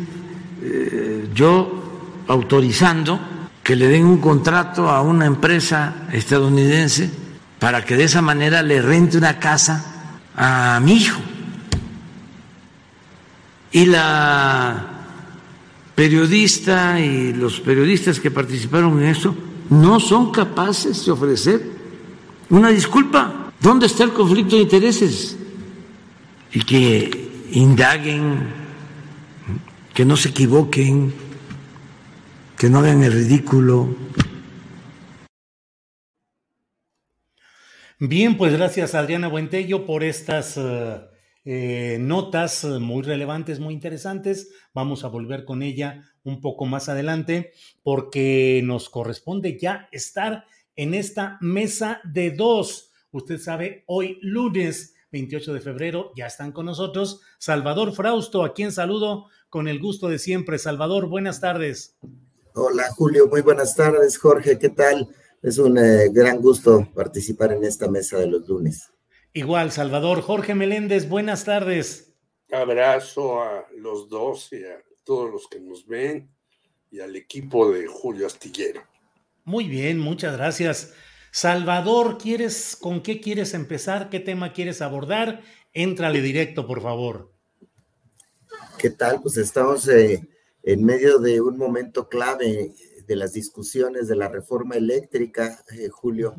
[1.35, 1.84] yo
[2.29, 3.21] autorizando
[3.63, 7.11] que le den un contrato a una empresa estadounidense
[7.59, 9.85] para que de esa manera le rente una casa
[10.37, 11.21] a mi hijo.
[13.73, 14.87] Y la
[15.95, 19.35] periodista y los periodistas que participaron en eso
[19.71, 21.63] no son capaces de ofrecer
[22.51, 23.51] una disculpa.
[23.61, 25.37] ¿Dónde está el conflicto de intereses?
[26.53, 28.47] Y que indaguen,
[29.95, 31.24] que no se equivoquen
[32.65, 33.95] que no hagan el ridículo.
[37.99, 41.01] Bien, pues gracias Adriana Buentello por estas eh,
[41.45, 44.51] eh, notas muy relevantes, muy interesantes.
[44.73, 50.95] Vamos a volver con ella un poco más adelante porque nos corresponde ya estar en
[50.95, 52.93] esta mesa de dos.
[53.11, 58.73] Usted sabe, hoy lunes 28 de febrero ya están con nosotros Salvador Frausto, a quien
[58.73, 60.57] saludo con el gusto de siempre.
[60.57, 61.99] Salvador, buenas tardes.
[62.57, 64.17] Hola Julio, muy buenas tardes.
[64.17, 65.09] Jorge, ¿qué tal?
[65.43, 68.93] Es un eh, gran gusto participar en esta mesa de los lunes.
[69.33, 70.21] Igual, Salvador.
[70.21, 72.15] Jorge Meléndez, buenas tardes.
[72.53, 76.31] Abrazo a los dos y a todos los que nos ven
[76.93, 78.85] y al equipo de Julio Astillero.
[79.43, 80.95] Muy bien, muchas gracias.
[81.33, 84.11] Salvador, ¿quieres, ¿con qué quieres empezar?
[84.11, 85.43] ¿Qué tema quieres abordar?
[85.73, 87.33] Éntrale directo, por favor.
[88.79, 89.21] ¿Qué tal?
[89.21, 90.23] Pues estamos eh,
[90.65, 92.75] en medio de un momento clave
[93.07, 96.35] de las discusiones de la reforma eléctrica, eh, Julio,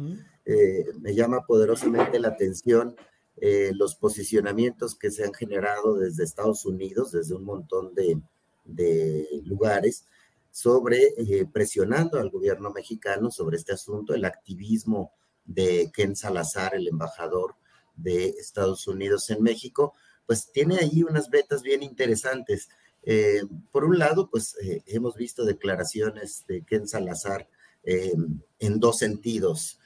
[0.46, 2.96] eh, me llama poderosamente la atención
[3.38, 8.20] eh, los posicionamientos que se han generado desde Estados Unidos, desde un montón de,
[8.64, 10.06] de lugares,
[10.50, 11.14] sobre
[11.52, 15.12] presionando al gobierno mexicano sobre este asunto, el activismo
[15.44, 17.56] de Ken Salazar, el embajador
[17.96, 19.94] de Estados Unidos en México,
[20.26, 22.70] pues tiene ahí unas vetas bien interesantes.
[23.08, 27.48] Eh, por un lado, pues eh, hemos visto declaraciones de Ken Salazar
[27.84, 28.16] eh,
[28.60, 29.80] en dos sentidos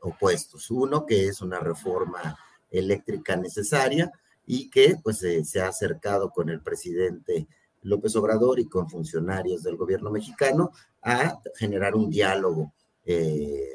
[0.00, 0.72] opuestos.
[0.72, 2.36] Uno, que es una reforma
[2.68, 4.10] eléctrica necesaria
[4.44, 7.46] y que pues se ha acercado con el presidente
[7.82, 12.74] López Obrador y con funcionarios del gobierno mexicano a generar un diálogo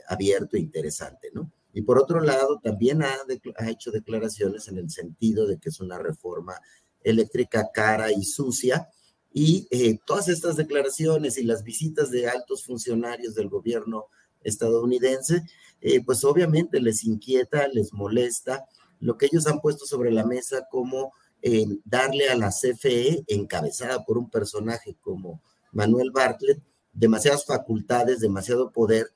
[0.09, 1.49] abierto e interesante, ¿no?
[1.71, 3.15] Y por otro lado, también ha,
[3.55, 6.59] ha, hecho declaraciones en el sentido de que es una reforma
[7.03, 8.89] eléctrica cara y sucia.
[9.33, 14.07] Y eh, todas estas declaraciones y las visitas de altos funcionarios del gobierno
[14.43, 15.43] estadounidense,
[15.79, 18.65] eh, pues obviamente les inquieta, les molesta
[18.99, 24.05] lo que ellos han puesto sobre la mesa como eh, darle a la CFE, encabezada
[24.05, 25.41] por un personaje como
[25.71, 26.61] Manuel Bartlett,
[26.93, 29.07] demasiadas facultades, demasiado poder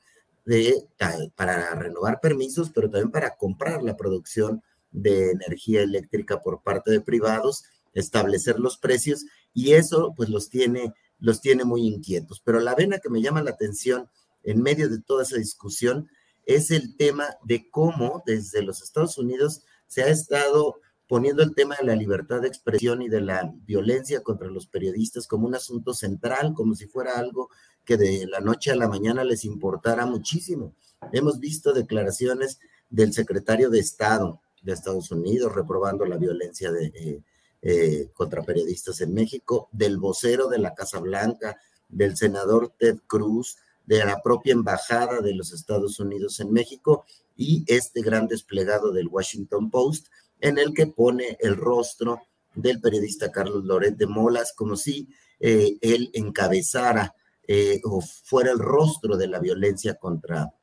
[0.46, 0.88] de,
[1.36, 7.02] para renovar permisos, pero también para comprar la producción de energía eléctrica por parte de
[7.02, 7.66] privados
[7.96, 12.42] establecer los precios y eso pues los tiene, los tiene muy inquietos.
[12.46, 14.08] Pero la vena que me llama la atención
[14.44, 16.08] en medio de toda esa discusión
[16.46, 21.76] es el tema de cómo desde los Estados Unidos se ha estado poniendo el tema
[21.76, 25.94] de la libertad de expresión y de la violencia contra los periodistas como un asunto
[25.94, 27.50] central, como si fuera algo
[27.84, 30.76] que de la noche a la mañana les importara muchísimo.
[31.12, 32.60] Hemos visto declaraciones
[32.90, 37.22] del secretario de Estado de Estados Unidos reprobando la violencia de, eh,
[37.68, 41.60] eh, contra periodistas en México, del vocero de la Casa Blanca,
[41.90, 47.06] del senador Ted Cruz, de la propia embajada de los Estados Unidos en México
[47.36, 50.10] y este gran desplegado del Washington Post
[50.42, 52.22] en el que pone el rostro
[52.54, 55.10] del periodista Carlos Loret de Molas como si
[55.40, 57.16] eh, él encabezara
[57.48, 60.54] eh, o fuera el rostro de la violencia contra,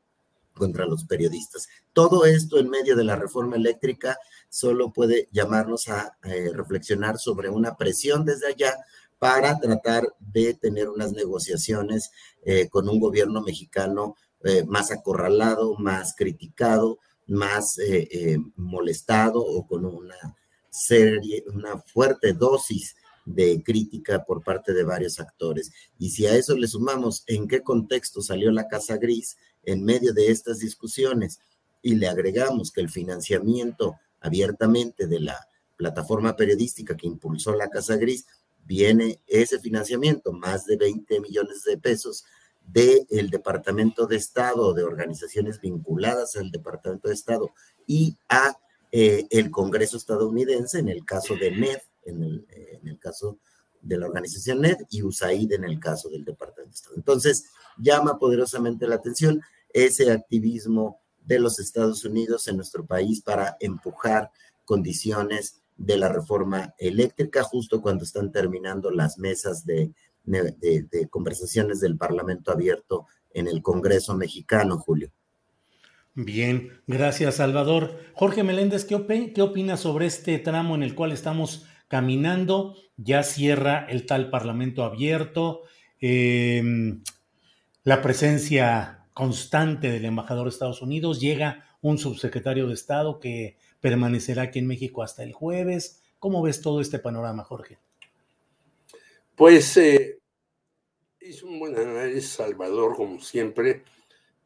[0.54, 1.68] contra los periodistas.
[1.92, 4.18] Todo esto en medio de la reforma eléctrica
[4.48, 8.76] solo puede llamarnos a eh, reflexionar sobre una presión desde allá
[9.18, 12.10] para tratar de tener unas negociaciones
[12.44, 16.98] eh, con un gobierno mexicano eh, más acorralado, más criticado,
[17.28, 17.76] más
[18.56, 20.36] molestado o con una
[20.68, 25.70] serie, una fuerte dosis de crítica por parte de varios actores.
[25.98, 30.12] Y si a eso le sumamos en qué contexto salió la Casa Gris en medio
[30.12, 31.40] de estas discusiones
[31.82, 37.97] y le agregamos que el financiamiento abiertamente de la plataforma periodística que impulsó la Casa
[37.97, 38.26] Gris,
[38.64, 42.24] viene ese financiamiento, más de 20 millones de pesos
[42.64, 47.51] del Departamento de Estado, de organizaciones vinculadas al Departamento de Estado
[47.86, 48.56] y a
[48.93, 53.51] eh, el Congreso estadounidense, en el caso de NED, en el, en el caso de
[53.82, 56.96] la organización NED, y USAID en el caso del Departamento de Estado.
[56.96, 57.46] Entonces,
[57.78, 59.40] llama poderosamente la atención
[59.72, 64.30] ese activismo de los Estados Unidos en nuestro país para empujar
[64.64, 69.92] condiciones de la reforma eléctrica justo cuando están terminando las mesas de,
[71.10, 75.10] conversaciones del Parlamento abierto en el Congreso mexicano, Julio.
[76.14, 77.98] Bien, gracias Salvador.
[78.14, 82.74] Jorge Meléndez, ¿qué, ¿qué opinas sobre este tramo en el cual estamos caminando?
[83.02, 85.62] Ya cierra el tal Parlamento abierto,
[86.00, 87.02] em,
[87.84, 94.42] la presencia constante del embajador de Estados Unidos, llega un subsecretario de Estado que permanecerá
[94.42, 96.02] aquí en México hasta el jueves.
[96.18, 97.78] ¿Cómo ves todo este panorama, Jorge?
[99.34, 100.20] Pues eh,
[101.18, 103.82] es un buen análisis, Salvador, como siempre,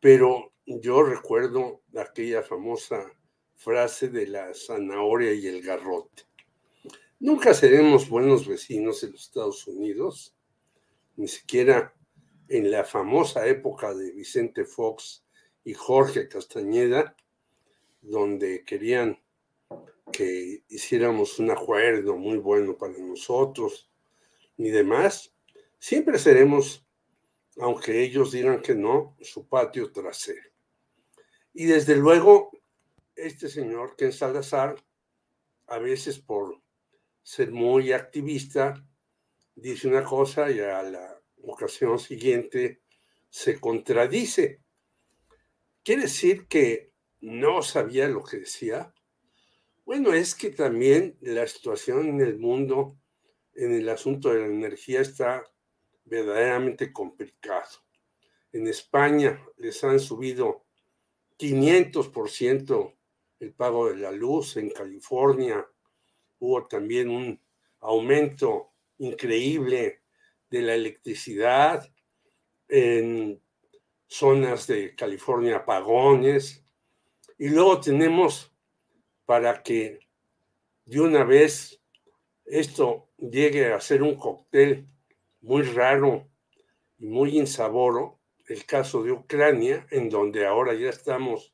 [0.01, 3.05] pero yo recuerdo aquella famosa
[3.55, 6.25] frase de la zanahoria y el garrote.
[7.19, 10.37] Nunca seremos buenos vecinos en los Estados Unidos,
[11.17, 11.95] ni siquiera
[12.49, 15.25] en la famosa época de Vicente Fox
[15.65, 17.17] y Jorge Castañeda,
[18.03, 19.19] donde querían
[20.13, 23.91] que hiciéramos un acuerdo muy bueno para nosotros
[24.59, 25.35] ni demás,
[25.79, 26.87] siempre seremos,
[27.59, 30.51] aunque ellos digan que no, su patio trasero.
[31.53, 32.51] Y desde luego,
[33.15, 34.77] este señor Ken Salazar,
[35.67, 36.61] a veces por
[37.27, 38.87] ser muy activista,
[39.57, 42.83] dice una cosa y a la ocasión siguiente
[43.29, 44.63] se contradice.
[45.83, 48.95] ¿Quiere decir que no sabía lo que decía?
[49.85, 52.97] Bueno, es que también la situación en el mundo
[53.55, 55.43] en el asunto de la energía está
[56.05, 57.81] verdaderamente complicado.
[58.53, 60.65] En España les han subido
[61.41, 62.97] 500%
[63.41, 64.57] el pago de la luz.
[64.59, 65.67] En California
[66.39, 67.41] hubo también un
[67.81, 70.03] aumento increíble
[70.51, 71.91] de la electricidad.
[72.69, 73.41] En
[74.07, 76.65] zonas de California, apagones.
[77.39, 78.53] Y luego tenemos
[79.25, 80.01] para que
[80.85, 81.81] de una vez
[82.45, 84.87] esto llegue a ser un cóctel
[85.41, 86.29] muy raro
[86.99, 91.53] y muy insaboro, el caso de Ucrania, en donde ahora ya estamos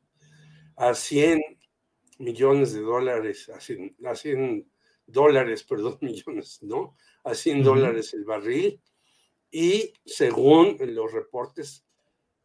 [0.77, 1.41] a 100
[2.19, 4.71] millones de dólares, a 100,
[5.07, 6.97] dólares, perdón, millones, ¿no?
[7.25, 8.81] A 100 dólares el barril.
[9.51, 11.85] Y según los reportes,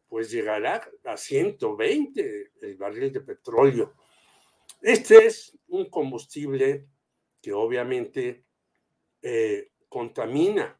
[0.08, 3.94] pues llegará a 120 el barril de petróleo.
[4.80, 6.86] Este es un combustible
[7.40, 8.44] que obviamente
[9.22, 10.78] eh, contamina.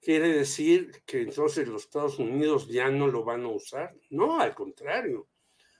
[0.00, 3.94] Quiere decir que entonces los Estados Unidos ya no lo van a usar.
[4.10, 5.28] No, al contrario,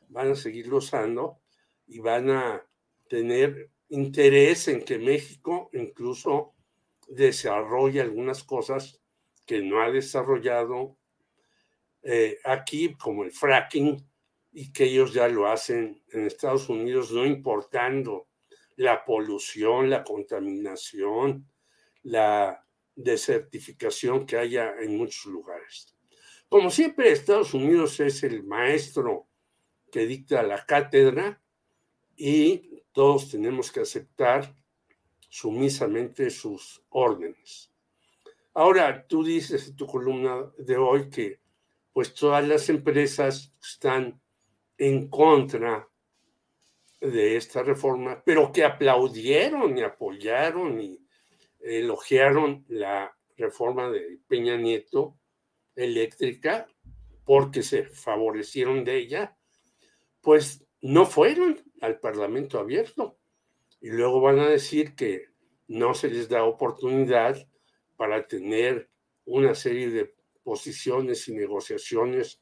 [0.09, 1.41] van a seguirlo usando
[1.87, 2.67] y van a
[3.09, 6.55] tener interés en que México incluso
[7.09, 9.01] desarrolle algunas cosas
[9.47, 10.97] que no ha desarrollado
[12.03, 14.05] eh, aquí, como el fracking,
[14.53, 18.29] y que ellos ya lo hacen en Estados Unidos, no importando
[18.77, 21.47] la polución, la contaminación,
[22.03, 22.65] la
[22.95, 25.95] desertificación que haya en muchos lugares.
[26.49, 29.29] Como siempre, Estados Unidos es el maestro
[29.91, 31.43] que dicta la cátedra
[32.17, 34.55] y todos tenemos que aceptar
[35.29, 37.71] sumisamente sus órdenes.
[38.55, 41.41] Ahora, tú dices en tu columna de hoy que
[41.93, 44.21] pues todas las empresas están
[44.79, 45.89] en contra
[47.01, 51.07] de esta reforma, pero que aplaudieron y apoyaron y
[51.61, 55.19] elogiaron la reforma de Peña Nieto
[55.75, 56.67] eléctrica
[57.25, 59.37] porque se favorecieron de ella,
[60.21, 63.19] pues no fueron al Parlamento abierto.
[63.81, 65.27] Y luego van a decir que
[65.69, 67.47] no se les da oportunidad
[67.97, 68.89] para tener
[69.25, 72.41] una serie de posiciones y negociaciones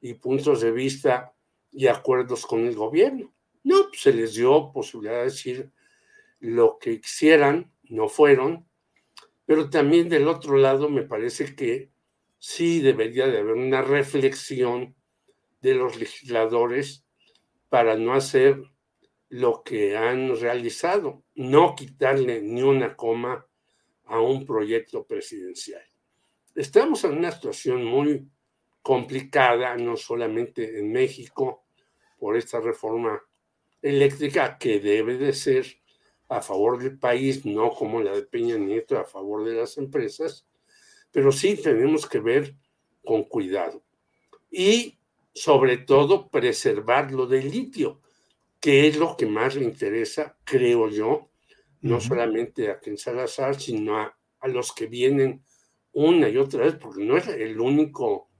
[0.00, 1.34] y puntos de vista
[1.72, 3.32] y acuerdos con el gobierno.
[3.64, 5.70] No, se les dio posibilidad de decir
[6.40, 8.66] lo que quisieran, no fueron,
[9.44, 11.90] pero también del otro lado me parece que
[12.38, 14.96] sí debería de haber una reflexión
[15.60, 17.01] de los legisladores
[17.72, 18.62] para no hacer
[19.30, 23.46] lo que han realizado, no quitarle ni una coma
[24.04, 25.82] a un proyecto presidencial.
[26.54, 28.28] Estamos en una situación muy
[28.82, 31.64] complicada, no solamente en México,
[32.18, 33.22] por esta reforma
[33.80, 35.64] eléctrica que debe de ser
[36.28, 40.46] a favor del país, no como la de Peña Nieto a favor de las empresas,
[41.10, 42.54] pero sí tenemos que ver
[43.02, 43.82] con cuidado.
[44.50, 44.98] Y
[45.34, 48.00] sobre todo preservar lo del litio,
[48.60, 51.30] que es lo que más le interesa, creo yo,
[51.80, 55.42] no solamente a Ken Salazar, sino a, a los que vienen
[55.92, 58.30] una y otra vez, porque no es el único,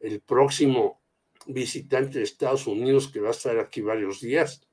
[0.00, 1.00] el próximo
[1.46, 4.66] visitante de Estados Unidos que va a estar aquí varios días.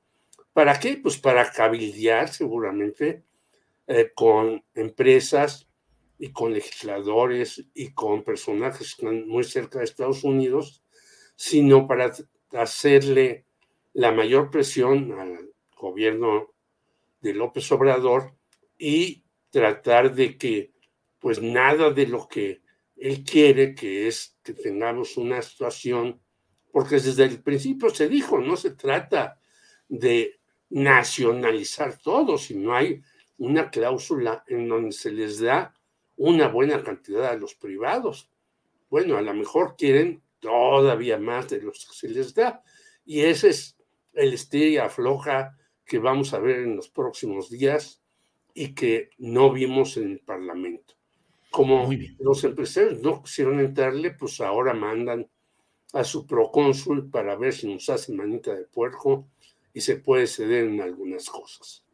[0.52, 0.96] ¿Para qué?
[0.96, 3.24] Pues para cabildear seguramente
[3.86, 5.68] eh, con empresas
[6.18, 10.82] y con legisladores y con personajes que están muy cerca de Estados Unidos,
[11.40, 12.12] sino para
[12.52, 13.46] hacerle
[13.94, 16.52] la mayor presión al gobierno
[17.22, 18.34] de López Obrador
[18.76, 20.74] y tratar de que
[21.18, 22.60] pues nada de lo que
[22.94, 26.20] él quiere, que es que tengamos una situación,
[26.70, 29.40] porque desde el principio se dijo, no se trata
[29.88, 33.02] de nacionalizar todo, sino hay
[33.38, 35.74] una cláusula en donde se les da
[36.18, 38.28] una buena cantidad a los privados.
[38.90, 42.62] Bueno, a lo mejor quieren todavía más de los que se les da.
[43.04, 43.76] Y ese es
[44.12, 48.02] el estilo afloja que vamos a ver en los próximos días
[48.54, 50.94] y que no vimos en el Parlamento.
[51.50, 55.28] Como los empresarios no quisieron entrarle, pues ahora mandan
[55.92, 59.28] a su procónsul para ver si nos hace manita de puerco
[59.74, 61.84] y se puede ceder en algunas cosas.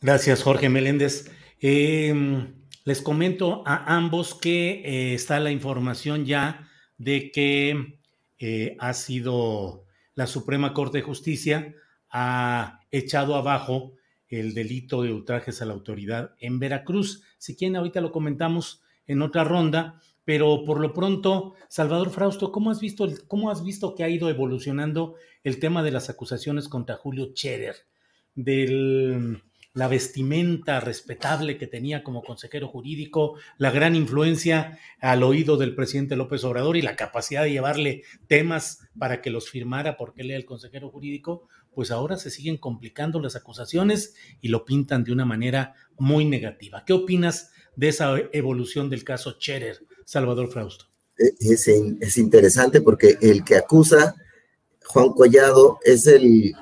[0.00, 1.30] Gracias, Jorge Meléndez.
[1.60, 6.68] Em, les comento a ambos que eh, está la información ya
[7.02, 7.98] de que
[8.38, 9.84] eh, ha sido
[10.14, 11.74] la Suprema Corte de Justicia
[12.10, 13.94] ha echado abajo
[14.28, 17.24] el delito de ultrajes a la autoridad en Veracruz.
[17.38, 22.70] Si quieren, ahorita lo comentamos en otra ronda, pero por lo pronto, Salvador Frausto, ¿cómo
[22.70, 26.96] has visto, cómo has visto que ha ido evolucionando el tema de las acusaciones contra
[26.96, 27.76] Julio Scherer?
[28.34, 29.42] Del
[29.74, 36.16] la vestimenta respetable que tenía como consejero jurídico, la gran influencia al oído del presidente
[36.16, 40.38] López Obrador y la capacidad de llevarle temas para que los firmara porque él era
[40.38, 45.24] el consejero jurídico, pues ahora se siguen complicando las acusaciones y lo pintan de una
[45.24, 46.84] manera muy negativa.
[46.84, 50.86] ¿Qué opinas de esa evolución del caso Cherer, Salvador Frausto?
[51.18, 54.16] Eh, es, es interesante porque el que acusa
[54.86, 56.54] Juan Collado es el,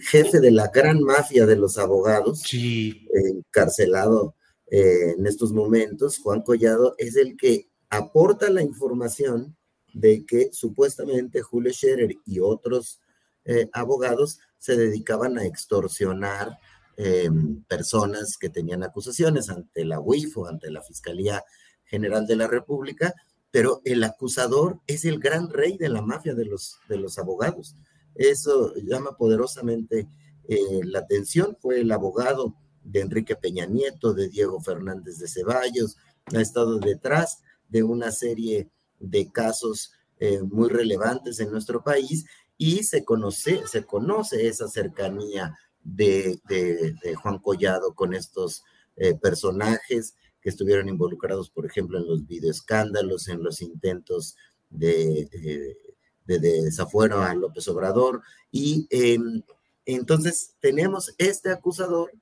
[0.00, 4.34] jefe de la gran mafia de los abogados, encarcelado
[4.70, 6.18] eh, en estos momentos.
[6.18, 9.56] Juan Collado es el que aporta la información
[9.92, 13.00] de que supuestamente Julio Scherer y otros
[13.44, 16.58] eh, abogados se dedicaban a extorsionar
[16.96, 17.28] eh,
[17.68, 21.44] personas que tenían acusaciones ante la UIF o ante la Fiscalía
[21.84, 23.14] General de la República
[23.54, 27.76] pero el acusador es el gran rey de la mafia de los, de los abogados.
[28.16, 30.08] Eso llama poderosamente
[30.48, 31.56] eh, la atención.
[31.60, 35.98] Fue el abogado de Enrique Peña Nieto, de Diego Fernández de Ceballos,
[36.34, 42.24] ha estado detrás de una serie de casos eh, muy relevantes en nuestro país
[42.58, 46.40] y se conoce, se conoce esa cercanía de,
[47.22, 48.64] Juan Collado con estos
[48.96, 54.36] eh, personajes que estuvieron involucrados, por ejemplo, en los videoescándalos, en los intentos
[54.68, 55.74] de,
[56.26, 58.20] de, desafuero a López Obrador.
[58.52, 59.40] Y em,
[59.86, 62.12] entonces tenemos este acusador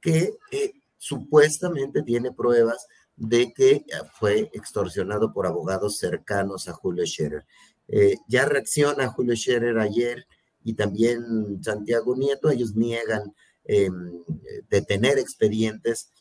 [0.00, 2.86] que eh, supuestamente tiene pruebas
[3.16, 3.84] de que
[4.20, 7.44] fue extorsionado por abogados cercanos a Julio Scherer.
[7.88, 10.28] Eh, ya reacciona Julio Scherer ayer
[10.62, 13.34] y también Santiago Nieto, ellos niegan
[13.64, 14.22] em,
[14.70, 16.12] detener expedientes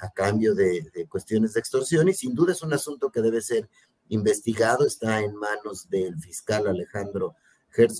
[0.00, 3.68] a cambio de, cuestiones de extorsión y sin duda es un asunto que debe ser
[4.08, 7.34] investigado, está en manos del fiscal Alejandro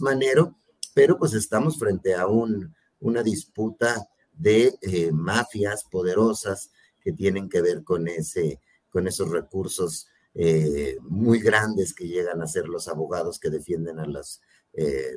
[0.01, 0.57] Manero,
[0.95, 7.61] pero pues estamos frente a un, una disputa de eh, mafias poderosas que tienen que
[7.61, 10.09] ver con esos recursos
[10.39, 14.43] eh, muy grandes que llegan a ser los abogados que defienden a los
[14.75, 15.17] eh,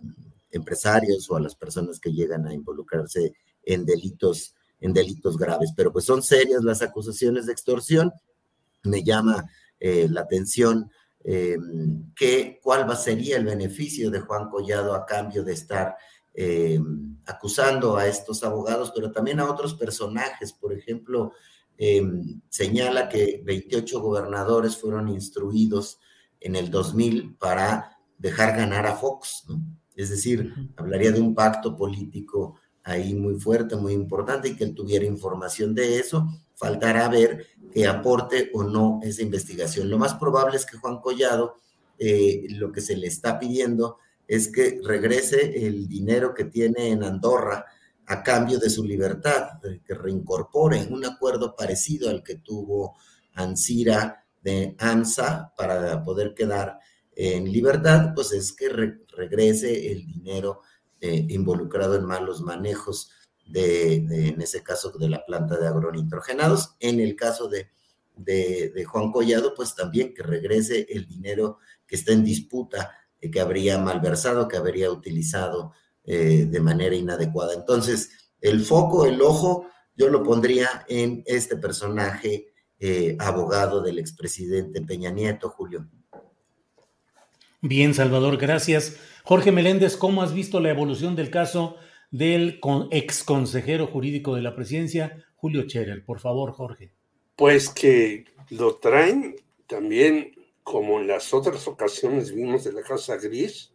[0.50, 3.34] empresarios o a las personas que llegan a involucrarse
[3.64, 8.12] en delitos en delitos graves, pero pues son serias las acusaciones de extorsión.
[8.84, 9.46] Me llama
[9.80, 10.90] eh, la atención
[11.24, 11.58] eh,
[12.16, 15.98] que cuál va sería el beneficio de Juan Collado a cambio de estar
[16.34, 16.80] eh,
[17.26, 20.54] acusando a estos abogados, pero también a otros personajes.
[20.54, 21.34] Por ejemplo,
[22.50, 26.00] señala que 28 gobernadores fueron instruidos
[26.42, 29.46] en el 2000 para dejar ganar a Fox,
[29.96, 32.56] Es decir, hablaría de un pacto político
[32.90, 36.28] ahí muy fuerte, muy importante y que él tuviera información de eso.
[36.56, 39.90] Faltará ver que aporte o no esa investigación.
[39.90, 41.56] Lo más probable es que Juan Collado,
[41.98, 43.98] eh, lo que se le está pidiendo
[44.28, 47.66] es que regrese el dinero que tiene en Andorra
[48.08, 52.96] a cambio de su libertad, que reincorpore un acuerdo parecido al que tuvo
[53.34, 56.80] Ansira de AMSA para poder quedar
[57.16, 58.70] en libertad, pues es que
[59.16, 60.62] regrese el dinero
[61.02, 63.12] eh, involucrado en malos manejos
[63.46, 66.76] de, en ese caso, de la planta de agronitrogenados.
[66.80, 67.70] En el caso de,
[68.86, 73.78] Juan Collado, pues también que regrese el dinero que está en disputa, eh, que habría
[73.78, 75.72] malversado, que habría utilizado
[76.04, 77.54] eh, de manera inadecuada.
[77.54, 82.48] Entonces, el foco, el ojo, yo lo pondría en este personaje
[83.20, 85.90] abogado del expresidente Peña Nieto, Julio.
[87.62, 88.98] Bien, Salvador, gracias.
[89.24, 91.76] Jorge Meléndez, ¿cómo has visto la evolución del caso
[92.10, 92.60] del
[92.92, 96.06] ex consejero jurídico de la presidencia, Julio Cherer?
[96.06, 96.94] Por favor, Jorge.
[97.36, 99.36] Pues que lo traen
[99.68, 100.32] también,
[100.64, 103.74] como en las otras ocasiones vimos de la Casa Gris,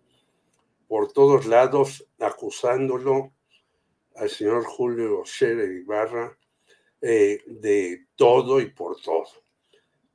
[0.89, 3.33] por todos lados acusándolo
[4.17, 6.39] al señor Julio Scherer Ibarra
[7.03, 9.29] eh, de todo y por todo.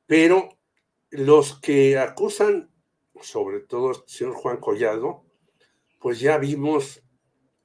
[0.07, 0.57] Pero
[1.11, 2.71] los que acusan,
[3.21, 5.25] sobre todo el señor Juan Collado,
[5.99, 7.03] pues ya vimos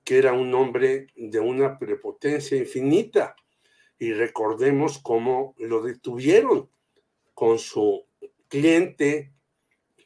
[0.05, 3.35] que era un hombre de una prepotencia infinita.
[3.99, 6.71] Y recordemos cómo lo detuvieron
[7.33, 8.07] con su
[8.49, 9.33] cliente,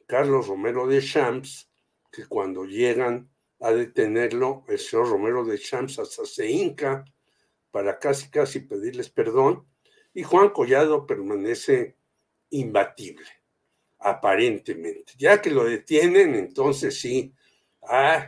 [0.06, 1.70] Carlos Romero de Champs,
[2.10, 3.30] que cuando llegan
[3.60, 7.04] a detenerlo, el señor Romero de Champs hasta se hinca
[7.70, 9.66] para casi, casi pedirles perdón,
[10.14, 11.96] y Juan Collado permanece
[12.50, 13.26] imbatible,
[13.98, 15.12] aparentemente.
[15.16, 17.34] Ya que lo detienen, entonces sí,
[17.82, 18.26] ah,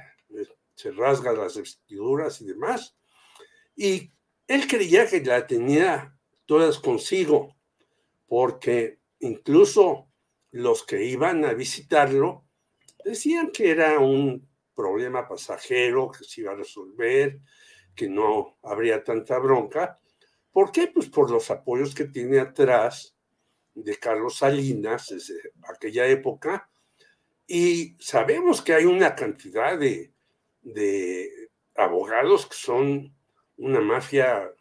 [0.75, 2.97] se rasga las vestiduras y demás.
[3.77, 4.13] Y
[4.47, 6.17] él creía que la tenía
[6.47, 7.57] todas consigo,
[8.27, 10.09] porque incluso
[10.51, 12.45] los que iban a visitarlo
[13.05, 17.41] decían que era un problema pasajero que se iba a resolver,
[17.95, 20.01] que no habría tanta bronca.
[20.51, 20.89] ¿Por qué?
[20.89, 23.15] Pues por los apoyos que tiene atrás
[23.85, 26.71] de Carlos Salinas desde aquella época.
[27.47, 30.13] Y sabemos que hay una cantidad de,
[30.63, 33.15] de abogados que son
[33.57, 34.53] una mafia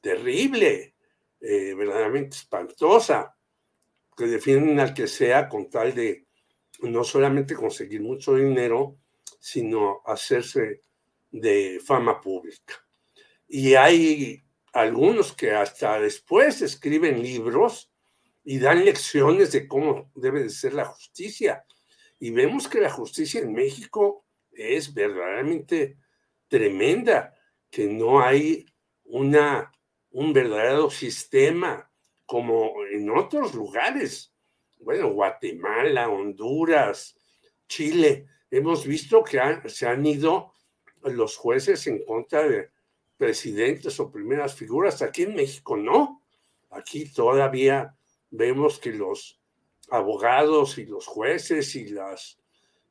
[0.00, 0.94] terrible,
[1.40, 3.36] eh, verdaderamente espantosa,
[4.16, 6.26] que defienden al que sea con tal de
[6.82, 8.96] no solamente conseguir mucho dinero,
[9.38, 10.82] sino hacerse
[11.30, 12.74] de fama pública.
[13.46, 14.42] Y hay
[14.72, 17.90] algunos que hasta después escriben libros
[18.44, 21.64] y dan lecciones de cómo debe de ser la justicia.
[22.18, 25.98] Y vemos que la justicia en México es verdaderamente
[26.48, 27.34] tremenda,
[27.70, 28.66] que no hay
[29.04, 29.70] una,
[30.10, 31.90] un verdadero sistema
[32.26, 34.34] como en otros lugares.
[34.80, 37.16] Bueno, Guatemala, Honduras,
[37.68, 40.52] Chile, hemos visto que se han ido
[41.02, 42.70] los jueces en contra de
[43.16, 45.02] presidentes o primeras figuras.
[45.02, 46.22] Aquí en México no.
[46.70, 47.97] Aquí todavía
[48.30, 49.40] vemos que los
[49.90, 52.38] abogados y los jueces y las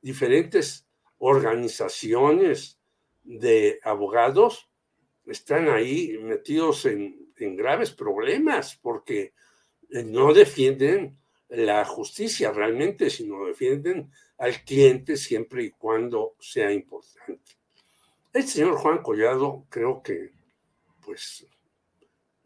[0.02, 0.88] diferentes
[1.20, 2.80] organizaciones
[3.24, 4.70] de abogados
[5.26, 9.34] están ahí metidos en, en graves problemas porque
[9.90, 11.18] no defienden
[11.50, 17.54] la justicia realmente, sino defienden al cliente siempre y cuando sea importante.
[18.34, 20.32] El señor Juan Collado creo que,
[21.02, 21.46] pues,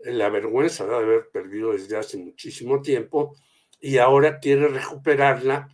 [0.06, 3.36] la vergüenza de haber perdido desde hace muchísimo tiempo
[3.80, 5.68] y ahora quiere recuperarla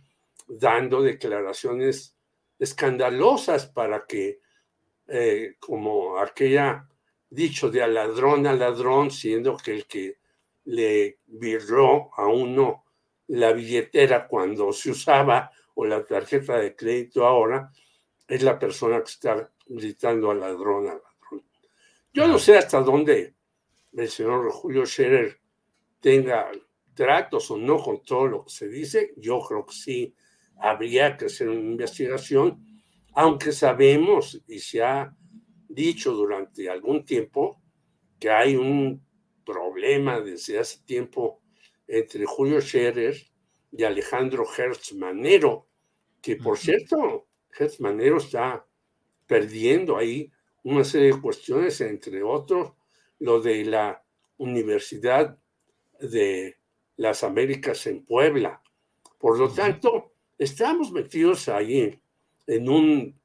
[0.46, 2.16] dando declaraciones
[2.58, 4.40] escandalosas para que,
[5.06, 6.88] eh, como aquella
[7.30, 10.18] dicho de a ladrón a ladrón, siendo que el que
[10.64, 12.84] le viró a uno
[13.28, 17.70] la billetera cuando se usaba o la tarjeta de crédito ahora,
[18.26, 21.44] es la persona que está gritando al ladrón, al ladrón.
[22.12, 23.37] Yo no sé hasta dónde
[23.92, 25.40] el señor Julio Scherer
[26.00, 26.50] tenga
[26.94, 29.12] tratos o no con todo lo que se dice.
[29.16, 30.14] Yo creo que sí
[30.56, 32.64] habría que hacer una investigación,
[33.14, 35.14] aunque sabemos y se ha
[35.68, 37.62] dicho durante algún tiempo
[38.18, 39.06] que hay un
[39.44, 41.40] problema desde hace tiempo
[41.86, 43.16] entre Julio Scherer
[43.70, 45.68] y Alejandro Hertz Manero,
[46.20, 48.66] que por cierto, Hertz Manero está
[49.26, 50.30] perdiendo ahí
[50.64, 52.72] una serie de cuestiones, entre otros,
[53.20, 54.02] lo de la
[54.36, 55.38] Universidad
[56.00, 56.56] de
[56.96, 58.62] las Américas en Puebla.
[59.18, 62.00] Por lo tanto, estamos metidos ahí
[62.46, 63.18] en un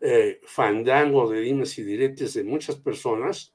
[0.00, 3.54] eh, fandango de dimes y diretes de muchas personas.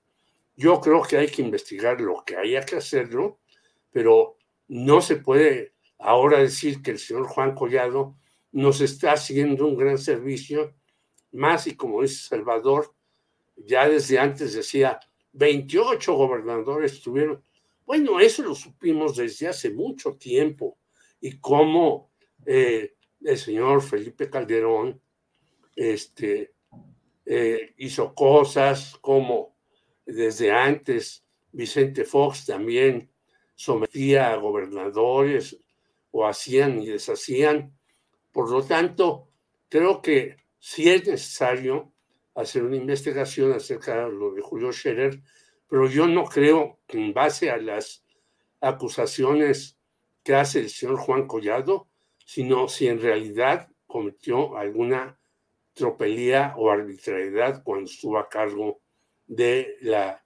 [0.55, 3.39] Yo creo que hay que investigar lo que haya que hacerlo,
[3.91, 4.37] pero
[4.67, 8.15] no se puede ahora decir que el señor Juan Collado
[8.51, 10.73] nos está haciendo un gran servicio
[11.31, 12.93] más y como dice Salvador,
[13.57, 14.99] ya desde antes decía,
[15.35, 17.43] 28 gobernadores tuvieron.
[17.85, 20.77] Bueno, eso lo supimos desde hace mucho tiempo
[21.19, 22.11] y cómo
[22.45, 25.01] eh, el señor Felipe Calderón
[25.75, 26.53] este,
[27.25, 29.57] eh, hizo cosas, como
[30.05, 33.09] desde antes Vicente Fox también
[33.55, 35.57] sometía a gobernadores
[36.11, 37.77] o hacían y deshacían.
[38.31, 39.29] Por lo tanto,
[39.69, 41.91] creo que si es necesario
[42.35, 45.21] hacer una investigación acerca de lo de Julio Scherer,
[45.67, 48.03] pero yo no creo que en base a las
[48.61, 49.77] acusaciones
[50.23, 51.87] que hace el señor Juan Collado,
[52.25, 55.17] sino si en realidad cometió alguna
[55.73, 58.81] tropelía o arbitrariedad cuando estuvo a cargo
[59.27, 60.23] de la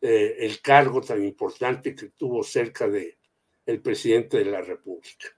[0.00, 3.16] eh, el cargo tan importante que tuvo cerca de
[3.64, 5.28] el presidente de la República.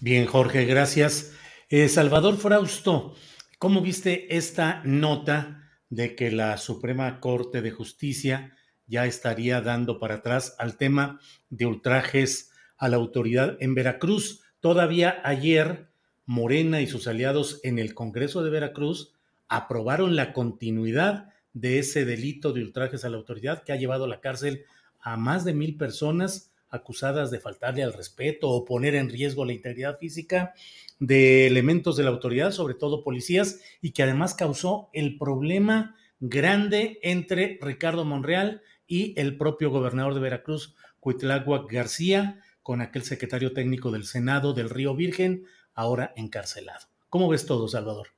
[0.00, 1.34] Bien, Jorge, gracias.
[1.68, 3.14] Eh, Salvador Frausto,
[3.58, 8.52] ¿Cómo viste esta nota de que la Suprema Corte de Justicia
[8.86, 14.42] ya estaría dando para atrás al tema de ultrajes a la autoridad en Veracruz?
[14.60, 15.88] Todavía ayer
[16.26, 19.14] Morena y sus aliados en el Congreso de Veracruz
[19.48, 24.08] aprobaron la continuidad de ese delito de ultrajes a la autoridad que ha llevado a
[24.08, 24.66] la cárcel
[25.00, 29.52] a más de mil personas acusadas de faltarle al respeto o poner en riesgo la
[29.52, 30.54] integridad física
[30.98, 36.98] de elementos de la autoridad, sobre todo policías, y que además causó el problema grande
[37.02, 43.90] entre Ricardo Monreal y el propio gobernador de Veracruz, Cuitláhuac García, con aquel secretario técnico
[43.90, 45.44] del Senado del Río Virgen,
[45.74, 46.86] ahora encarcelado.
[47.08, 48.08] ¿Cómo ves todo, Salvador?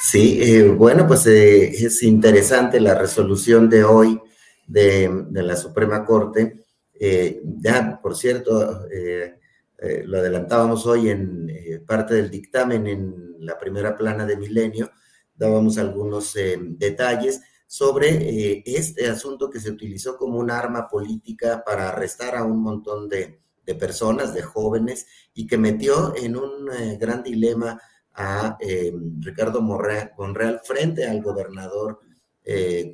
[0.00, 4.20] Sí, eh, bueno, pues eh, es interesante la resolución de hoy
[4.68, 6.64] de, la Suprema Corte.
[6.92, 9.38] Eh, ya, por cierto, eh,
[9.78, 14.90] eh, lo adelantábamos hoy en parte del dictamen en la primera plana de Milenio,
[15.34, 22.34] dábamos algunos detalles sobre este asunto que se utilizó como un arma política para arrestar
[22.34, 26.68] a un montón de, de personas, de jóvenes, y que metió en un
[26.98, 27.80] gran dilema
[28.14, 28.58] a
[29.20, 32.00] Ricardo Monreal frente al gobernador
[32.50, 32.90] eh,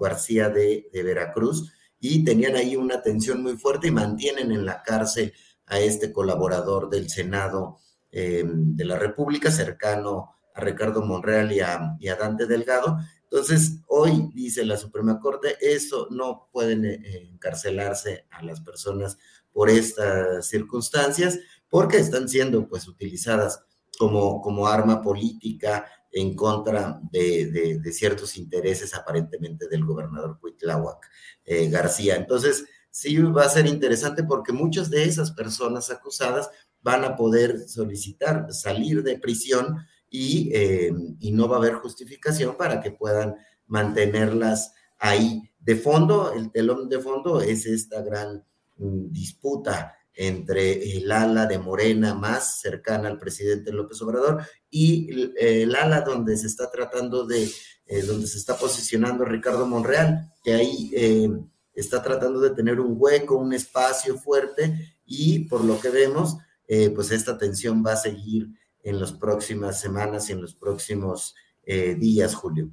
[0.00, 1.70] García de, Veracruz,
[2.00, 5.32] y tenían ahí una tensión muy fuerte y mantienen en la cárcel
[5.66, 7.78] a este colaborador del Senado
[8.10, 12.98] em, de la República, cercano a Ricardo Monreal y a, Dante Delgado.
[13.24, 19.18] Entonces, hoy dice la Suprema Corte, eso no pueden eh, encarcelarse a las personas
[19.52, 23.62] por estas circunstancias, porque están siendo pues utilizadas
[23.98, 31.10] como, como arma política en contra de, ciertos intereses aparentemente del gobernador Cuitláhuac
[31.44, 32.14] eh, García.
[32.14, 36.48] Entonces, sí va a ser interesante porque muchas de esas personas acusadas
[36.82, 39.78] van a poder solicitar salir de prisión
[40.08, 43.34] y, eh, y no va a haber justificación para que puedan
[43.66, 45.50] mantenerlas ahí.
[45.58, 48.44] De fondo, el telón de fondo es esta gran
[48.76, 55.74] mm, disputa entre el ala de Morena más cercana al presidente López Obrador y el,
[55.74, 57.50] ala donde se está tratando de,
[57.86, 61.30] eh, donde se está posicionando Ricardo Monreal, que ahí eh,
[61.74, 66.36] está tratando de tener un hueco, un espacio fuerte y por lo que vemos,
[66.68, 68.48] eh, pues esta tensión va a seguir
[68.82, 71.34] en las próximas semanas y en los próximos
[71.66, 72.68] días, Julio.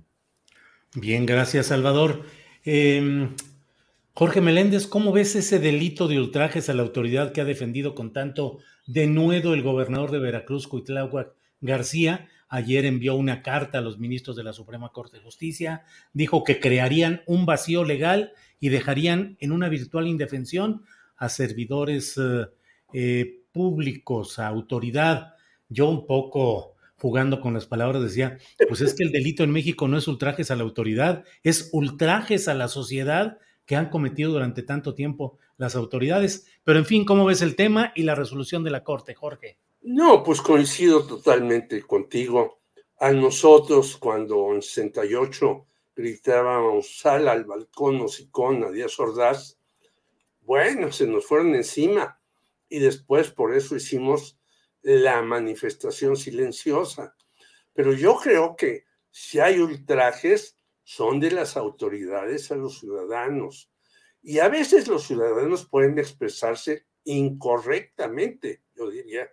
[0.95, 2.25] Bien, gracias, Salvador.
[4.13, 8.11] Jorge Meléndez, ¿cómo ves ese delito de ultrajes a la autoridad que ha defendido con
[8.11, 12.27] tanto denuedo el gobernador de Veracruz, Cuitláhuac García?
[12.49, 16.59] Ayer envió una carta a los ministros de la Suprema Corte de Justicia, dijo que
[16.59, 20.83] crearían un vacío legal y dejarían en una virtual indefensión
[21.15, 22.47] a servidores eh,
[22.91, 25.35] eh, públicos, a autoridad.
[25.69, 29.87] Yo un poco jugando con las palabras decía, pues es que el delito en México
[29.87, 34.63] no es ultrajes a la autoridad, es ultrajes a la sociedad que han cometido durante
[34.63, 36.47] tanto tiempo las autoridades.
[36.63, 39.57] Pero en fin, ¿cómo ves el tema y la resolución de la Corte, Jorge?
[39.81, 42.61] No, pues coincido totalmente contigo.
[42.99, 45.65] A nosotros, cuando en 68
[45.95, 49.57] gritábamos sal al balcón o a Díaz Ordaz,
[50.41, 52.19] bueno, se nos fueron encima.
[52.69, 54.37] Y después por eso hicimos
[54.81, 57.15] la manifestación silenciosa.
[57.73, 63.71] Pero yo creo que si hay ultrajes, son de las autoridades a los ciudadanos.
[64.21, 69.29] Y a veces los ciudadanos pueden expresarse incorrectamente, yo diría.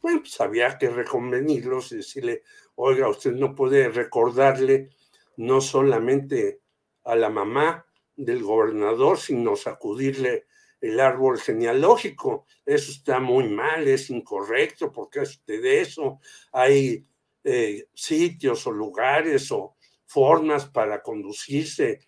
[0.00, 2.42] Bueno, pues había que reconvenirlos y decirle,
[2.76, 4.90] oiga, usted no puede recordarle
[5.36, 6.60] no solamente
[7.04, 7.86] a la mamá
[8.16, 10.46] del gobernador, sino sacudirle
[10.80, 12.46] el árbol genealógico.
[12.64, 16.20] Eso está muy mal, es incorrecto, porque es usted eso?
[16.52, 17.06] Hay
[17.44, 19.76] eh, sitios o lugares o
[20.10, 22.00] formas para conducirse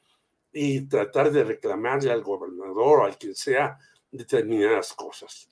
[0.52, 3.78] y tratar de reclamarle al gobernador o al quien sea
[4.10, 5.48] determinadas cosas.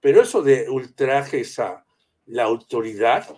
[0.00, 1.84] Pero eso de ultrajes a
[2.24, 3.28] la autoridad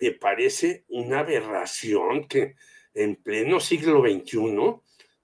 [0.00, 2.54] me parece una aberración que
[2.94, 4.76] en pleno siglo XXI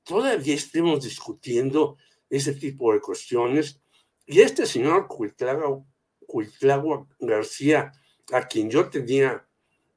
[0.02, 1.96] todavía estemos discutiendo
[2.28, 3.80] ese tipo de cuestiones.
[4.26, 5.06] Y este señor
[6.26, 7.92] Cuitlagua García,
[8.32, 9.46] a quien yo tenía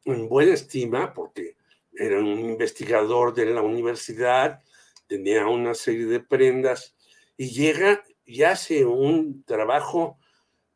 [0.06, 1.56] en buena estima, porque
[1.96, 4.62] era un investigador de la universidad,
[5.08, 6.96] tenía una serie de prendas
[7.38, 10.18] y llega y hace un trabajo,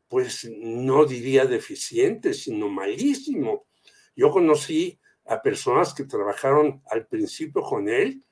[0.08, 3.66] pues no diría deficiente, sino malísimo.
[4.14, 8.22] Yo conocí a personas que trabajaron al principio con él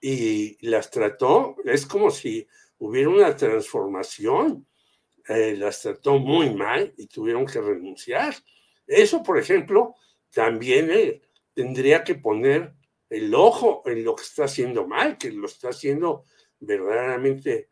[0.00, 2.46] y las trató, es como si
[2.78, 4.66] hubiera una transformación,
[5.28, 8.34] eh, las trató muy mal y tuvieron que renunciar.
[8.86, 9.94] Eso, por ejemplo,
[10.30, 11.20] también eh,
[11.58, 12.72] tendría que poner
[13.10, 16.22] el ojo en lo que está haciendo mal, que lo está haciendo
[16.60, 17.68] verdaderamente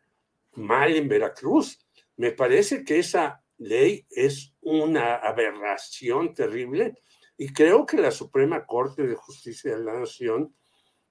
[0.55, 1.87] mal en Veracruz.
[2.17, 6.95] Me parece que esa ley es una aberración terrible
[7.37, 10.53] y creo que la Suprema Corte de Justicia de la Nación,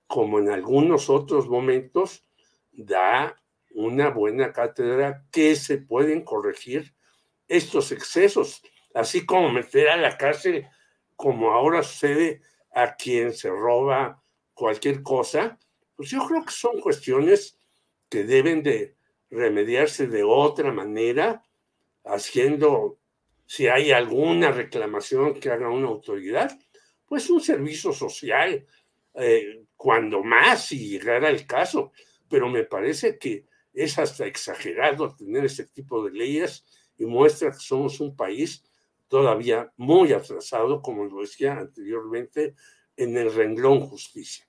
[0.07, 2.27] como en algunos otros momentos,
[2.73, 6.95] da una buena cátedra que se pueden corregir
[7.49, 8.61] estos excesos,
[8.93, 10.69] así como meter a la cárcel,
[11.17, 12.43] como ahora sucede
[12.77, 14.23] a quien se roba
[14.53, 15.59] cualquier cosa,
[15.97, 17.59] pues yo creo que son cuestiones
[18.11, 18.95] que deben de
[19.31, 21.43] remediarse de otra manera,
[22.05, 22.99] haciendo,
[23.47, 26.51] si hay alguna reclamación que haga una autoridad,
[27.07, 28.67] pues un servicio social,
[29.15, 31.93] eh, cuando más si llegara el caso.
[32.29, 36.63] Pero me parece que es hasta exagerado tener ese tipo de leyes
[36.99, 38.63] y muestra que somos un país
[39.09, 42.55] todavía muy atrasado, como lo decía anteriormente,
[42.97, 44.47] en el renglón justicia.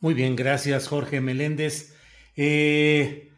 [0.00, 1.94] Muy bien, gracias Jorge Meléndez.
[2.36, 3.30] Eh,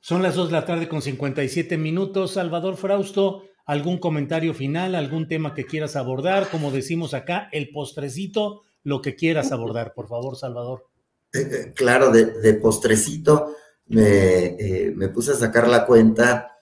[0.00, 2.32] son las 2 de la tarde con 57 minutos.
[2.32, 6.48] Salvador Frausto, ¿algún comentario final, algún tema que quieras abordar?
[6.48, 10.86] Como decimos acá, el postrecito, lo que quieras abordar, por favor, Salvador.
[11.34, 13.54] Eh, eh, claro, de, postrecito
[13.88, 14.56] me,
[14.94, 16.55] me, puse a sacar la cuenta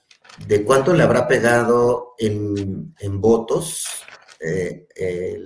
[0.46, 3.86] de cuánto le habrá pegado en, en votos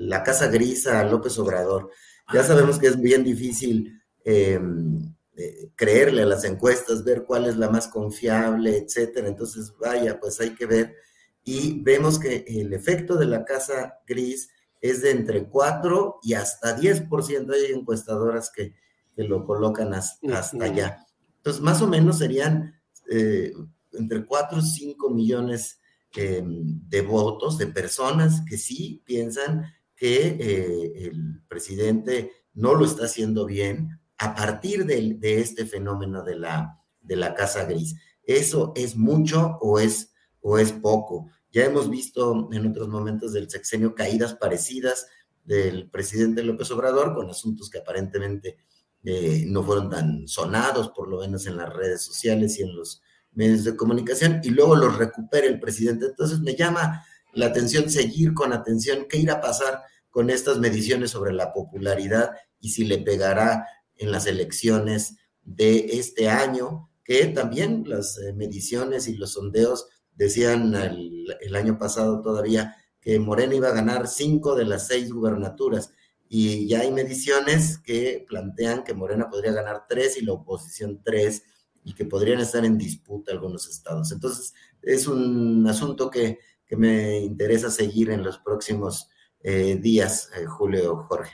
[0.01, 1.91] la Casa Gris a López Obrador.
[2.33, 3.99] Ya sabemos que es bien difícil
[4.31, 9.27] Em, eh, creerle a las encuestas, ver cuál es la más confiable, etcétera.
[9.27, 10.97] Entonces, vaya, pues hay que ver.
[11.45, 14.51] Y vemos que el efecto de la casa gris
[14.83, 17.55] es de entre 4 y hasta 10%.
[17.55, 18.75] Hay encuestadoras que,
[19.17, 21.07] lo colocan hasta, allá.
[21.39, 22.79] Entonces, más o menos serían
[23.11, 23.55] eh,
[23.93, 25.81] entre 4 y 5 millones
[26.15, 33.05] em, de votos, de personas que sí piensan que eh, el presidente no lo está
[33.05, 37.95] haciendo bien, a partir de, este fenómeno de la, de la casa gris.
[38.23, 41.31] ¿Eso es mucho o es, o es poco?
[41.53, 45.07] Ya hemos visto en otros momentos del sexenio caídas parecidas
[45.45, 48.59] del presidente López Obrador con asuntos que aparentemente
[49.05, 53.01] eh, no fueron tan sonados, por lo menos en las redes sociales y en los
[53.33, 56.07] medios de comunicación, y luego los recupera el presidente.
[56.07, 61.11] Entonces me llama la atención seguir con atención qué irá a pasar con estas mediciones
[61.11, 67.85] sobre la popularidad y si le pegará en las elecciones de este año, que también
[67.87, 73.75] las eh, mediciones y los sondeos decían el, año pasado todavía que Morena iba a
[73.75, 75.93] ganar cinco de las seis gubernaturas
[76.29, 81.45] y ya hay mediciones que plantean que Morena podría ganar tres y la oposición tres
[81.89, 84.13] y que podrían estar en disputa algunos estados.
[84.13, 84.53] Entonces,
[84.83, 86.39] es un asunto que,
[86.71, 89.09] me interesa seguir en los próximos
[89.41, 91.33] eh, días, eh, Julio Jorge.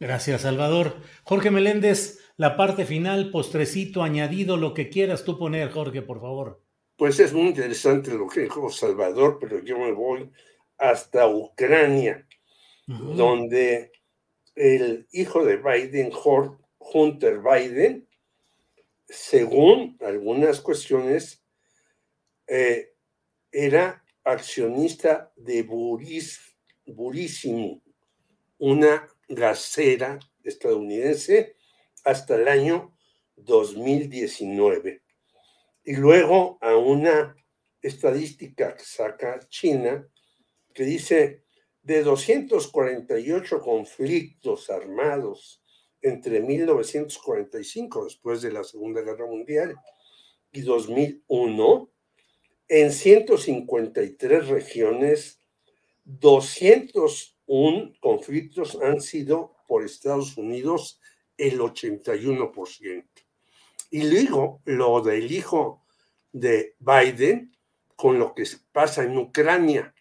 [0.00, 0.96] Gracias, Salvador.
[1.22, 6.60] Jorge Meléndez, la parte final, postrecito, añadido, lo que quieras tú poner, Jorge, por favor.
[6.96, 10.32] Pues es muy interesante lo que dijo Salvador, pero yo me voy
[10.78, 12.26] hasta Ucrania,
[12.88, 13.92] donde
[14.56, 16.10] el hijo de Biden,
[16.92, 18.05] Hunter Biden,
[19.08, 21.42] según algunas cuestiones,
[22.46, 22.92] eh,
[23.50, 26.40] era accionista de Buris,
[26.86, 27.82] Burísimo,
[28.58, 31.56] una gasera estadounidense
[32.04, 32.96] hasta el año
[33.36, 35.02] 2019.
[35.84, 37.36] Y luego a una
[37.82, 40.06] estadística que saca China
[40.72, 41.44] que dice
[41.82, 45.62] de 248 conflictos armados
[46.06, 49.76] entre 1945, después de la Segunda Guerra Mundial,
[50.52, 51.90] y 2001,
[52.68, 55.40] en 153 regiones,
[56.04, 61.00] 200 un conflictos han sido por Estados Unidos
[61.36, 63.04] el 81%.
[63.90, 65.84] Y luego lo del hijo
[66.32, 67.56] de Biden
[67.94, 69.94] con lo que pasa en Ucrania.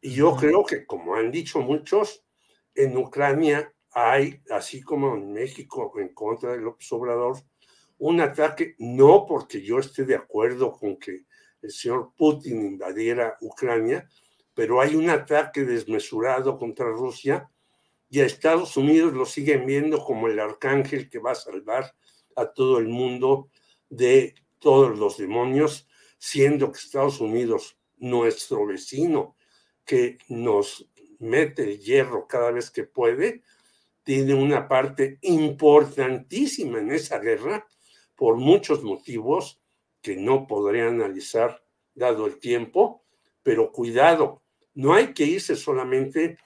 [0.00, 2.24] Y yo creo que, como han dicho muchos,
[2.74, 7.38] en Ucrania hay, así como en México en contra del Obrador,
[7.98, 11.24] un ataque, no porque yo esté de acuerdo con que
[11.62, 14.08] el señor Putin invadiera Ucrania,
[14.54, 17.50] pero hay un ataque desmesurado contra Rusia
[18.08, 21.94] y a Estados Unidos lo siguen viendo como el arcángel que va a salvar
[22.36, 23.50] a todo el mundo
[23.88, 25.88] de todos los demonios,
[26.18, 29.36] siendo que Estados Unidos, nuestro vecino,
[29.84, 30.88] que nos
[31.18, 33.42] mete el hierro cada vez que puede,
[34.02, 37.66] tiene una parte importantísima en esa guerra
[38.16, 39.60] por muchos motivos
[40.02, 41.62] que no podré analizar
[41.94, 43.04] dado el tiempo,
[43.42, 44.42] pero cuidado,
[44.74, 46.38] no hay que irse solamente,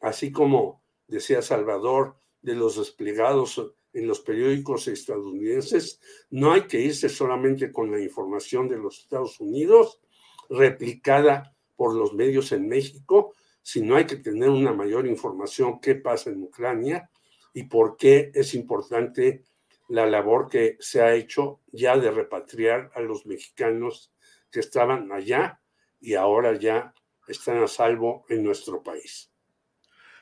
[0.00, 6.00] así como decía Salvador, de los desplegados en los periódicos estadounidenses,
[6.30, 10.00] no hay que irse solamente con la información de los Estados Unidos,
[10.48, 16.30] replicada por los medios en México, sino hay que tener una mayor información qué pasa
[16.30, 17.10] en Ucrania
[17.54, 19.44] y por qué es importante
[19.88, 24.12] la labor que se ha hecho ya de repatriar a los mexicanos
[24.50, 25.60] que estaban allá
[26.00, 26.94] y ahora ya
[27.28, 29.30] están a salvo en nuestro país.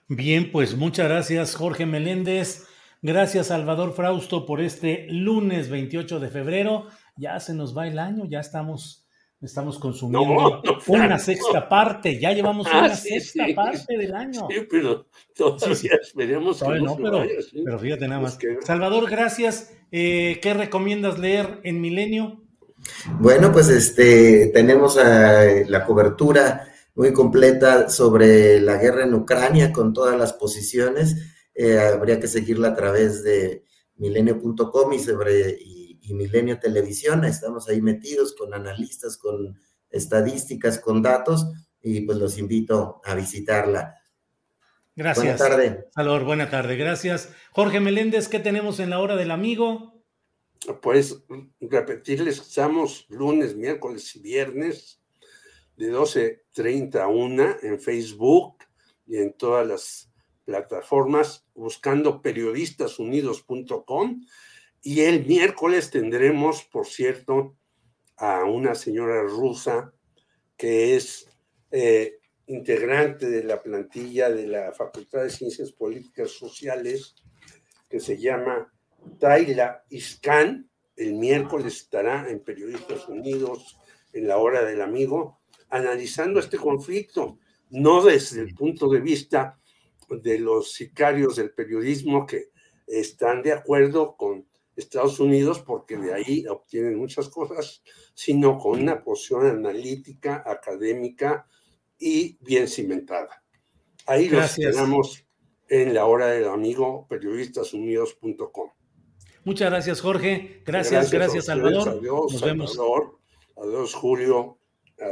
[0.08, 2.66] Bien, pues muchas gracias Jorge Meléndez.
[3.02, 6.88] Gracias Salvador Frausto por este lunes 28 de febrero.
[7.16, 9.06] Ya se nos va el año, ya estamos,
[9.40, 12.18] estamos consumiendo una sexta parte.
[12.18, 14.46] Ya llevamos ah, una sexta parte del año.
[14.50, 17.22] Sí, pero todavía esperemos que no, pero,
[17.64, 18.38] pero, fíjate nada más.
[18.62, 19.72] Salvador, gracias.
[19.90, 22.42] Eh, ¿Qué recomiendas leer en Milenio?
[23.18, 29.92] Bueno, pues este tenemos eh, la cobertura muy completa sobre la guerra en Ucrania con
[29.92, 31.16] todas las posiciones.
[31.54, 33.64] eh, habría que seguirla a través de
[33.96, 37.24] milenio.com y, sobre, y, Milenio Televisión.
[37.24, 39.58] Estamos ahí metidos con analistas, con
[39.90, 41.46] estadísticas, con datos,
[41.82, 43.96] y pues los invito a visitarla.
[44.96, 45.24] Gracias.
[45.24, 45.88] Buenas tarde.
[45.94, 46.76] Salvador, buena tarde.
[46.76, 47.30] Gracias.
[47.52, 50.04] Jorge Meléndez, ¿qué tenemos en la hora del amigo?
[50.82, 51.22] Pues
[51.60, 55.00] repetirles estamos lunes, miércoles y viernes
[55.76, 58.58] de 12.30 a 1 en Facebook
[59.06, 60.12] y en todas las
[60.44, 64.20] plataformas buscando periodistasunidos.com
[64.82, 67.56] y el miércoles tendremos, por cierto,
[68.16, 69.92] a una señora rusa
[70.56, 71.28] que es
[71.70, 77.14] eh, integrante de la plantilla de la Facultad de Ciencias Políticas Sociales,
[77.88, 78.72] que se llama
[79.18, 80.68] Tayla Iskan.
[80.96, 83.78] El miércoles estará en Periodistas Unidos
[84.12, 87.38] en la hora del amigo, analizando este conflicto,
[87.70, 89.58] no desde el punto de vista
[90.08, 92.50] de los sicarios del periodismo que
[92.86, 94.49] están de acuerdo con
[94.80, 97.82] Estados Unidos porque de ahí obtienen muchas cosas,
[98.14, 101.46] sino con una posición analítica, académica
[101.98, 103.42] y bien cimentada.
[104.06, 105.24] Ahí los tenemos
[105.68, 108.70] en la hora del amigo periodistasunidos.com.
[109.44, 110.62] Muchas gracias, Jorge.
[110.66, 111.88] Gracias, gracias, Salvador.
[111.88, 112.78] Adiós, Nos vemos.
[113.56, 114.58] Adiós, Julio.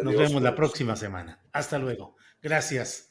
[0.03, 1.43] Nos vemos la próxima semana.
[1.53, 2.17] Hasta luego.
[2.43, 3.08] Gracias.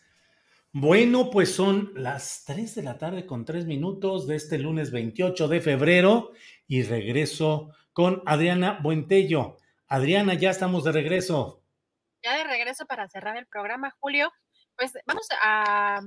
[0.79, 5.47] Bueno, pues son las 3 de la tarde con 3 minutos de este lunes 28
[5.47, 6.33] de febrero
[6.67, 9.57] y regreso con Adriana Buentello.
[9.87, 11.63] Adriana, ya estamos de regreso.
[12.23, 14.31] Ya de regreso para cerrar el programa, Julio.
[14.75, 15.99] Pues vamos a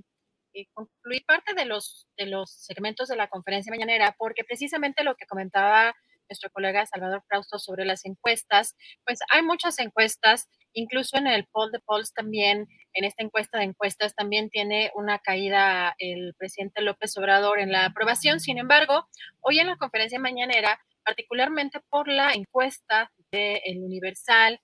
[0.52, 5.16] eh, concluir parte de los, de los segmentos de la conferencia mañanera, porque precisamente lo
[5.16, 5.96] que comentaba
[6.28, 11.70] nuestro colega Salvador Frausto sobre las encuestas, pues hay muchas encuestas, incluso en el poll
[11.72, 17.16] de polls también, en esta encuesta de encuestas también tiene una caída el presidente López
[17.16, 18.40] Obrador en la aprobación.
[18.40, 19.06] Sin embargo,
[19.40, 24.60] hoy en la conferencia mañanera, particularmente por la encuesta de El Universal,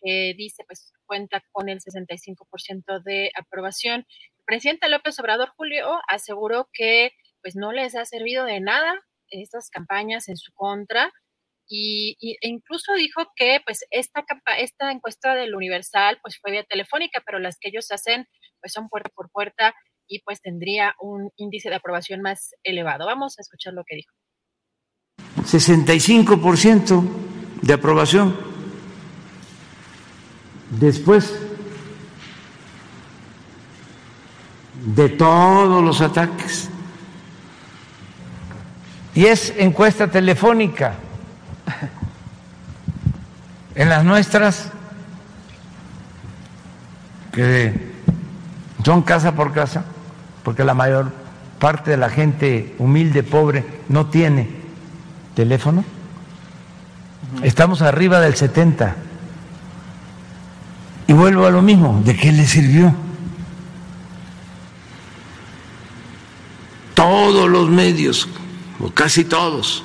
[0.00, 4.06] que dice, pues cuenta con el 65% de aprobación.
[4.38, 7.12] El presidente López Obrador Julio aseguró que
[7.42, 11.12] pues no les ha servido de nada estas campañas en su contra
[11.68, 14.24] y, e incluso dijo que pues esta,
[14.58, 18.26] esta encuesta del Universal pues fue vía telefónica, pero las que ellos hacen
[18.60, 19.74] pues son puerta por puerta
[20.06, 23.06] y pues tendría un índice de aprobación más elevado.
[23.06, 24.12] Vamos a escuchar lo que dijo.
[25.42, 27.02] 65%
[27.62, 28.36] de aprobación.
[30.70, 31.40] Después
[34.84, 36.68] de todos los ataques
[39.14, 40.96] y es encuesta telefónica.
[43.76, 44.70] En las nuestras,
[47.32, 47.92] que
[48.84, 49.84] son casa por casa,
[50.44, 51.12] porque la mayor
[51.58, 54.48] parte de la gente humilde, pobre, no tiene
[55.34, 55.84] teléfono,
[57.42, 58.96] estamos arriba del 70.
[61.06, 62.94] Y vuelvo a lo mismo, ¿de qué le sirvió?
[66.94, 68.28] Todos los medios
[68.80, 69.84] o casi todos,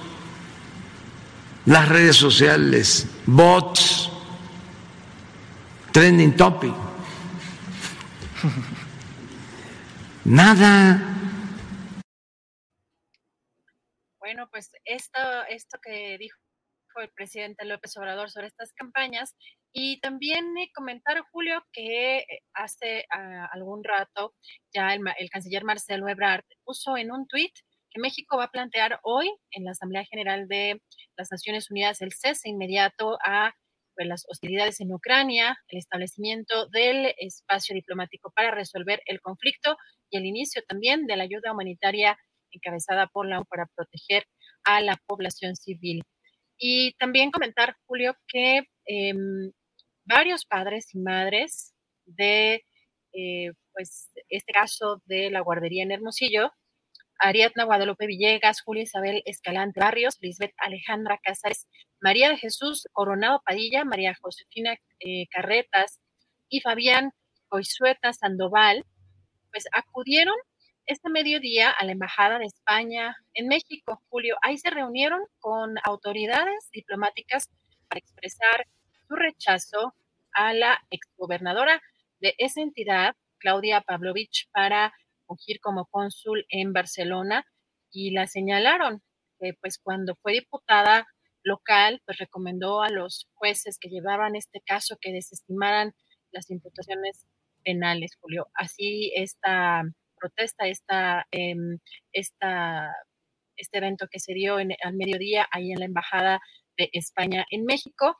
[1.69, 4.09] las redes sociales, bots,
[5.93, 6.73] trending topic.
[10.25, 10.99] Nada.
[14.17, 16.39] Bueno, pues esto, esto que dijo
[16.95, 19.35] el presidente López Obrador sobre estas campañas
[19.71, 22.25] y también comentar, Julio, que
[22.55, 24.33] hace ah, algún rato
[24.73, 27.53] ya el, el, canciller Marcelo Ebrard puso en un tuit
[27.91, 30.81] que México va a plantear hoy en la Asamblea General de
[31.17, 33.53] las Naciones Unidas el cese inmediato a
[33.95, 39.77] pues, las hostilidades en Ucrania, el establecimiento del espacio diplomático para resolver el conflicto
[40.09, 42.17] y el inicio también de la ayuda humanitaria
[42.51, 44.25] encabezada por la ONU para proteger
[44.63, 46.01] a la población civil.
[46.57, 49.51] Y también comentar, Julio, que em,
[50.05, 51.73] varios padres y madres
[52.05, 52.63] de
[53.13, 56.51] eh, pues, este caso de la guardería en Hermosillo
[57.19, 61.67] Ariadna Guadalupe Villegas, Julia Isabel Escalante Barrios, Lisbeth Alejandra Casares,
[62.01, 65.99] María de Jesús Coronado Padilla, María Josefina eh, Carretas
[66.47, 67.11] y Fabián
[67.49, 68.85] Coisueta Sandoval,
[69.51, 70.35] pues acudieron
[70.85, 74.37] este mediodía a la Embajada de España en México, Julio.
[74.41, 77.49] Ahí se reunieron con autoridades diplomáticas
[77.87, 78.65] para expresar
[79.07, 79.93] su rechazo
[80.33, 81.81] a la exgobernadora
[82.19, 84.93] de esa entidad, Claudia Pavlovich, para
[85.29, 87.45] fungir como cónsul en Barcelona
[87.91, 89.01] y la señalaron
[89.39, 91.05] que pues cuando fue diputada
[91.43, 95.93] local pues recomendó a los jueces que llevaban este caso que desestimaran
[96.31, 97.25] las imputaciones
[97.63, 98.47] penales, Julio.
[98.53, 99.83] Así esta
[100.19, 101.79] protesta, esta, em,
[102.11, 102.93] esta,
[103.55, 106.39] este evento que se dio en, al mediodía ahí en la Embajada
[106.77, 108.17] de España en México.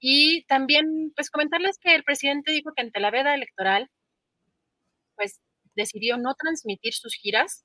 [0.00, 3.88] Y también, pues comentarles que el presidente dijo que ante la veda electoral,
[5.16, 5.40] pues
[5.74, 7.64] decidió no transmitir sus giras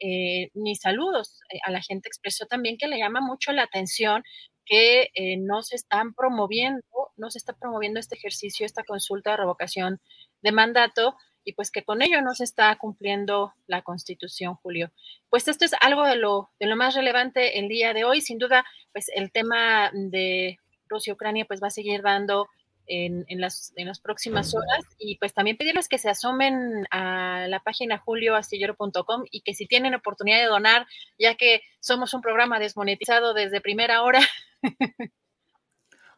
[0.00, 1.40] eh, ni saludos.
[1.52, 4.22] Eh, a la gente expresó también que le llama mucho la atención
[4.64, 6.82] que eh, no se están promoviendo,
[7.16, 10.00] no se está promoviendo este ejercicio, esta consulta de revocación
[10.42, 14.90] de mandato y pues que con ello no se está cumpliendo la constitución, Julio.
[15.28, 18.20] Pues esto es algo de lo, de lo más relevante el día de hoy.
[18.20, 20.58] Sin duda, pues el tema de
[20.88, 22.48] Rusia-Ucrania pues va a seguir dando
[22.90, 24.84] en, las, en las próximas horas.
[24.98, 29.94] Y pues también pedirles que se asomen a la página julioastillero.com y que si tienen
[29.94, 30.86] oportunidad de donar,
[31.18, 34.20] ya que somos un programa desmonetizado desde primera hora.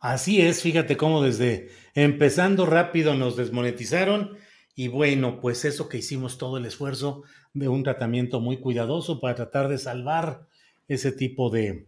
[0.01, 4.37] Así es, fíjate cómo desde empezando rápido nos desmonetizaron.
[4.75, 7.23] Y bueno, pues eso que hicimos todo el esfuerzo
[7.53, 10.47] de un tratamiento muy cuidadoso para tratar de salvar
[10.89, 11.87] ese tipo de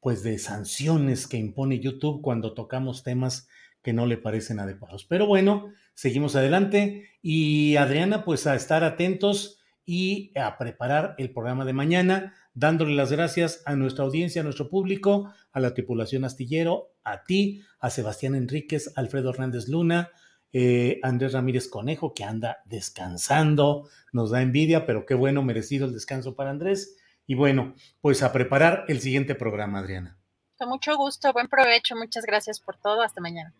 [0.00, 3.48] pues de sanciones que impone YouTube cuando tocamos temas
[3.82, 5.04] que no le parecen adecuados.
[5.04, 11.64] Pero bueno, seguimos adelante y Adriana, pues a estar atentos y a preparar el programa
[11.64, 16.94] de mañana, dándole las gracias a nuestra audiencia, a nuestro público, a la tripulación astillero,
[17.02, 20.10] a ti, a Sebastián Enríquez, Alfredo Hernández Luna,
[20.52, 25.92] eh, Andrés Ramírez Conejo, que anda descansando, nos da envidia, pero qué bueno, merecido el
[25.92, 26.96] descanso para Andrés.
[27.26, 30.18] Y bueno, pues a preparar el siguiente programa, Adriana.
[30.58, 33.54] Con mucho gusto, buen provecho, muchas gracias por todo, hasta mañana.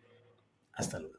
[0.80, 1.18] Hasta luego.